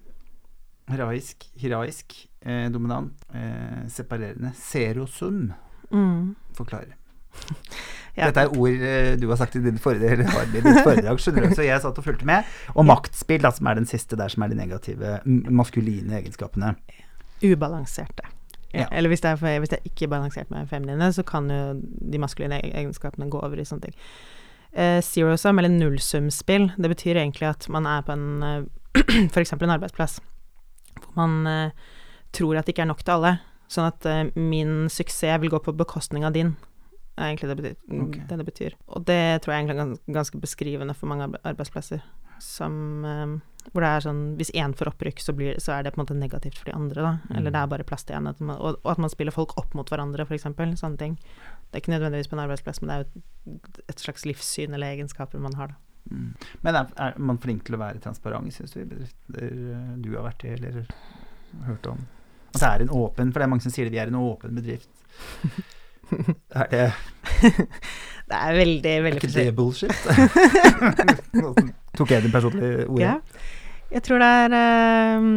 heraisk, 0.89 1.45
hieraisk, 1.59 2.17
eh, 2.41 2.65
dominant, 2.73 3.13
eh, 3.33 3.85
separerende. 3.93 4.53
Serosum. 4.57 5.53
Mm. 5.91 6.35
Forklare. 6.57 6.97
Ja. 8.17 8.31
Dette 8.31 8.47
er 8.47 8.53
ord 8.57 8.79
eh, 8.81 9.11
du 9.21 9.27
har 9.29 9.37
sagt 9.37 9.53
i 9.59 9.59
ditt 9.61 9.77
foredrag, 9.77 10.23
skjønner 11.21 11.43
du. 11.45 11.51
Så 11.53 11.67
jeg 11.67 11.83
satt 11.83 11.99
og 12.01 12.05
fulgte 12.07 12.25
med. 12.25 12.47
Og 12.73 12.87
maktspill, 12.89 13.43
da, 13.45 13.51
som 13.53 13.69
er 13.69 13.77
den 13.77 13.85
siste 13.85 14.17
der, 14.17 14.33
som 14.33 14.41
er 14.41 14.49
de 14.49 14.57
negative 14.57 15.19
maskuline 15.27 16.17
egenskapene. 16.17 16.71
Ubalanserte. 17.45 18.25
Ja. 18.73 18.87
Eller 18.91 19.09
hvis 19.09 19.23
det, 19.23 19.31
er, 19.31 19.59
hvis 19.61 19.71
det 19.71 19.79
er 19.79 19.89
ikke 19.89 20.09
balansert 20.11 20.49
med 20.51 20.67
feminine, 20.67 21.11
så 21.13 21.23
kan 21.23 21.47
jo 21.51 21.61
de 22.11 22.19
maskuline 22.19 22.59
e- 22.59 22.73
egenskapene 22.81 23.29
gå 23.31 23.39
over 23.39 23.59
i 23.59 23.65
sånne 23.67 23.87
ting. 23.87 23.99
Uh, 24.77 24.99
zero 25.01 25.37
sum, 25.39 25.57
eller 25.57 25.71
nullsumspill, 25.71 26.67
det 26.75 26.91
betyr 26.91 27.17
egentlig 27.17 27.47
at 27.47 27.69
man 27.73 27.87
er 27.89 28.03
på 28.05 28.13
en 28.13 28.27
uh, 28.43 28.65
for 29.33 29.41
eksempel 29.41 29.69
en 29.69 29.77
arbeidsplass 29.77 30.19
hvor 30.97 31.13
man 31.15 31.47
uh, 31.47 31.71
tror 32.35 32.57
at 32.57 32.67
det 32.67 32.75
ikke 32.75 32.85
er 32.85 32.91
nok 32.91 33.03
til 33.03 33.17
alle. 33.17 33.37
Sånn 33.71 33.89
at 33.89 34.07
uh, 34.07 34.23
min 34.39 34.87
suksess 34.91 35.41
vil 35.43 35.51
gå 35.53 35.61
på 35.63 35.75
bekostning 35.77 36.25
av 36.27 36.35
din. 36.35 36.55
er 37.17 37.31
egentlig 37.31 37.49
det, 37.49 37.57
betyr, 37.57 37.75
okay. 38.03 38.23
det 38.29 38.37
det 38.37 38.45
betyr. 38.45 38.77
Og 38.87 39.05
det 39.07 39.41
tror 39.41 39.53
jeg 39.53 39.65
egentlig 39.65 39.83
er 39.83 40.13
ganske 40.19 40.39
beskrivende 40.41 40.93
for 40.93 41.09
mange 41.09 41.29
arbeidsplasser. 41.43 42.03
Som 42.43 43.05
eh, 43.05 43.39
Hvor 43.73 43.83
det 43.83 43.89
er 43.89 44.03
sånn 44.05 44.21
Hvis 44.39 44.51
én 44.55 44.73
får 44.77 44.89
opprykk, 44.93 45.19
så, 45.21 45.33
blir, 45.35 45.57
så 45.59 45.73
er 45.75 45.83
det 45.83 45.91
på 45.93 45.99
en 45.99 46.05
måte 46.05 46.15
negativt 46.17 46.57
for 46.57 46.69
de 46.69 46.75
andre, 46.77 47.01
da. 47.03 47.11
Eller 47.35 47.49
Mm. 47.51 47.53
det 47.53 47.61
er 47.61 47.67
bare 47.73 47.83
plass 47.83 48.03
til 48.07 48.15
én. 48.15 48.27
Og, 48.31 48.79
og 48.83 48.91
at 48.91 48.97
man 48.97 49.09
spiller 49.11 49.31
folk 49.35 49.57
opp 49.57 49.73
mot 49.75 49.89
hverandre, 49.89 50.25
eksempel. 50.29 50.71
Sånne 50.79 50.97
ting. 50.97 51.17
Det 51.67 51.75
er 51.75 51.81
ikke 51.83 51.95
nødvendigvis 51.97 52.29
på 52.31 52.37
en 52.37 52.43
arbeidsplass, 52.45 52.81
men 52.81 52.87
det 52.89 52.95
er 52.95 53.03
jo 53.03 53.59
et, 53.89 53.99
slags 53.99 54.25
livssyn 54.25 54.73
eller 54.73 54.95
egenskaper 54.95 55.39
man 55.43 55.53
har, 55.59 55.67
da. 55.67 55.75
Mm. 56.09 56.33
Men 56.63 56.75
er, 56.79 56.85
er 56.97 57.17
man 57.19 57.37
flink 57.43 57.65
til 57.67 57.75
å 57.75 57.81
være 57.81 57.99
transparent, 57.99 58.53
syns 58.55 58.71
du, 58.71 58.79
i 58.79 58.85
bedrifter 58.87 59.43
eh, 59.43 59.89
du 59.99 60.13
har 60.15 60.23
vært 60.29 60.45
i, 60.47 60.53
eller 60.55 60.85
hørt 61.67 61.87
om? 61.91 62.05
Det 62.55 62.63
er 62.63 62.81
en 62.85 62.89
åpen, 62.95 63.33
for 63.33 63.39
det 63.41 63.45
er 63.45 63.51
mange 63.51 63.65
som 63.67 63.73
sier 63.75 63.85
det, 63.89 63.91
vi 63.91 63.99
er 63.99 64.07
en 64.07 64.21
åpen 64.21 64.55
bedrift. 64.55 64.87
Er 66.55 66.69
det, 66.71 66.83
Det 68.27 68.37
er 68.37 68.53
veldig, 68.55 68.93
veldig 69.03 69.19
er 69.19 69.25
ikke 69.27 69.43
det 69.43 69.55
bullshit? 69.55 69.91
Tok 71.97 72.11
jeg 72.13 72.23
det 72.23 72.31
personlige 72.31 72.85
ordet? 72.87 73.03
Ja. 73.03 73.13
Jeg 73.93 74.03
tror 74.03 74.19
det 74.19 74.27
er 74.27 74.55
eh, 74.57 75.27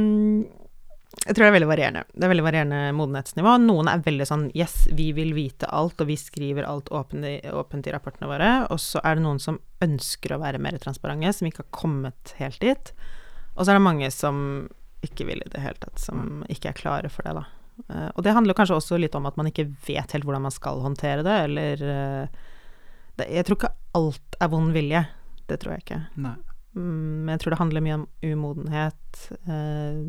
Jeg 1.27 1.37
tror 1.37 1.45
det 1.45 1.51
er 1.51 1.57
veldig 1.59 1.71
varierende. 1.71 2.03
Det 2.15 2.27
er 2.27 2.33
veldig 2.33 2.47
varierende 2.47 2.81
modenhetsnivå. 2.99 3.55
Noen 3.63 3.91
er 3.93 4.03
veldig 4.07 4.27
sånn 4.27 4.49
Yes, 4.57 4.83
vi 4.97 5.11
vil 5.17 5.33
vite 5.37 5.71
alt, 5.71 6.01
og 6.01 6.11
vi 6.11 6.19
skriver 6.19 6.67
alt 6.67 6.91
åpent 6.95 7.27
i, 7.29 7.37
åpent 7.55 7.87
i 7.87 7.95
rapportene 7.95 8.31
våre. 8.31 8.51
Og 8.73 8.81
så 8.83 9.03
er 9.05 9.19
det 9.19 9.27
noen 9.27 9.41
som 9.43 9.61
ønsker 9.85 10.35
å 10.35 10.41
være 10.43 10.63
mer 10.63 10.81
transparente, 10.83 11.33
som 11.37 11.51
ikke 11.51 11.65
har 11.65 11.73
kommet 11.83 12.35
helt 12.41 12.61
dit. 12.65 12.93
Og 13.55 13.65
så 13.65 13.73
er 13.73 13.81
det 13.81 13.87
mange 13.87 14.11
som 14.15 14.69
ikke 15.05 15.27
vil 15.29 15.41
i 15.45 15.51
det 15.53 15.63
hele 15.63 15.81
tatt, 15.81 16.01
som 16.01 16.43
ikke 16.53 16.73
er 16.73 16.77
klare 16.77 17.11
for 17.13 17.25
det, 17.25 17.39
da. 17.39 17.47
Eh, 17.89 18.09
og 18.15 18.25
det 18.25 18.35
handler 18.37 18.57
kanskje 18.57 18.77
også 18.77 18.99
litt 19.01 19.17
om 19.17 19.29
at 19.29 19.39
man 19.41 19.49
ikke 19.49 19.71
vet 19.87 20.13
helt 20.13 20.27
hvordan 20.27 20.45
man 20.49 20.55
skal 20.55 20.83
håndtere 20.85 21.25
det, 21.27 21.37
eller 21.47 21.85
eh, 21.95 22.41
det, 23.17 23.29
Jeg 23.31 23.47
tror 23.47 23.61
ikke 23.61 23.75
alt 23.97 24.41
er 24.41 24.53
vond 24.53 24.75
vilje. 24.77 25.05
Det 25.51 25.59
tror 25.63 25.75
jeg 25.77 25.85
ikke. 25.87 26.01
Nei. 26.21 26.37
Mm, 26.77 27.25
Men 27.25 27.33
jeg 27.35 27.43
tror 27.43 27.55
det 27.55 27.61
handler 27.63 27.85
mye 27.87 27.99
om 28.01 28.07
umodenhet, 28.23 29.25
eh, 29.49 30.05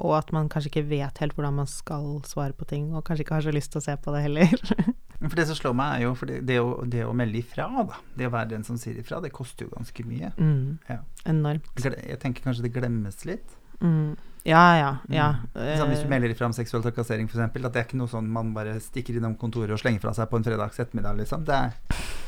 og 0.00 0.14
at 0.16 0.32
man 0.32 0.48
kanskje 0.48 0.70
ikke 0.72 0.88
vet 0.88 1.20
helt 1.20 1.34
hvordan 1.36 1.58
man 1.60 1.68
skal 1.68 2.22
svare 2.24 2.56
på 2.56 2.64
ting, 2.68 2.94
og 2.94 3.04
kanskje 3.04 3.26
ikke 3.26 3.36
har 3.36 3.44
så 3.44 3.52
lyst 3.52 3.72
til 3.74 3.82
å 3.82 3.84
se 3.84 3.96
på 4.00 4.14
det 4.14 4.22
heller. 4.24 4.54
For 5.20 5.36
det 5.36 5.44
som 5.50 5.58
slår 5.58 5.74
meg, 5.76 5.98
er 5.98 6.06
jo 6.06 6.14
for 6.16 6.30
det, 6.30 6.38
det, 6.48 6.56
å, 6.64 6.78
det 6.88 7.02
å 7.04 7.12
melde 7.12 7.42
ifra, 7.42 7.66
da. 7.84 7.98
Det 8.16 8.24
å 8.24 8.32
være 8.32 8.54
den 8.54 8.62
som 8.64 8.78
sier 8.80 8.96
ifra, 9.02 9.18
det 9.20 9.28
koster 9.36 9.66
jo 9.66 9.74
ganske 9.74 10.04
mye. 10.08 10.30
Mm. 10.40 10.78
Ja. 10.88 11.02
Enormt. 11.28 11.68
Jeg 11.84 12.16
tenker 12.22 12.46
kanskje 12.46 12.64
det 12.64 12.72
glemmes 12.72 13.20
litt. 13.28 13.52
Mm. 13.84 14.14
Ja, 14.48 14.62
ja, 14.80 14.90
ja. 15.12 15.28
Sånn, 15.52 15.90
hvis 15.92 16.00
du 16.00 16.06
Eh, 16.06 16.12
melder 16.14 16.32
ifra 16.32 16.48
om 16.48 16.56
seksuell 16.56 16.80
trakassering, 16.86 17.28
f.eks., 17.28 17.42
at 17.52 17.68
det 17.68 17.82
er 17.82 17.84
ikke 17.84 18.00
noe 18.00 18.08
sånn 18.08 18.32
man 18.32 18.54
bare 18.56 18.78
stikker 18.80 19.20
innom 19.20 19.36
kontoret 19.36 19.76
og 19.76 19.82
slenger 19.82 20.00
fra 20.00 20.14
seg 20.16 20.30
på 20.32 20.40
en 20.40 20.46
fredags 20.48 20.80
ettermiddag, 20.80 21.20
liksom. 21.20 21.44
Det 21.44 21.58
er, 21.58 21.76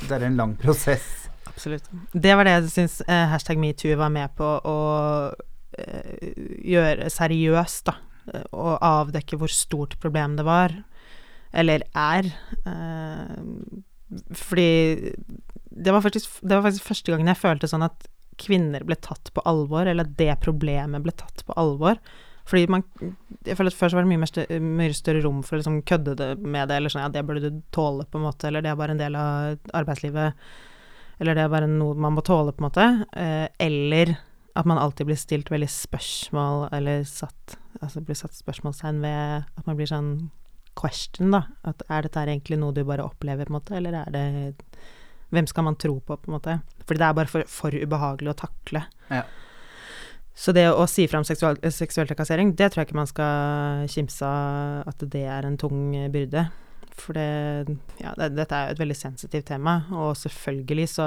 det 0.04 0.18
er 0.18 0.28
en 0.28 0.36
lang 0.36 0.52
prosess. 0.60 1.30
Absolutt. 1.50 1.88
Det 2.12 2.36
var 2.38 2.46
det 2.46 2.54
jeg 2.56 2.72
syns 2.72 3.00
eh, 3.06 3.26
hashtag 3.32 3.60
metoo 3.60 3.96
var 3.98 4.12
med 4.14 4.32
på 4.38 4.46
å 4.46 4.78
eh, 5.78 6.32
gjøre 6.72 7.10
seriøst, 7.12 7.90
da. 7.90 7.98
Og 8.54 8.76
avdekke 8.86 9.36
hvor 9.40 9.50
stort 9.50 9.96
problem 10.02 10.36
det 10.38 10.46
var, 10.46 10.76
eller 11.52 11.84
er. 11.98 12.30
Eh, 12.62 13.38
fordi 14.36 15.12
det 15.72 15.92
var, 15.94 16.02
faktisk, 16.04 16.40
det 16.42 16.56
var 16.56 16.66
faktisk 16.66 16.90
første 16.90 17.12
gangen 17.12 17.30
jeg 17.32 17.40
følte 17.40 17.70
sånn 17.70 17.86
at 17.86 18.08
kvinner 18.40 18.84
ble 18.86 18.96
tatt 19.00 19.30
på 19.34 19.44
alvor, 19.48 19.86
eller 19.86 20.06
at 20.06 20.18
det 20.18 20.34
problemet 20.44 21.04
ble 21.04 21.14
tatt 21.16 21.44
på 21.46 21.56
alvor. 21.60 22.00
Fordi 22.48 22.66
man 22.66 22.82
Jeg 23.46 23.56
føler 23.56 23.70
at 23.70 23.78
før 23.78 23.90
så 23.90 23.96
var 23.96 24.04
det 24.06 24.10
mye, 24.10 24.26
større, 24.26 24.58
mye 24.62 24.94
større 24.94 25.22
rom 25.22 25.40
for 25.46 25.56
å 25.56 25.60
liksom 25.60 25.80
kødde 25.86 26.34
med 26.42 26.68
det, 26.70 26.76
eller 26.76 26.92
sånn 26.92 27.04
ja, 27.04 27.12
det 27.12 27.24
burde 27.26 27.50
du 27.50 27.62
tåle, 27.74 28.06
på 28.06 28.18
en 28.18 28.26
måte, 28.26 28.48
eller 28.48 28.64
det 28.64 28.72
er 28.72 28.78
bare 28.78 28.96
en 28.96 29.02
del 29.02 29.18
av 29.18 29.72
arbeidslivet. 29.78 30.46
Eller 31.22 31.38
det 31.38 31.44
er 31.44 31.52
bare 31.52 31.70
noe 31.70 31.94
man 31.94 32.16
må 32.16 32.24
tåle, 32.26 32.50
på 32.50 32.64
en 32.64 32.66
måte. 32.66 32.86
Eh, 33.14 33.46
eller 33.62 34.16
at 34.58 34.66
man 34.68 34.80
alltid 34.82 35.06
blir 35.06 35.18
stilt 35.20 35.52
veldig 35.52 35.70
spørsmål, 35.70 36.68
eller 36.74 37.04
satt 37.08 37.58
Altså 37.82 38.02
blir 38.04 38.14
satt 38.14 38.36
spørsmålstegn 38.36 38.98
ved 39.02 39.46
at 39.58 39.66
man 39.66 39.74
blir 39.78 39.88
sånn 39.88 40.10
question, 40.78 41.32
da. 41.32 41.40
At 41.66 41.80
er 41.88 42.04
dette 42.04 42.20
egentlig 42.26 42.58
noe 42.60 42.74
du 42.76 42.82
bare 42.86 43.02
opplever, 43.02 43.48
på 43.48 43.54
en 43.54 43.56
måte, 43.56 43.74
eller 43.78 43.96
er 44.02 44.12
det 44.12 44.26
Hvem 45.32 45.48
skal 45.48 45.64
man 45.64 45.78
tro 45.80 45.96
på, 46.04 46.18
på 46.20 46.28
en 46.28 46.36
måte? 46.36 46.58
Fordi 46.84 47.00
det 47.00 47.06
er 47.06 47.16
bare 47.16 47.32
for, 47.32 47.48
for 47.48 47.72
ubehagelig 47.72 48.34
å 48.34 48.36
takle. 48.42 48.82
Ja. 49.08 49.22
Så 50.36 50.52
det 50.52 50.66
å 50.68 50.84
si 50.90 51.06
fra 51.08 51.22
om 51.22 51.24
seksual, 51.24 51.56
seksuell 51.72 52.10
trakassering, 52.10 52.52
det 52.56 52.68
tror 52.72 52.82
jeg 52.82 52.90
ikke 52.90 53.00
man 53.00 53.08
skal 53.08 53.88
kimse 53.92 54.28
av 54.28 54.92
at 54.92 55.06
det 55.14 55.24
er 55.24 55.48
en 55.48 55.56
tung 55.60 55.94
byrde. 56.12 56.44
For 56.98 57.16
det, 57.16 57.76
ja, 58.02 58.12
det, 58.18 58.26
dette 58.36 58.52
er 58.54 58.68
jo 58.68 58.74
et 58.76 58.80
veldig 58.82 58.96
sensitivt 58.98 59.46
tema, 59.48 59.78
og 59.96 60.12
selvfølgelig 60.20 60.88
så 60.92 61.06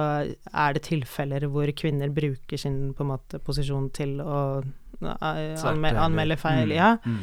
er 0.52 0.74
det 0.74 0.82
tilfeller 0.88 1.46
hvor 1.52 1.70
kvinner 1.78 2.10
bruker 2.10 2.58
sin 2.58 2.94
på 2.98 3.06
en 3.06 3.12
måte 3.14 3.38
posisjon 3.46 3.92
til 3.94 4.18
å 4.24 4.64
anmelde, 5.02 6.00
anmelde 6.02 6.38
feil. 6.42 6.72
Mm, 6.72 6.76
Ja, 6.76 6.98
mm. 7.06 7.20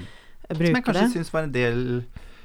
Som 0.53 0.61
jeg 0.66 0.85
kanskje 0.85 1.01
det. 1.03 1.11
syns 1.14 1.33
var 1.33 1.42
en 1.48 1.53
del 1.55 2.05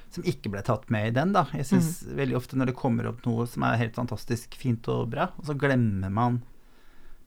som 0.09 0.23
ikke 0.23 0.49
ble 0.53 0.61
tatt 0.63 0.89
med 0.93 1.09
i 1.09 1.11
den, 1.11 1.33
da. 1.35 1.45
Jeg 1.53 1.65
syns 1.67 2.03
Mm. 2.07 2.15
veldig 2.17 2.35
ofte 2.37 2.55
når 2.57 2.65
det 2.71 2.75
kommer 2.75 3.07
opp 3.09 3.25
noe 3.25 3.45
som 3.45 3.63
er 3.63 3.77
helt 3.77 3.95
fantastisk 3.95 4.55
fint 4.55 4.87
og 4.87 5.09
bra, 5.11 5.29
og 5.37 5.45
så 5.45 5.53
glemmer 5.57 6.09
man 6.09 6.41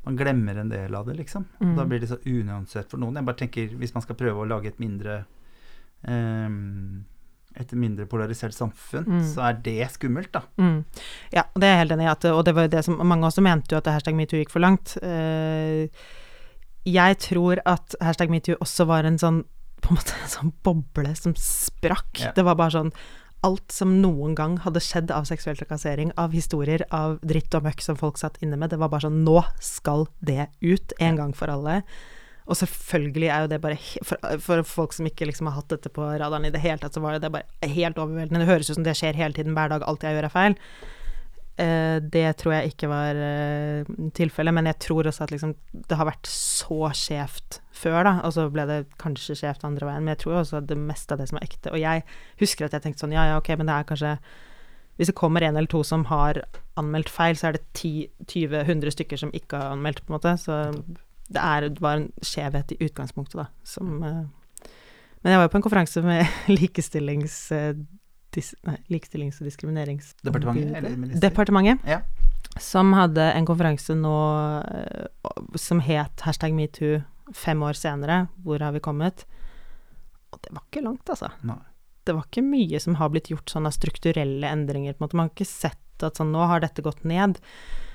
Man 0.02 0.16
glemmer 0.16 0.56
en 0.56 0.70
del 0.70 0.94
av 0.96 1.04
det, 1.06 1.14
liksom. 1.18 1.44
Mm. 1.60 1.74
Da 1.76 1.84
blir 1.84 2.00
det 2.00 2.08
så 2.08 2.16
unyansert 2.24 2.88
for 2.88 2.96
noen. 2.96 3.14
Jeg 3.16 3.24
bare 3.26 3.36
tenker, 3.36 3.68
hvis 3.76 3.92
man 3.92 4.00
skal 4.02 4.16
prøve 4.16 4.40
å 4.40 4.48
lage 4.48 4.68
et 4.68 4.78
mindre 4.80 5.26
ehm, 6.08 7.04
et 7.58 7.72
mindre 7.72 8.06
polarisert 8.06 8.54
samfunn, 8.54 9.06
Mm. 9.06 9.24
så 9.34 9.42
er 9.48 9.52
det 9.62 9.90
skummelt, 9.90 10.30
da. 10.32 10.42
Mm. 10.58 10.84
Ja, 11.32 11.42
det 11.54 11.64
er 11.66 11.74
jeg 11.76 11.78
helt 11.88 11.92
enig 11.92 12.06
i, 12.06 12.28
og 12.30 12.44
det 12.44 12.54
var 12.54 12.62
jo 12.62 12.68
det 12.76 12.84
som 12.84 12.96
mange 13.06 13.26
også 13.26 13.42
mente 13.42 13.74
jo 13.74 13.78
at 13.78 13.86
hashtag 13.86 14.14
metoo 14.14 14.38
gikk 14.38 14.50
for 14.50 14.60
langt. 14.60 14.96
Eh, 15.02 15.88
jeg 16.86 17.18
tror 17.18 17.58
at 17.66 17.94
hashtag 18.00 18.30
metoo 18.30 18.54
også 18.60 18.86
var 18.86 19.04
en 19.04 19.18
sånn 19.18 19.42
på 19.82 19.90
en 19.90 19.96
måte 19.96 20.12
en 20.22 20.28
sånn 20.28 20.52
boble 20.62 21.14
som 21.16 21.34
sprakk. 21.34 22.20
Ja. 22.20 22.32
Det 22.36 22.44
var 22.44 22.54
bare 22.60 22.70
sånn 22.76 22.92
Alt 23.42 23.72
som 23.72 24.02
noen 24.02 24.34
gang 24.36 24.58
hadde 24.66 24.82
skjedd 24.84 25.08
av 25.10 25.24
seksuell 25.24 25.56
trakassering, 25.56 26.10
av 26.20 26.30
historier, 26.36 26.82
av 26.92 27.14
dritt 27.24 27.54
og 27.56 27.62
møkk 27.64 27.80
som 27.80 27.96
folk 27.96 28.18
satt 28.20 28.36
inne 28.44 28.58
med, 28.60 28.68
det 28.68 28.76
var 28.78 28.90
bare 28.92 29.06
sånn 29.08 29.22
Nå 29.24 29.38
skal 29.64 30.04
det 30.20 30.50
ut, 30.60 30.92
en 31.00 31.16
gang 31.16 31.32
for 31.32 31.48
alle. 31.48 31.78
Og 32.50 32.58
selvfølgelig 32.58 33.28
er 33.30 33.44
jo 33.44 33.50
det 33.52 33.60
bare 33.62 33.76
for, 34.02 34.38
for 34.42 34.62
folk 34.66 34.94
som 34.96 35.06
ikke 35.06 35.28
liksom 35.28 35.46
har 35.46 35.60
hatt 35.60 35.70
dette 35.70 35.92
på 35.94 36.02
radaren 36.02 36.48
i 36.48 36.54
det 36.54 36.62
hele 36.64 36.82
tatt, 36.82 36.96
så 36.96 37.02
var 37.02 37.18
det, 37.18 37.30
bare 37.30 37.70
helt 37.76 37.98
overveldende. 38.00 38.42
Det 38.42 38.50
høres 38.50 38.70
ut 38.72 38.80
som 38.80 38.86
det 38.86 38.96
skjer 38.98 39.18
hele 39.18 39.36
tiden, 39.36 39.54
hver 39.54 39.70
dag, 39.70 39.86
alt 39.86 40.06
jeg 40.06 40.16
gjør 40.16 40.26
er 40.26 40.34
feil. 40.34 40.56
Eh, 41.60 41.96
det 42.02 42.26
tror 42.40 42.54
jeg 42.56 42.72
ikke 42.72 42.88
var 42.90 43.18
eh, 43.20 43.88
tilfellet, 44.16 44.54
men 44.56 44.70
jeg 44.70 44.80
tror 44.82 45.10
også 45.10 45.26
at 45.26 45.34
liksom 45.34 45.54
det 45.72 45.98
har 45.98 46.08
vært 46.08 46.30
så 46.30 46.90
skjevt 46.96 47.60
før, 47.76 48.02
da, 48.06 48.14
og 48.24 48.32
så 48.36 48.46
ble 48.52 48.64
det 48.68 48.78
kanskje 49.00 49.36
skjevt 49.38 49.66
andre 49.68 49.88
veien, 49.88 50.06
men 50.06 50.14
jeg 50.14 50.22
tror 50.24 50.40
også 50.40 50.60
at 50.60 50.70
det 50.70 50.78
meste 50.80 51.14
av 51.14 51.20
det 51.20 51.28
som 51.30 51.38
er 51.40 51.46
ekte 51.46 51.72
Og 51.72 51.80
jeg 51.80 52.04
husker 52.42 52.66
at 52.66 52.74
jeg 52.76 52.84
tenkte 52.84 53.04
sånn, 53.04 53.14
ja 53.16 53.26
ja, 53.30 53.36
ok, 53.40 53.52
men 53.56 53.70
det 53.70 53.76
er 53.76 53.86
kanskje 53.88 54.14
Hvis 55.00 55.08
det 55.08 55.16
kommer 55.16 55.44
en 55.44 55.56
eller 55.56 55.70
to 55.70 55.80
som 55.86 56.04
har 56.10 56.42
anmeldt 56.80 57.12
feil, 57.12 57.36
så 57.36 57.50
er 57.50 57.58
det 57.58 57.64
10-20-100 57.78 58.96
stykker 58.96 59.20
som 59.20 59.32
ikke 59.36 59.60
har 59.60 59.76
anmeldt, 59.76 60.02
på 60.04 60.12
en 60.12 60.18
måte, 60.18 60.34
så 60.40 60.58
det 61.30 61.42
er 61.42 61.68
var 61.80 62.00
en 62.00 62.10
skjevhet 62.24 62.74
i 62.74 62.80
utgangspunktet, 62.86 63.38
da, 63.38 63.46
som 63.66 64.02
eh, 64.02 64.22
Men 65.22 65.34
jeg 65.34 65.40
var 65.40 65.46
jo 65.46 65.52
på 65.54 65.60
en 65.60 65.66
konferanse 65.68 66.02
med 66.04 66.26
likestillings... 66.58 67.38
eh, 67.54 67.74
dis, 68.34 68.52
nei, 68.66 68.76
likestillings- 68.92 69.40
og 69.42 69.48
diskrimineringsdepartementet. 69.50 71.18
Departementet. 71.22 71.86
Ja. 71.88 72.00
Som 72.62 72.94
hadde 72.94 73.24
en 73.34 73.46
konferanse 73.48 73.94
nå 73.98 74.16
eh, 74.62 75.08
som 75.58 75.82
het 75.84 76.26
hashtag 76.26 76.54
metoo 76.56 77.00
fem 77.36 77.62
år 77.62 77.78
senere. 77.78 78.24
Hvor 78.44 78.62
har 78.62 78.74
vi 78.74 78.82
kommet? 78.82 79.26
Og 80.30 80.40
det 80.44 80.54
var 80.54 80.64
ikke 80.66 80.84
langt, 80.86 81.10
altså. 81.10 81.30
Nei. 81.46 81.58
Det 82.06 82.14
var 82.16 82.26
ikke 82.26 82.46
mye 82.46 82.80
som 82.82 82.96
har 82.98 83.10
blitt 83.12 83.28
gjort 83.30 83.50
sånn 83.52 83.68
av 83.68 83.74
strukturelle 83.76 84.48
endringer. 84.48 84.94
på 84.96 85.02
en 85.02 85.06
måte. 85.06 85.18
Man 85.18 85.28
har 85.28 85.34
ikke 85.34 85.50
sett 85.50 86.06
at 86.06 86.18
sånn 86.18 86.32
nå 86.32 86.46
har 86.48 86.62
dette 86.62 86.82
gått 86.82 87.04
ned. 87.04 87.38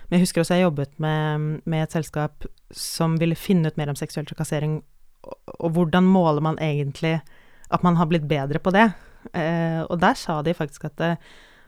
Men 0.07 0.17
jeg 0.17 0.27
husker 0.27 0.43
også 0.43 0.59
jeg 0.59 0.67
jobbet 0.67 0.93
med, 1.01 1.47
med 1.65 1.85
et 1.85 1.95
selskap 1.95 2.45
som 2.75 3.17
ville 3.21 3.37
finne 3.37 3.71
ut 3.71 3.79
mer 3.79 3.91
om 3.91 3.97
seksuell 3.97 4.27
trakassering, 4.29 4.79
og, 5.25 5.55
og 5.57 5.75
hvordan 5.77 6.05
måler 6.05 6.45
man 6.45 6.61
egentlig 6.61 7.17
at 7.73 7.83
man 7.85 7.97
har 7.97 8.09
blitt 8.11 8.27
bedre 8.29 8.61
på 8.61 8.73
det? 8.75 8.89
Eh, 9.33 9.81
og 9.89 9.97
der 10.01 10.17
sa 10.19 10.41
de 10.45 10.53
faktisk 10.53 10.85
at 10.89 10.97
det, 11.01 11.11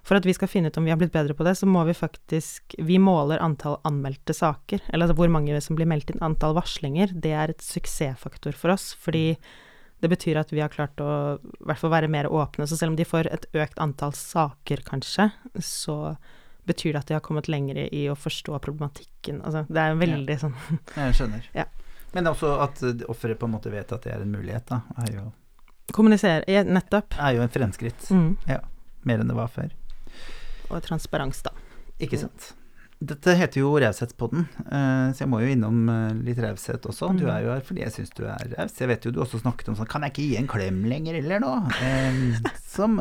for 0.07 0.19
at 0.19 0.27
vi 0.27 0.35
skal 0.37 0.49
finne 0.51 0.69
ut 0.69 0.77
om 0.79 0.85
vi 0.87 0.93
har 0.93 0.99
blitt 0.99 1.15
bedre 1.15 1.35
på 1.35 1.43
det, 1.43 1.57
så 1.59 1.67
må 1.67 1.81
vi 1.87 1.95
faktisk 1.97 2.77
Vi 2.77 2.99
måler 3.01 3.41
antall 3.43 3.79
anmeldte 3.87 4.35
saker, 4.37 4.85
eller 4.87 5.07
altså 5.07 5.17
hvor 5.17 5.31
mange 5.33 5.57
som 5.63 5.75
blir 5.75 5.89
meldt 5.89 6.13
inn, 6.13 6.23
antall 6.23 6.55
varslinger. 6.55 7.11
Det 7.11 7.33
er 7.33 7.51
et 7.51 7.65
suksessfaktor 7.65 8.55
for 8.55 8.75
oss, 8.77 8.93
fordi 9.01 9.33
det 9.97 10.11
betyr 10.11 10.37
at 10.39 10.53
vi 10.53 10.61
har 10.61 10.71
klart 10.71 10.99
å 11.01 11.11
i 11.41 11.65
hvert 11.65 11.81
fall 11.81 11.91
være 11.91 12.11
mer 12.13 12.29
åpne. 12.29 12.67
Så 12.69 12.77
selv 12.77 12.93
om 12.93 12.99
de 12.99 13.07
får 13.07 13.31
et 13.33 13.47
økt 13.57 13.79
antall 13.81 14.13
saker, 14.15 14.85
kanskje, 14.85 15.31
så 15.57 16.15
betyr 16.67 16.93
det 16.93 17.01
at 17.01 17.09
de 17.09 17.17
har 17.17 17.23
kommet 17.25 17.49
lenger 17.51 17.79
i 17.87 18.05
å 18.11 18.15
forstå 18.17 18.59
problematikken. 18.63 19.41
Altså, 19.41 19.65
det 19.71 19.83
er 19.83 19.97
veldig 19.99 20.37
sånn 20.43 20.55
Jeg 20.99 21.17
skjønner. 21.19 21.49
Ja. 21.55 21.67
Men 22.15 22.29
også 22.31 22.53
at 22.63 22.83
offeret 23.11 23.39
på 23.39 23.49
en 23.49 23.55
måte 23.57 23.71
vet 23.73 23.91
at 23.93 24.05
det 24.07 24.13
er 24.15 24.23
en 24.23 24.31
mulighet, 24.33 24.67
da, 24.69 24.81
er 25.03 25.11
jo, 25.19 25.27
Kommunisere 25.95 26.43
ja, 26.51 26.65
Nettopp. 26.67 27.15
er 27.15 27.37
jo 27.37 27.43
en 27.45 27.51
fremskritt. 27.51 28.09
Mm. 28.11 28.33
Mer 29.07 29.21
enn 29.23 29.29
det 29.31 29.37
var 29.37 29.51
før. 29.51 29.71
Og 30.67 30.81
transparens, 30.83 31.39
da. 31.45 31.53
Ikke 32.03 32.19
sant. 32.19 32.49
Dette 32.99 33.35
heter 33.37 33.59
jo 33.61 33.75
Raushetspodden, 33.77 34.47
eh, 34.71 35.11
så 35.13 35.19
jeg 35.21 35.29
må 35.29 35.37
jo 35.43 35.51
innom 35.53 35.83
eh, 35.93 36.13
litt 36.25 36.39
raushet 36.41 36.81
også. 36.89 37.11
Du 37.15 37.25
Mm. 37.27 37.29
er 37.35 37.43
jo 37.43 37.51
her 37.53 37.61
fordi 37.61 37.81
jeg 37.83 37.91
syns 37.93 38.09
du 38.17 38.23
er 38.25 38.55
raus. 38.57 38.73
Jeg 38.79 38.87
vet 38.89 39.05
jo 39.05 39.11
du 39.11 39.19
også 39.21 39.37
snakket 39.43 39.69
om 39.69 39.75
sånn 39.75 39.87
Kan 39.87 40.01
jeg 40.01 40.13
ikke 40.13 40.25
gi 40.29 40.37
en 40.37 40.47
klem 40.47 40.79
lenger, 40.89 41.13
eller 41.21 41.39
noe? 41.39 41.69
Eh, 41.77 42.33
som 42.65 42.97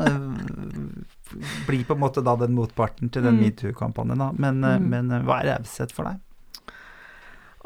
blir 1.67 1.83
på 1.87 1.95
en 1.97 1.99
måte 2.03 2.21
da 2.23 2.35
den 2.39 2.53
motparten 2.55 3.09
til 3.11 3.23
den 3.25 3.37
Mm. 3.39 3.43
metoo-kampanjen, 3.49 4.17
da. 4.17 4.31
Men, 4.37 4.61
Mm. 4.61 4.89
men 4.89 5.09
hva 5.25 5.41
er 5.43 5.57
raushet 5.57 5.91
for 5.91 6.05
deg? 6.05 6.19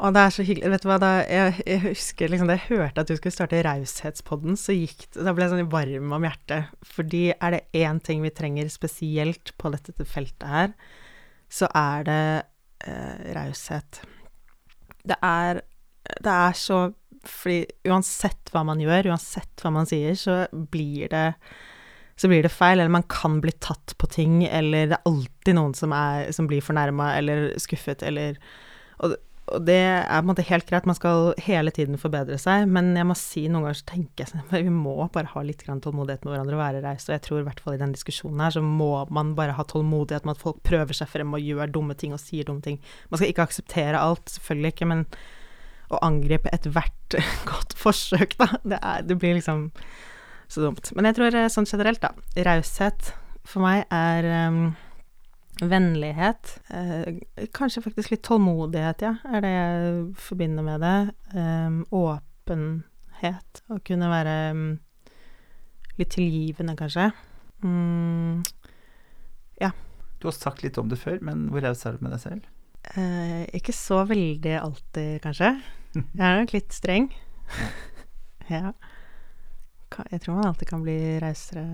Og 0.00 0.14
det 0.14 0.18
er 0.20 0.30
så 0.30 0.42
hyggelig. 0.42 0.70
Vet 0.70 0.82
du 0.82 0.88
hva, 0.88 0.98
da 0.98 1.22
jeg, 1.22 1.62
jeg 1.66 1.80
husker 1.82 2.28
liksom 2.28 2.46
da 2.48 2.56
jeg 2.56 2.68
hørte 2.78 2.98
at 2.98 3.06
du 3.06 3.14
skulle 3.16 3.30
starte 3.36 3.62
Raushetspodden, 3.62 4.56
så 4.58 4.72
gikk 4.74 5.06
det 5.12 5.22
Da 5.24 5.32
ble 5.32 5.44
jeg 5.44 5.52
sånn 5.52 5.70
varm 5.70 6.12
om 6.12 6.22
hjertet. 6.22 6.66
Fordi 6.82 7.32
er 7.40 7.50
det 7.52 7.64
én 7.74 8.02
ting 8.02 8.20
vi 8.22 8.30
trenger 8.30 8.64
spesielt 8.68 9.52
på 9.58 9.70
dette 9.70 9.92
feltet 10.04 10.48
her, 10.48 10.72
så 11.52 11.68
er 11.76 12.08
det 12.08 12.22
eh, 12.88 13.28
raushet. 13.36 14.02
Det 15.02 15.18
er 15.22 15.62
Det 16.22 16.32
er 16.32 16.52
så 16.58 16.92
Fordi 17.22 17.66
uansett 17.86 18.50
hva 18.50 18.64
man 18.66 18.80
gjør, 18.82 19.12
uansett 19.12 19.62
hva 19.62 19.70
man 19.70 19.86
sier, 19.86 20.16
så 20.18 20.46
blir 20.50 21.08
det 21.12 21.28
så 22.18 22.28
blir 22.28 22.42
det 22.44 22.52
feil, 22.52 22.78
eller 22.78 22.92
man 22.92 23.06
kan 23.08 23.40
bli 23.40 23.52
tatt 23.62 23.94
på 23.98 24.06
ting, 24.10 24.42
eller 24.44 24.90
det 24.90 24.98
er 24.98 25.08
alltid 25.08 25.56
noen 25.56 25.72
som, 25.74 25.94
er, 25.96 26.28
som 26.34 26.46
blir 26.50 26.62
fornærma 26.62 27.12
eller 27.16 27.52
skuffet, 27.62 28.02
eller 28.06 28.36
og, 28.98 29.14
og 29.52 29.64
det 29.66 29.78
er 29.78 30.06
på 30.08 30.22
en 30.22 30.28
måte 30.30 30.44
helt 30.48 30.66
greit, 30.68 30.86
man 30.88 30.96
skal 30.96 31.32
hele 31.44 31.72
tiden 31.74 31.98
forbedre 32.00 32.38
seg, 32.40 32.64
men 32.72 32.92
jeg 32.98 33.08
må 33.08 33.16
si 33.18 33.44
noen 33.46 33.66
ganger 33.66 33.78
så 33.80 33.88
tenker 33.92 34.24
jeg 34.24 34.32
sånn 34.32 34.46
Vi 34.68 34.72
må 34.74 34.94
bare 35.14 35.30
ha 35.32 35.44
litt 35.46 35.64
tålmodighet 35.66 36.24
med 36.24 36.34
hverandre 36.34 36.58
og 36.58 36.62
være 36.62 36.82
rause, 36.84 37.08
og 37.10 37.16
jeg 37.16 37.24
tror 37.26 37.42
i 37.42 37.46
hvert 37.48 37.62
fall 37.64 37.76
i 37.76 37.82
den 37.82 37.94
diskusjonen 37.96 38.42
her 38.44 38.56
så 38.56 38.64
må 38.64 38.90
man 39.14 39.34
bare 39.38 39.56
ha 39.58 39.66
tålmodighet 39.68 40.28
med 40.28 40.36
at 40.36 40.42
folk 40.42 40.62
prøver 40.66 40.96
seg 40.96 41.10
frem 41.12 41.36
og 41.36 41.44
gjør 41.44 41.72
dumme 41.74 41.96
ting 41.98 42.16
og 42.16 42.22
sier 42.22 42.48
dumme 42.48 42.64
ting. 42.64 42.80
Man 43.10 43.20
skal 43.20 43.32
ikke 43.32 43.46
akseptere 43.46 44.00
alt, 44.00 44.24
selvfølgelig 44.36 44.74
ikke, 44.74 44.90
men 44.92 45.06
å 45.92 46.00
angripe 46.04 46.52
ethvert 46.54 47.18
godt 47.50 47.76
forsøk, 47.78 48.38
da. 48.40 48.48
Det, 48.64 48.78
er, 48.78 49.04
det 49.08 49.18
blir 49.20 49.36
liksom 49.38 49.68
så 50.52 50.64
dumt. 50.66 50.92
Men 50.96 51.08
jeg 51.08 51.18
tror 51.18 51.36
eh, 51.36 51.50
sånn 51.52 51.68
generelt, 51.68 52.02
da. 52.04 52.12
Raushet 52.48 53.12
for 53.48 53.64
meg 53.64 53.84
er 53.92 54.28
um, 54.48 54.64
vennlighet. 55.68 56.54
Eh, 56.74 57.46
kanskje 57.54 57.82
faktisk 57.84 58.10
litt 58.12 58.24
tålmodighet, 58.26 59.04
ja, 59.04 59.12
er 59.30 59.44
det 59.44 59.52
jeg 59.52 60.00
forbinder 60.22 60.66
med 60.66 60.82
det. 60.82 60.96
Eh, 61.34 61.76
åpenhet. 61.94 63.62
Å 63.70 63.78
kunne 63.86 64.10
være 64.10 64.34
um, 64.56 64.64
litt 66.00 66.10
tilgivende, 66.16 66.74
kanskje. 66.78 67.12
Mm, 67.62 68.42
Du 70.22 70.28
har 70.28 70.34
sagt 70.36 70.62
litt 70.62 70.76
om 70.78 70.86
det 70.86 71.00
før, 71.02 71.16
men 71.26 71.48
hvor 71.50 71.64
raus 71.64 71.80
er 71.82 71.96
du 71.96 72.04
med 72.04 72.12
deg 72.14 72.20
selv? 72.22 72.44
Eh, 72.94 73.42
ikke 73.58 73.72
så 73.74 74.04
veldig 74.06 74.52
alltid, 74.54 75.16
kanskje. 75.24 75.48
Jeg 76.14 76.22
er 76.28 76.38
nok 76.38 76.54
litt 76.54 76.74
streng. 76.76 77.08
ja. 78.54 78.70
Jeg 80.12 80.22
tror 80.22 80.38
man 80.38 80.46
alltid 80.52 80.70
kan 80.70 80.84
bli 80.86 80.94
rausere 81.20 81.64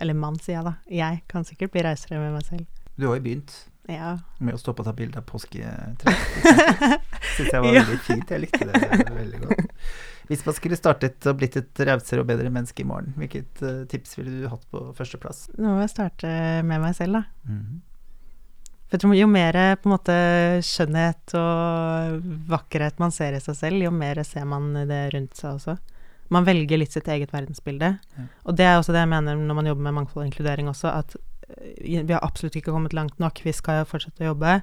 Eller 0.00 0.16
mann, 0.16 0.38
sier 0.38 0.54
jeg 0.56 0.64
da. 0.64 0.72
Jeg 0.88 1.18
kan 1.28 1.44
sikkert 1.44 1.74
bli 1.74 1.82
rausere 1.84 2.22
med 2.22 2.38
meg 2.38 2.46
selv. 2.46 2.73
Du 2.96 3.06
har 3.08 3.16
jo 3.18 3.22
begynt 3.24 3.54
Ja. 3.88 4.14
med 4.40 4.54
å 4.54 4.58
stoppe 4.60 4.80
og 4.80 4.86
ta 4.88 4.92
bilde 4.96 5.18
av 5.20 5.26
påsketre. 5.28 6.14
Syns 7.36 7.50
jeg 7.52 7.60
var 7.60 7.72
Ja. 7.74 7.82
veldig 7.84 8.00
fint. 8.06 8.30
Jeg 8.30 8.40
likte 8.46 8.68
det 8.70 9.08
veldig 9.12 9.40
godt. 9.44 9.72
Hvis 10.30 10.44
man 10.46 10.54
skulle 10.56 10.76
startet 10.78 11.26
og 11.28 11.36
blitt 11.36 11.56
et 11.60 11.80
rausere 11.84 12.22
og 12.22 12.28
bedre 12.30 12.48
menneske 12.48 12.80
i 12.80 12.86
morgen, 12.88 13.12
hvilket 13.20 13.60
uh, 13.60 13.82
tips 13.90 14.14
ville 14.16 14.38
du 14.40 14.46
hatt 14.48 14.62
på 14.72 14.80
førsteplass? 14.96 15.50
Nå 15.58 15.74
må 15.74 15.82
jeg 15.82 15.92
starte 15.92 16.30
med 16.64 16.80
meg 16.80 16.94
selv, 16.96 17.18
da. 17.20 17.24
Mhm. 17.50 17.82
For 18.84 18.96
jeg 18.96 19.02
tror 19.04 19.14
jo 19.18 19.26
mer 19.26 19.56
på 19.80 19.88
en 19.88 19.92
måte 19.96 20.14
skjønnhet 20.64 21.34
og 21.40 22.24
vakkerhet 22.52 22.98
man 23.02 23.12
ser 23.16 23.34
i 23.36 23.40
seg 23.42 23.56
selv, 23.58 23.82
jo 23.82 23.90
mer 23.90 24.20
ser 24.28 24.44
man 24.48 24.72
det 24.88 25.02
rundt 25.14 25.34
seg 25.36 25.56
også. 25.58 25.76
Man 26.32 26.44
velger 26.46 26.78
litt 26.80 26.92
sitt 26.94 27.08
eget 27.10 27.32
verdensbilde. 27.34 27.90
Ja. 28.16 28.24
Og 28.48 28.56
det 28.56 28.64
er 28.68 28.78
også 28.78 28.92
det 28.94 29.02
jeg 29.02 29.10
mener 29.12 29.36
når 29.40 29.58
man 29.58 29.66
jobber 29.68 29.82
med 29.88 29.96
mangfold 29.98 30.22
og 30.24 30.28
inkludering 30.30 30.68
også, 30.72 30.92
at 31.00 31.16
vi 31.80 32.12
har 32.12 32.24
absolutt 32.24 32.56
ikke 32.56 32.72
kommet 32.72 32.96
langt 32.96 33.18
nok, 33.22 33.40
vi 33.44 33.52
skal 33.52 33.84
fortsette 33.88 34.24
å 34.24 34.32
jobbe. 34.32 34.58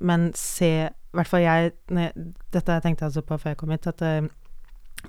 Men 0.00 0.30
se, 0.38 0.70
i 0.88 1.16
hvert 1.16 1.28
fall 1.28 1.42
jeg, 1.44 1.72
jeg 1.92 2.28
Dette 2.54 2.78
tenkte 2.80 3.04
jeg 3.04 3.10
altså 3.10 3.24
på 3.26 3.38
før 3.40 3.52
jeg 3.52 3.60
kom 3.60 3.72
hit, 3.74 3.88
at 3.90 4.04
eh, 4.06 4.28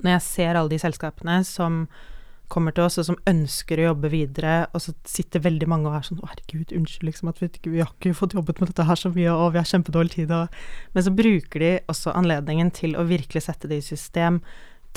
når 0.02 0.18
jeg 0.18 0.26
ser 0.26 0.58
alle 0.58 0.72
de 0.72 0.80
selskapene 0.82 1.42
som 1.48 1.86
kommer 2.52 2.76
til 2.76 2.84
oss, 2.84 2.98
og 3.00 3.08
som 3.08 3.20
ønsker 3.30 3.80
å 3.80 3.86
jobbe 3.92 4.12
videre, 4.12 4.66
og 4.76 4.84
så 4.84 4.94
sitter 5.08 5.44
veldig 5.46 5.70
mange 5.72 5.88
og 5.88 5.96
er 5.96 6.08
sånn 6.08 6.20
'Å, 6.20 6.32
herregud, 6.34 6.74
unnskyld, 6.76 7.08
liksom, 7.08 7.30
at 7.32 7.40
vi, 7.40 7.50
vi 7.64 7.80
har 7.80 7.92
ikke 7.94 8.18
fått 8.18 8.36
jobbet 8.36 8.60
med 8.60 8.72
dette 8.72 8.88
her 8.88 9.00
så 9.00 9.12
mye, 9.14 9.32
og 9.32 9.54
vi 9.54 9.62
har 9.62 9.70
kjempedårlig 9.72 10.12
tid', 10.18 10.36
og 10.36 10.50
Men 10.94 11.04
så 11.04 11.16
bruker 11.16 11.60
de 11.60 11.72
også 11.88 12.12
anledningen 12.12 12.72
til 12.72 12.96
å 12.96 13.08
virkelig 13.08 13.44
sette 13.48 13.72
det 13.72 13.80
i 13.80 13.88
system, 13.88 14.42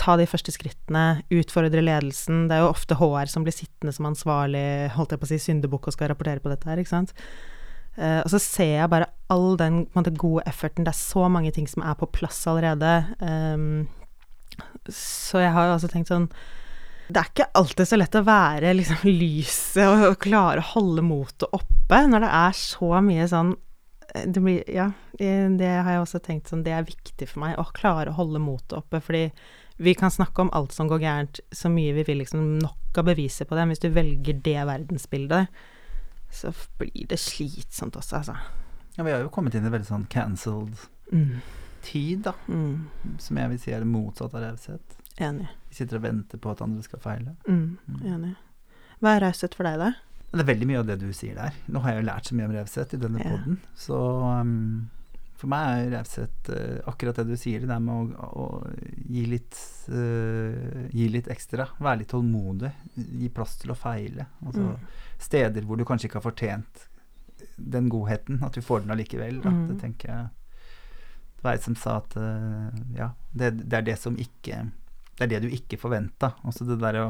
ta 0.01 0.16
de 0.18 0.26
første 0.28 0.53
skrittene, 0.55 1.22
utfordre 1.32 1.82
ledelsen. 1.84 2.47
Det 2.51 2.57
er 2.57 2.64
jo 2.64 2.72
ofte 2.72 2.99
HR 2.99 3.30
som 3.30 3.47
blir 3.47 3.55
sittende 3.57 3.95
som 3.95 4.09
ansvarlig, 4.11 4.64
holdt 4.95 5.14
jeg 5.14 5.22
på 5.22 5.28
å 5.28 5.32
si, 5.32 5.40
syndebukk 5.42 5.88
og 5.88 5.97
skal 5.97 6.11
rapportere 6.12 6.42
på 6.42 6.53
dette 6.53 6.68
her, 6.68 6.80
ikke 6.82 6.95
sant. 6.95 7.14
Uh, 7.95 8.20
og 8.24 8.30
så 8.32 8.40
ser 8.42 8.72
jeg 8.72 8.90
bare 8.90 9.07
all 9.30 9.55
den 9.61 9.84
måte, 9.95 10.11
gode 10.18 10.42
efforten. 10.51 10.86
Det 10.86 10.90
er 10.90 10.99
så 10.99 11.28
mange 11.30 11.53
ting 11.55 11.68
som 11.70 11.84
er 11.86 11.95
på 11.99 12.11
plass 12.11 12.40
allerede. 12.51 12.90
Um, 13.22 13.86
så 14.90 15.42
jeg 15.42 15.55
har 15.55 15.68
jo 15.68 15.76
også 15.76 15.90
tenkt 15.90 16.11
sånn 16.12 16.26
Det 17.09 17.18
er 17.18 17.30
ikke 17.30 17.47
alltid 17.59 17.88
så 17.88 17.99
lett 17.99 18.18
å 18.18 18.24
være 18.26 18.74
liksom 18.76 19.07
lyset 19.09 19.82
og, 19.86 20.05
og 20.12 20.18
klare 20.22 20.62
å 20.62 20.70
holde 20.74 21.05
motet 21.05 21.49
oppe 21.57 22.01
når 22.09 22.24
det 22.24 22.30
er 22.38 22.55
så 22.59 22.90
mye 23.05 23.26
sånn 23.30 23.51
eh, 24.14 24.28
det 24.30 24.42
blir, 24.45 24.61
ja, 24.70 24.86
det 25.18 25.72
har 25.72 25.90
jeg 25.90 26.05
også 26.05 26.20
tenkt 26.24 26.53
sånn, 26.53 26.62
det 26.66 26.72
er 26.76 26.86
viktig 26.86 27.28
for 27.28 27.42
meg, 27.45 27.59
å 27.61 27.66
klare 27.76 28.12
å 28.12 28.18
holde 28.18 28.40
motet 28.42 28.78
oppe, 28.78 29.03
fordi 29.05 29.26
vi 29.77 29.95
kan 29.95 30.11
snakke 30.11 30.43
om 30.45 30.51
alt 30.55 30.72
som 30.72 30.89
går 30.89 31.01
gærent 31.03 31.41
så 31.53 31.68
mye 31.72 31.95
vi 31.97 32.05
vil, 32.07 32.18
liksom 32.22 32.59
nok 32.62 32.99
av 32.99 33.05
beviser 33.09 33.45
på 33.49 33.57
det, 33.57 33.64
men 33.66 33.75
hvis 33.75 33.83
du 33.83 33.89
velger 33.91 34.41
det 34.45 34.61
verdensbildet, 34.68 35.49
så 36.31 36.53
blir 36.79 37.09
det 37.11 37.18
slitsomt 37.18 37.97
også, 37.99 38.16
altså. 38.20 38.37
Ja, 38.97 39.03
vi 39.03 39.11
har 39.11 39.20
jo 39.25 39.29
kommet 39.35 39.55
inn 39.59 39.66
i 39.66 39.70
veldig 39.75 39.89
sånn 39.89 40.07
cancelled 40.11 40.77
Mm. 41.12 41.41
tid, 41.83 42.22
da. 42.25 42.33
Mm. 42.49 42.87
Som 43.18 43.37
jeg 43.37 43.51
vil 43.51 43.59
si 43.59 43.72
er 43.72 43.81
det 43.83 43.87
motsatte 43.91 44.35
av 44.39 44.43
raushet. 44.47 44.95
Enig. 45.18 45.49
Vi 45.68 45.75
sitter 45.75 45.97
og 45.97 46.03
venter 46.03 46.39
på 46.39 46.51
at 46.51 46.62
andre 46.62 46.83
skal 46.83 46.99
feile. 46.99 47.37
Mm. 47.47 47.79
Enig. 48.05 48.37
Hva 49.03 49.16
er 49.16 49.20
raushet 49.27 49.55
for 49.55 49.64
deg, 49.68 49.79
da? 49.79 49.93
Det 50.33 50.41
er 50.41 50.49
veldig 50.55 50.66
mye 50.66 50.79
av 50.79 50.87
det 50.87 50.97
du 51.01 51.12
sier 51.12 51.35
der. 51.35 51.53
Nå 51.70 51.83
har 51.83 51.93
jeg 51.93 52.03
jo 52.03 52.07
lært 52.09 52.27
så 52.31 52.35
mye 52.35 52.47
om 52.49 52.55
raushet 52.57 52.95
i 52.95 52.97
denne 52.97 53.18
Ja. 53.22 53.31
podden, 53.37 53.61
så 53.77 54.41
um, 54.41 54.91
for 55.45 55.53
meg 55.53 55.84
er 55.84 55.92
raushet 55.99 56.49
uh, 56.51 56.78
akkurat 56.90 57.20
det 57.20 57.26
du 57.28 57.36
sier, 57.38 57.61
det 57.62 57.68
der 57.70 57.82
med 57.84 58.14
å, 58.16 58.28
å 58.40 58.47
gi 59.12 59.24
litt 59.28 59.59
uh, 59.92 60.88
Gi 60.90 61.09
litt 61.12 61.28
ekstra. 61.32 61.68
Være 61.78 62.01
litt 62.03 62.11
tålmodig. 62.14 62.70
Gi 62.97 63.28
plass 63.34 63.59
til 63.62 63.74
å 63.74 63.78
feile. 63.78 64.26
Altså 64.45 64.64
Mm. 64.64 64.86
steder 65.20 65.64
hvor 65.68 65.78
du 65.78 65.84
kanskje 65.86 66.09
ikke 66.09 66.18
har 66.18 66.24
fortjent 66.26 66.86
den 67.57 67.90
godheten, 67.92 68.40
at 68.42 68.57
du 68.57 68.62
får 68.64 68.82
den 68.82 68.95
allikevel. 68.95 69.42
Da. 69.45 69.53
Mm. 69.53 69.66
Det 69.68 69.76
tenker 69.82 70.09
jeg 70.11 70.32
Det 71.36 71.45
var 71.45 71.59
ei 71.59 71.62
som 71.62 71.76
sa 71.76 71.99
at 72.01 72.16
uh, 72.16 72.70
ja, 72.97 73.11
det, 73.36 73.53
det 73.68 73.78
er 73.78 73.84
det 73.92 73.99
som 74.01 74.16
ikke 74.16 74.62
Det 75.18 75.26
er 75.26 75.30
det 75.34 75.42
du 75.45 75.53
ikke 75.53 75.78
forventa. 75.78 76.32
Altså 76.42 76.64
det 76.64 76.80
der 76.82 77.01
å 77.03 77.07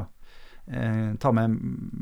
eh, 0.71 1.13
ta 1.21 1.31
med 1.31 1.57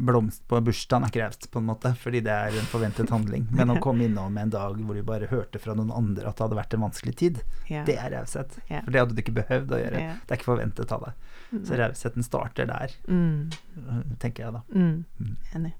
blomst 0.08 0.46
på 0.48 0.60
bursdagen 0.64 1.04
er 1.10 1.22
raust, 1.26 1.50
på 1.52 1.60
en 1.60 1.66
måte, 1.68 1.94
fordi 2.00 2.22
det 2.24 2.32
er 2.32 2.58
en 2.60 2.70
forventet 2.72 3.10
handling. 3.14 3.48
Men 3.52 3.70
å 3.74 3.80
komme 3.84 4.06
innom 4.08 4.38
en 4.38 4.50
dag 4.54 4.78
hvor 4.80 4.96
du 4.96 5.04
bare 5.04 5.28
hørte 5.32 5.60
fra 5.60 5.74
noen 5.76 5.92
andre 5.92 6.28
at 6.30 6.38
det 6.38 6.46
hadde 6.48 6.60
vært 6.62 6.74
en 6.78 6.86
vanskelig 6.88 7.16
tid, 7.16 7.44
Ja. 7.70 7.84
det 7.84 7.98
er 7.98 8.12
raushet. 8.18 8.60
Ja. 8.70 8.82
For 8.82 8.92
det 8.92 9.00
hadde 9.04 9.16
du 9.16 9.22
ikke 9.22 9.36
behøvd 9.44 9.70
å 9.76 9.82
gjøre. 9.84 10.00
Ja. 10.02 10.14
Det 10.26 10.32
er 10.32 10.38
ikke 10.42 10.52
forventet 10.56 10.92
av 10.92 11.02
deg. 11.10 11.14
Så 11.68 11.78
rausheten 11.78 12.24
starter 12.26 12.66
der, 12.66 12.90
Mm. 13.08 13.52
tenker 14.20 14.46
jeg 14.46 14.54
da. 14.54 14.62
Mm. 14.74 15.06
Mm. 15.20 15.36
Enig. 15.56 15.74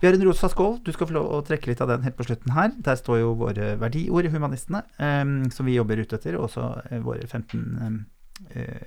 Vi 0.00 0.06
har 0.08 0.14
en 0.14 0.22
rosa 0.24 0.48
skål. 0.48 0.82
Du 0.84 0.92
skal 0.92 1.06
få 1.06 1.12
lov 1.12 1.26
å 1.30 1.44
trekke 1.44 1.66
litt 1.68 1.80
av 1.80 1.88
den 1.88 2.02
helt 2.02 2.16
på 2.16 2.24
slutten 2.24 2.52
her. 2.56 2.70
Der 2.80 2.96
står 2.96 3.18
jo 3.20 3.34
våre 3.36 3.76
verdiord, 3.78 4.24
humanistene, 4.32 4.82
em, 4.98 5.50
som 5.50 5.66
vi 5.66 5.74
jobber 5.76 5.96
ute 6.00 6.16
etter, 6.16 6.36
og 6.38 6.48
også 6.48 6.92
eh, 6.92 7.00
våre 7.00 7.26
15 7.26 7.78
em, 7.80 7.98
eh, 7.98 8.04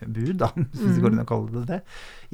bud, 0.08 0.34
da, 0.42 0.50
hvis 0.74 0.98
det 0.98 1.04
går 1.04 1.14
an 1.14 1.24
å 1.24 1.30
kalle 1.30 1.62
det 1.62 1.64
det, 1.70 1.80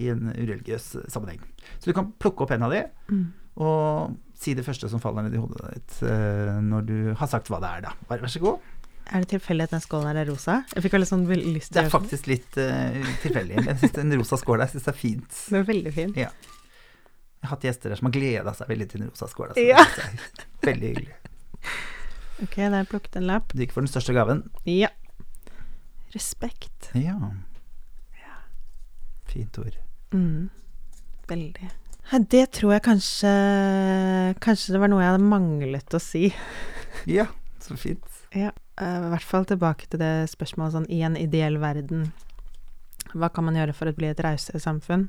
i 0.01 0.09
en 0.13 0.31
ureligiøs 0.33 0.87
sammenheng. 1.11 1.43
Så 1.77 1.91
du 1.91 1.95
kan 1.97 2.11
plukke 2.21 2.45
opp 2.45 2.55
en 2.55 2.65
av 2.69 2.73
de, 2.73 2.85
Mm. 3.09 3.27
og 3.59 4.17
si 4.39 4.53
det 4.55 4.63
første 4.65 4.87
som 4.89 5.01
faller 5.03 5.25
ned 5.25 5.35
i 5.35 5.39
hodet 5.41 5.73
ditt 5.75 5.95
eh, 6.07 6.59
når 6.63 6.85
du 6.87 6.97
har 7.19 7.27
sagt 7.27 7.49
hva 7.51 7.59
det 7.59 7.69
er, 7.69 7.81
da. 7.89 7.95
Bare 8.07 8.23
vær 8.23 8.31
så 8.31 8.41
god. 8.43 8.61
Er 9.09 9.23
det 9.23 9.31
tilfeldig 9.31 9.65
at 9.65 9.71
den 9.73 9.81
skålen 9.81 10.07
her 10.11 10.19
er 10.21 10.29
rosa? 10.29 10.59
Jeg 10.75 10.85
fikk 10.85 10.95
veldig 10.95 11.09
sånn 11.09 11.25
lyst 11.27 11.71
til 11.73 11.79
å 11.79 11.81
Det 11.81 11.85
er 11.87 11.93
faktisk 11.93 12.27
litt 12.29 12.59
uh, 12.61 13.09
tilfeldig. 13.23 13.55
Jeg 13.65 13.79
syns 13.81 13.97
en 14.03 14.13
rosa 14.19 14.37
skål 14.37 14.61
der 14.61 14.69
synes 14.69 14.85
det 14.85 14.91
er 14.93 14.99
fint. 14.99 15.39
Den 15.49 15.57
er 15.59 15.65
veldig 15.65 15.93
fin. 15.95 16.13
Jeg 16.13 16.29
har 17.47 17.55
hatt 17.55 17.65
gjester 17.65 17.89
der 17.89 17.99
som 17.99 18.09
har 18.09 18.13
gleda 18.13 18.53
seg 18.53 18.69
veldig 18.69 18.87
til 18.91 19.01
den 19.01 19.09
rosa 19.09 19.29
skåla. 19.31 19.57
Ja. 19.57 19.81
det 19.81 20.05
jeg 20.05 20.45
Veldig 20.69 20.91
hyggelig. 20.91 21.17
Ok, 22.45 22.55
jeg 22.61 22.87
plukket 22.93 23.17
en 23.19 23.27
lapp. 23.27 23.51
Du 23.51 23.63
gikk 23.63 23.73
for 23.75 23.83
den 23.83 23.91
største 23.91 24.13
gaven. 24.15 24.45
Ja. 24.69 24.91
Respekt. 26.13 26.78
Ja. 26.97 27.15
Fint 29.29 29.57
ord. 29.61 29.75
Mm. 30.13 30.49
Veldig. 31.29 31.69
Det 32.09 32.45
tror 32.57 32.71
jeg 32.73 32.81
kanskje 32.87 33.31
Kanskje 34.41 34.73
det 34.73 34.79
var 34.81 34.89
noe 34.89 35.03
jeg 35.03 35.11
hadde 35.13 35.27
manglet 35.29 35.93
å 35.93 36.01
si. 36.01 36.31
Ja, 37.07 37.27
så 37.61 37.77
fint. 37.79 38.05
Ja. 38.35 38.49
eh, 38.81 38.95
I 39.05 39.11
hvert 39.13 39.23
fall 39.29 39.45
tilbake 39.47 39.85
til 39.87 40.01
det 40.01 40.27
spørsmålet 40.31 40.73
sånn 40.75 40.87
i 40.91 41.03
en 41.05 41.15
ideell 41.17 41.59
verden. 41.61 42.09
Hva 43.13 43.29
kan 43.33 43.45
man 43.47 43.55
gjøre 43.57 43.75
for 43.77 43.89
å 43.89 43.93
bli 43.95 44.09
et 44.09 44.19
rausere 44.25 44.59
samfunn? 44.61 45.07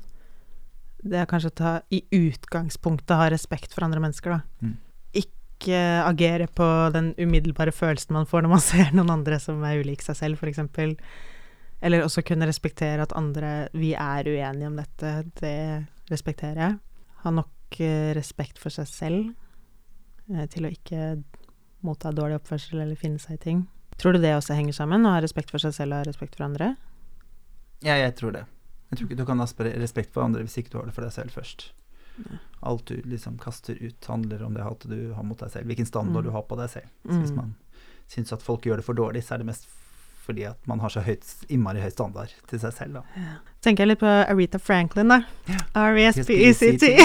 Det 1.01 1.17
er 1.19 1.27
kanskje 1.29 1.51
å 1.51 1.57
ta 1.57 1.73
i 1.93 2.03
utgangspunktet 2.13 3.17
ha 3.17 3.27
respekt 3.33 3.73
for 3.73 3.83
andre 3.85 4.01
mennesker, 4.05 4.37
da. 4.37 4.39
Mm. 4.61 4.77
Ikke 5.23 5.81
agere 6.05 6.47
på 6.47 6.67
den 6.93 7.11
umiddelbare 7.17 7.73
følelsen 7.75 8.15
man 8.15 8.29
får 8.29 8.45
når 8.45 8.53
man 8.53 8.63
ser 8.71 8.93
noen 8.95 9.11
andre 9.17 9.41
som 9.41 9.61
er 9.67 9.81
ulik 9.81 10.05
seg 10.05 10.17
selv, 10.21 10.39
f.eks. 10.39 10.61
Eller 11.81 12.03
også 12.05 12.21
kunne 12.23 12.45
respektere 12.45 13.01
at 13.01 13.13
andre 13.17 13.67
Vi 13.73 13.93
er 13.97 14.23
uenige 14.29 14.67
om 14.67 14.75
dette, 14.77 15.13
det 15.41 15.87
respekterer 16.11 16.55
jeg. 16.61 16.79
Ha 17.23 17.31
nok 17.33 17.79
eh, 17.79 18.13
respekt 18.17 18.59
for 18.61 18.69
seg 18.69 18.87
selv 18.87 19.33
eh, 20.33 20.45
til 20.51 20.65
å 20.67 20.71
ikke 20.71 21.23
motta 21.81 22.11
dårlig 22.13 22.37
oppførsel 22.37 22.81
eller 22.83 22.95
finne 22.99 23.17
seg 23.19 23.39
i 23.39 23.41
ting. 23.41 23.63
Tror 23.97 24.13
du 24.13 24.19
det 24.21 24.35
også 24.35 24.53
henger 24.57 24.73
sammen, 24.77 25.05
å 25.05 25.15
ha 25.15 25.21
respekt 25.21 25.49
for 25.53 25.57
seg 25.61 25.73
selv 25.73 25.93
og 25.95 26.03
ha 26.03 26.07
respekt 26.09 26.35
for 26.37 26.45
andre? 26.45 26.75
Ja, 27.81 27.95
jeg 27.97 28.15
tror 28.19 28.31
det. 28.35 28.45
Jeg 28.91 28.97
tror 28.99 29.07
ikke 29.09 29.17
du 29.17 29.25
kan 29.25 29.39
ha 29.41 29.45
respekt 29.81 30.11
for 30.13 30.23
andre 30.25 30.43
hvis 30.45 30.57
ikke 30.61 30.73
du 30.73 30.77
har 30.81 30.85
det 30.89 30.93
for 30.93 31.05
deg 31.05 31.13
selv 31.15 31.33
først. 31.33 31.71
Alt 32.61 32.85
du 32.91 33.01
liksom 33.09 33.39
kaster 33.41 33.77
ut, 33.81 34.05
handler 34.05 34.43
om 34.45 34.53
det 34.53 34.61
hatet 34.65 34.91
du 34.91 35.13
har 35.15 35.23
mot 35.25 35.39
deg 35.39 35.49
selv. 35.53 35.65
Hvilken 35.71 35.87
standard 35.89 36.21
Mm. 36.25 36.29
du 36.29 36.31
har 36.35 36.43
på 36.43 36.57
deg 36.59 36.69
selv. 36.69 36.89
Så 37.07 37.17
hvis 37.21 37.31
Mm. 37.31 37.35
man 37.37 37.55
syns 38.07 38.33
at 38.33 38.41
folk 38.43 38.61
gjør 38.67 38.77
det 38.77 38.85
for 38.85 38.93
dårlig, 38.93 39.23
så 39.23 39.33
er 39.33 39.37
det 39.39 39.45
mest 39.47 39.65
fordi 40.21 40.43
at 40.49 40.59
man 40.69 40.79
har 40.83 40.89
så 40.93 41.01
høyt, 41.05 41.25
innmari 41.49 41.81
høy 41.81 41.89
standard 41.91 42.29
til 42.49 42.59
seg 42.61 42.71
selv, 42.77 42.93
da. 42.99 43.03
Tenker 43.65 43.81
jeg 43.83 43.89
litt 43.93 44.01
på 44.03 44.09
Aretha 44.09 44.59
Franklin, 44.61 45.09
da. 45.11 45.19
Ja. 45.49 45.57
R-E-S-P-E-C-T. 45.87 46.85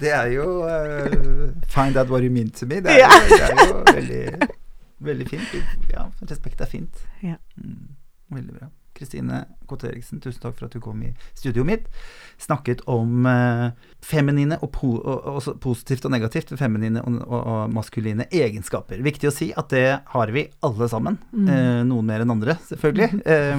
Det 0.00 0.10
er 0.10 0.26
jo 0.34 0.44
uh, 0.66 1.50
Find 1.70 1.94
out 1.96 2.08
what 2.10 2.22
you 2.24 2.30
mean 2.30 2.50
to 2.50 2.66
me. 2.66 2.80
Det 2.82 2.90
er, 2.90 2.96
Ja. 2.98 3.08
jo, 3.14 3.20
det 3.30 3.42
er 3.42 3.66
jo 3.68 3.74
veldig 3.94 4.48
Veldig 5.04 5.26
fint. 5.28 5.54
Ja, 5.92 6.02
respekt 6.30 6.60
er 6.60 6.66
fint. 6.70 6.96
Ja. 7.22 7.34
Mm, 7.56 7.88
veldig 8.32 8.54
bra. 8.58 8.66
Kristine 8.94 9.44
Kotte 9.66 9.88
Eriksen, 9.88 10.20
tusen 10.20 10.42
takk 10.42 10.58
for 10.58 10.68
at 10.68 10.74
du 10.76 10.80
kom 10.82 11.00
i 11.02 11.10
studioet 11.34 11.66
mitt. 11.66 11.86
Snakket 12.40 12.82
om 12.90 13.26
eh, 13.26 13.70
feminine 14.04 14.58
og, 14.60 14.70
po 14.74 14.90
og, 14.98 15.38
positivt 15.62 16.04
og 16.04 16.12
negativt 16.12 16.52
ved 16.52 16.60
feminine 16.60 17.02
og, 17.02 17.16
og, 17.24 17.38
og 17.40 17.74
maskuline 17.74 18.26
egenskaper. 18.28 19.00
Viktig 19.04 19.30
å 19.30 19.34
si 19.34 19.50
at 19.56 19.72
det 19.72 19.86
har 20.12 20.34
vi 20.34 20.46
alle 20.66 20.88
sammen. 20.92 21.18
Mm. 21.32 21.48
Eh, 21.48 21.80
noen 21.88 22.10
mer 22.10 22.24
enn 22.24 22.34
andre, 22.36 22.58
selvfølgelig. 22.70 23.10
Eh, 23.34 23.56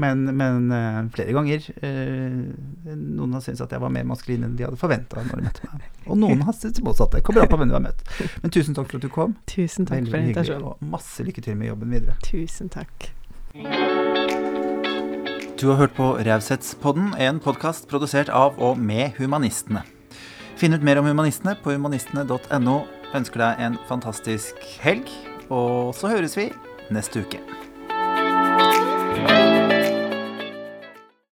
men 0.00 0.20
men 0.36 0.70
eh, 0.72 0.98
flere 1.12 1.32
ganger 1.34 1.64
eh, 1.82 2.94
Noen 2.94 3.34
har 3.34 3.42
syntes 3.42 3.62
at 3.64 3.72
jeg 3.74 3.82
var 3.82 3.92
mer 3.92 4.06
maskulin 4.06 4.46
enn 4.46 4.54
de 4.56 4.64
hadde 4.64 4.78
forventa 4.80 5.24
når 5.26 5.42
de 5.42 5.46
møtte 5.48 5.70
meg. 5.70 5.88
Og 6.06 6.20
noen 6.20 6.44
har 6.46 6.56
syntes 6.56 6.78
det 6.78 6.86
motsatte. 6.86 7.22
Kommer 7.26 7.44
an 7.44 7.52
på 7.52 7.58
hvem 7.60 7.72
du 7.72 7.76
har 7.76 7.84
møtt. 7.84 8.04
Men 8.44 8.54
tusen 8.54 8.76
takk 8.76 8.90
for 8.92 9.00
at 9.00 9.06
du 9.06 9.12
kom. 9.12 9.36
Tusen 9.50 9.88
takk 9.88 9.98
Veldig 10.00 10.14
for 10.14 10.24
invitasjonen. 10.24 10.68
og 10.70 10.90
masse 10.94 11.26
lykke 11.26 11.44
til 11.44 11.58
med 11.58 11.72
jobben 11.72 11.96
videre. 11.96 12.18
Tusen 12.30 12.72
takk. 12.72 13.10
Du 15.60 15.66
har 15.68 15.76
hørt 15.76 15.92
på 15.92 16.14
Raushetspodden, 16.24 17.10
en 17.20 17.36
podkast 17.44 17.84
produsert 17.90 18.30
av 18.32 18.56
og 18.64 18.78
med 18.80 19.18
Humanistene. 19.18 19.82
Finn 20.56 20.72
ut 20.72 20.80
mer 20.80 21.02
om 21.02 21.04
Humanistene 21.10 21.52
på 21.60 21.74
humanistene.no. 21.74 22.78
Ønsker 23.12 23.44
deg 23.44 23.64
en 23.66 23.76
fantastisk 23.84 24.56
helg, 24.80 25.12
og 25.52 25.92
så 26.00 26.14
høres 26.16 26.38
vi 26.40 26.48
neste 26.88 27.26
uke. 27.26 27.59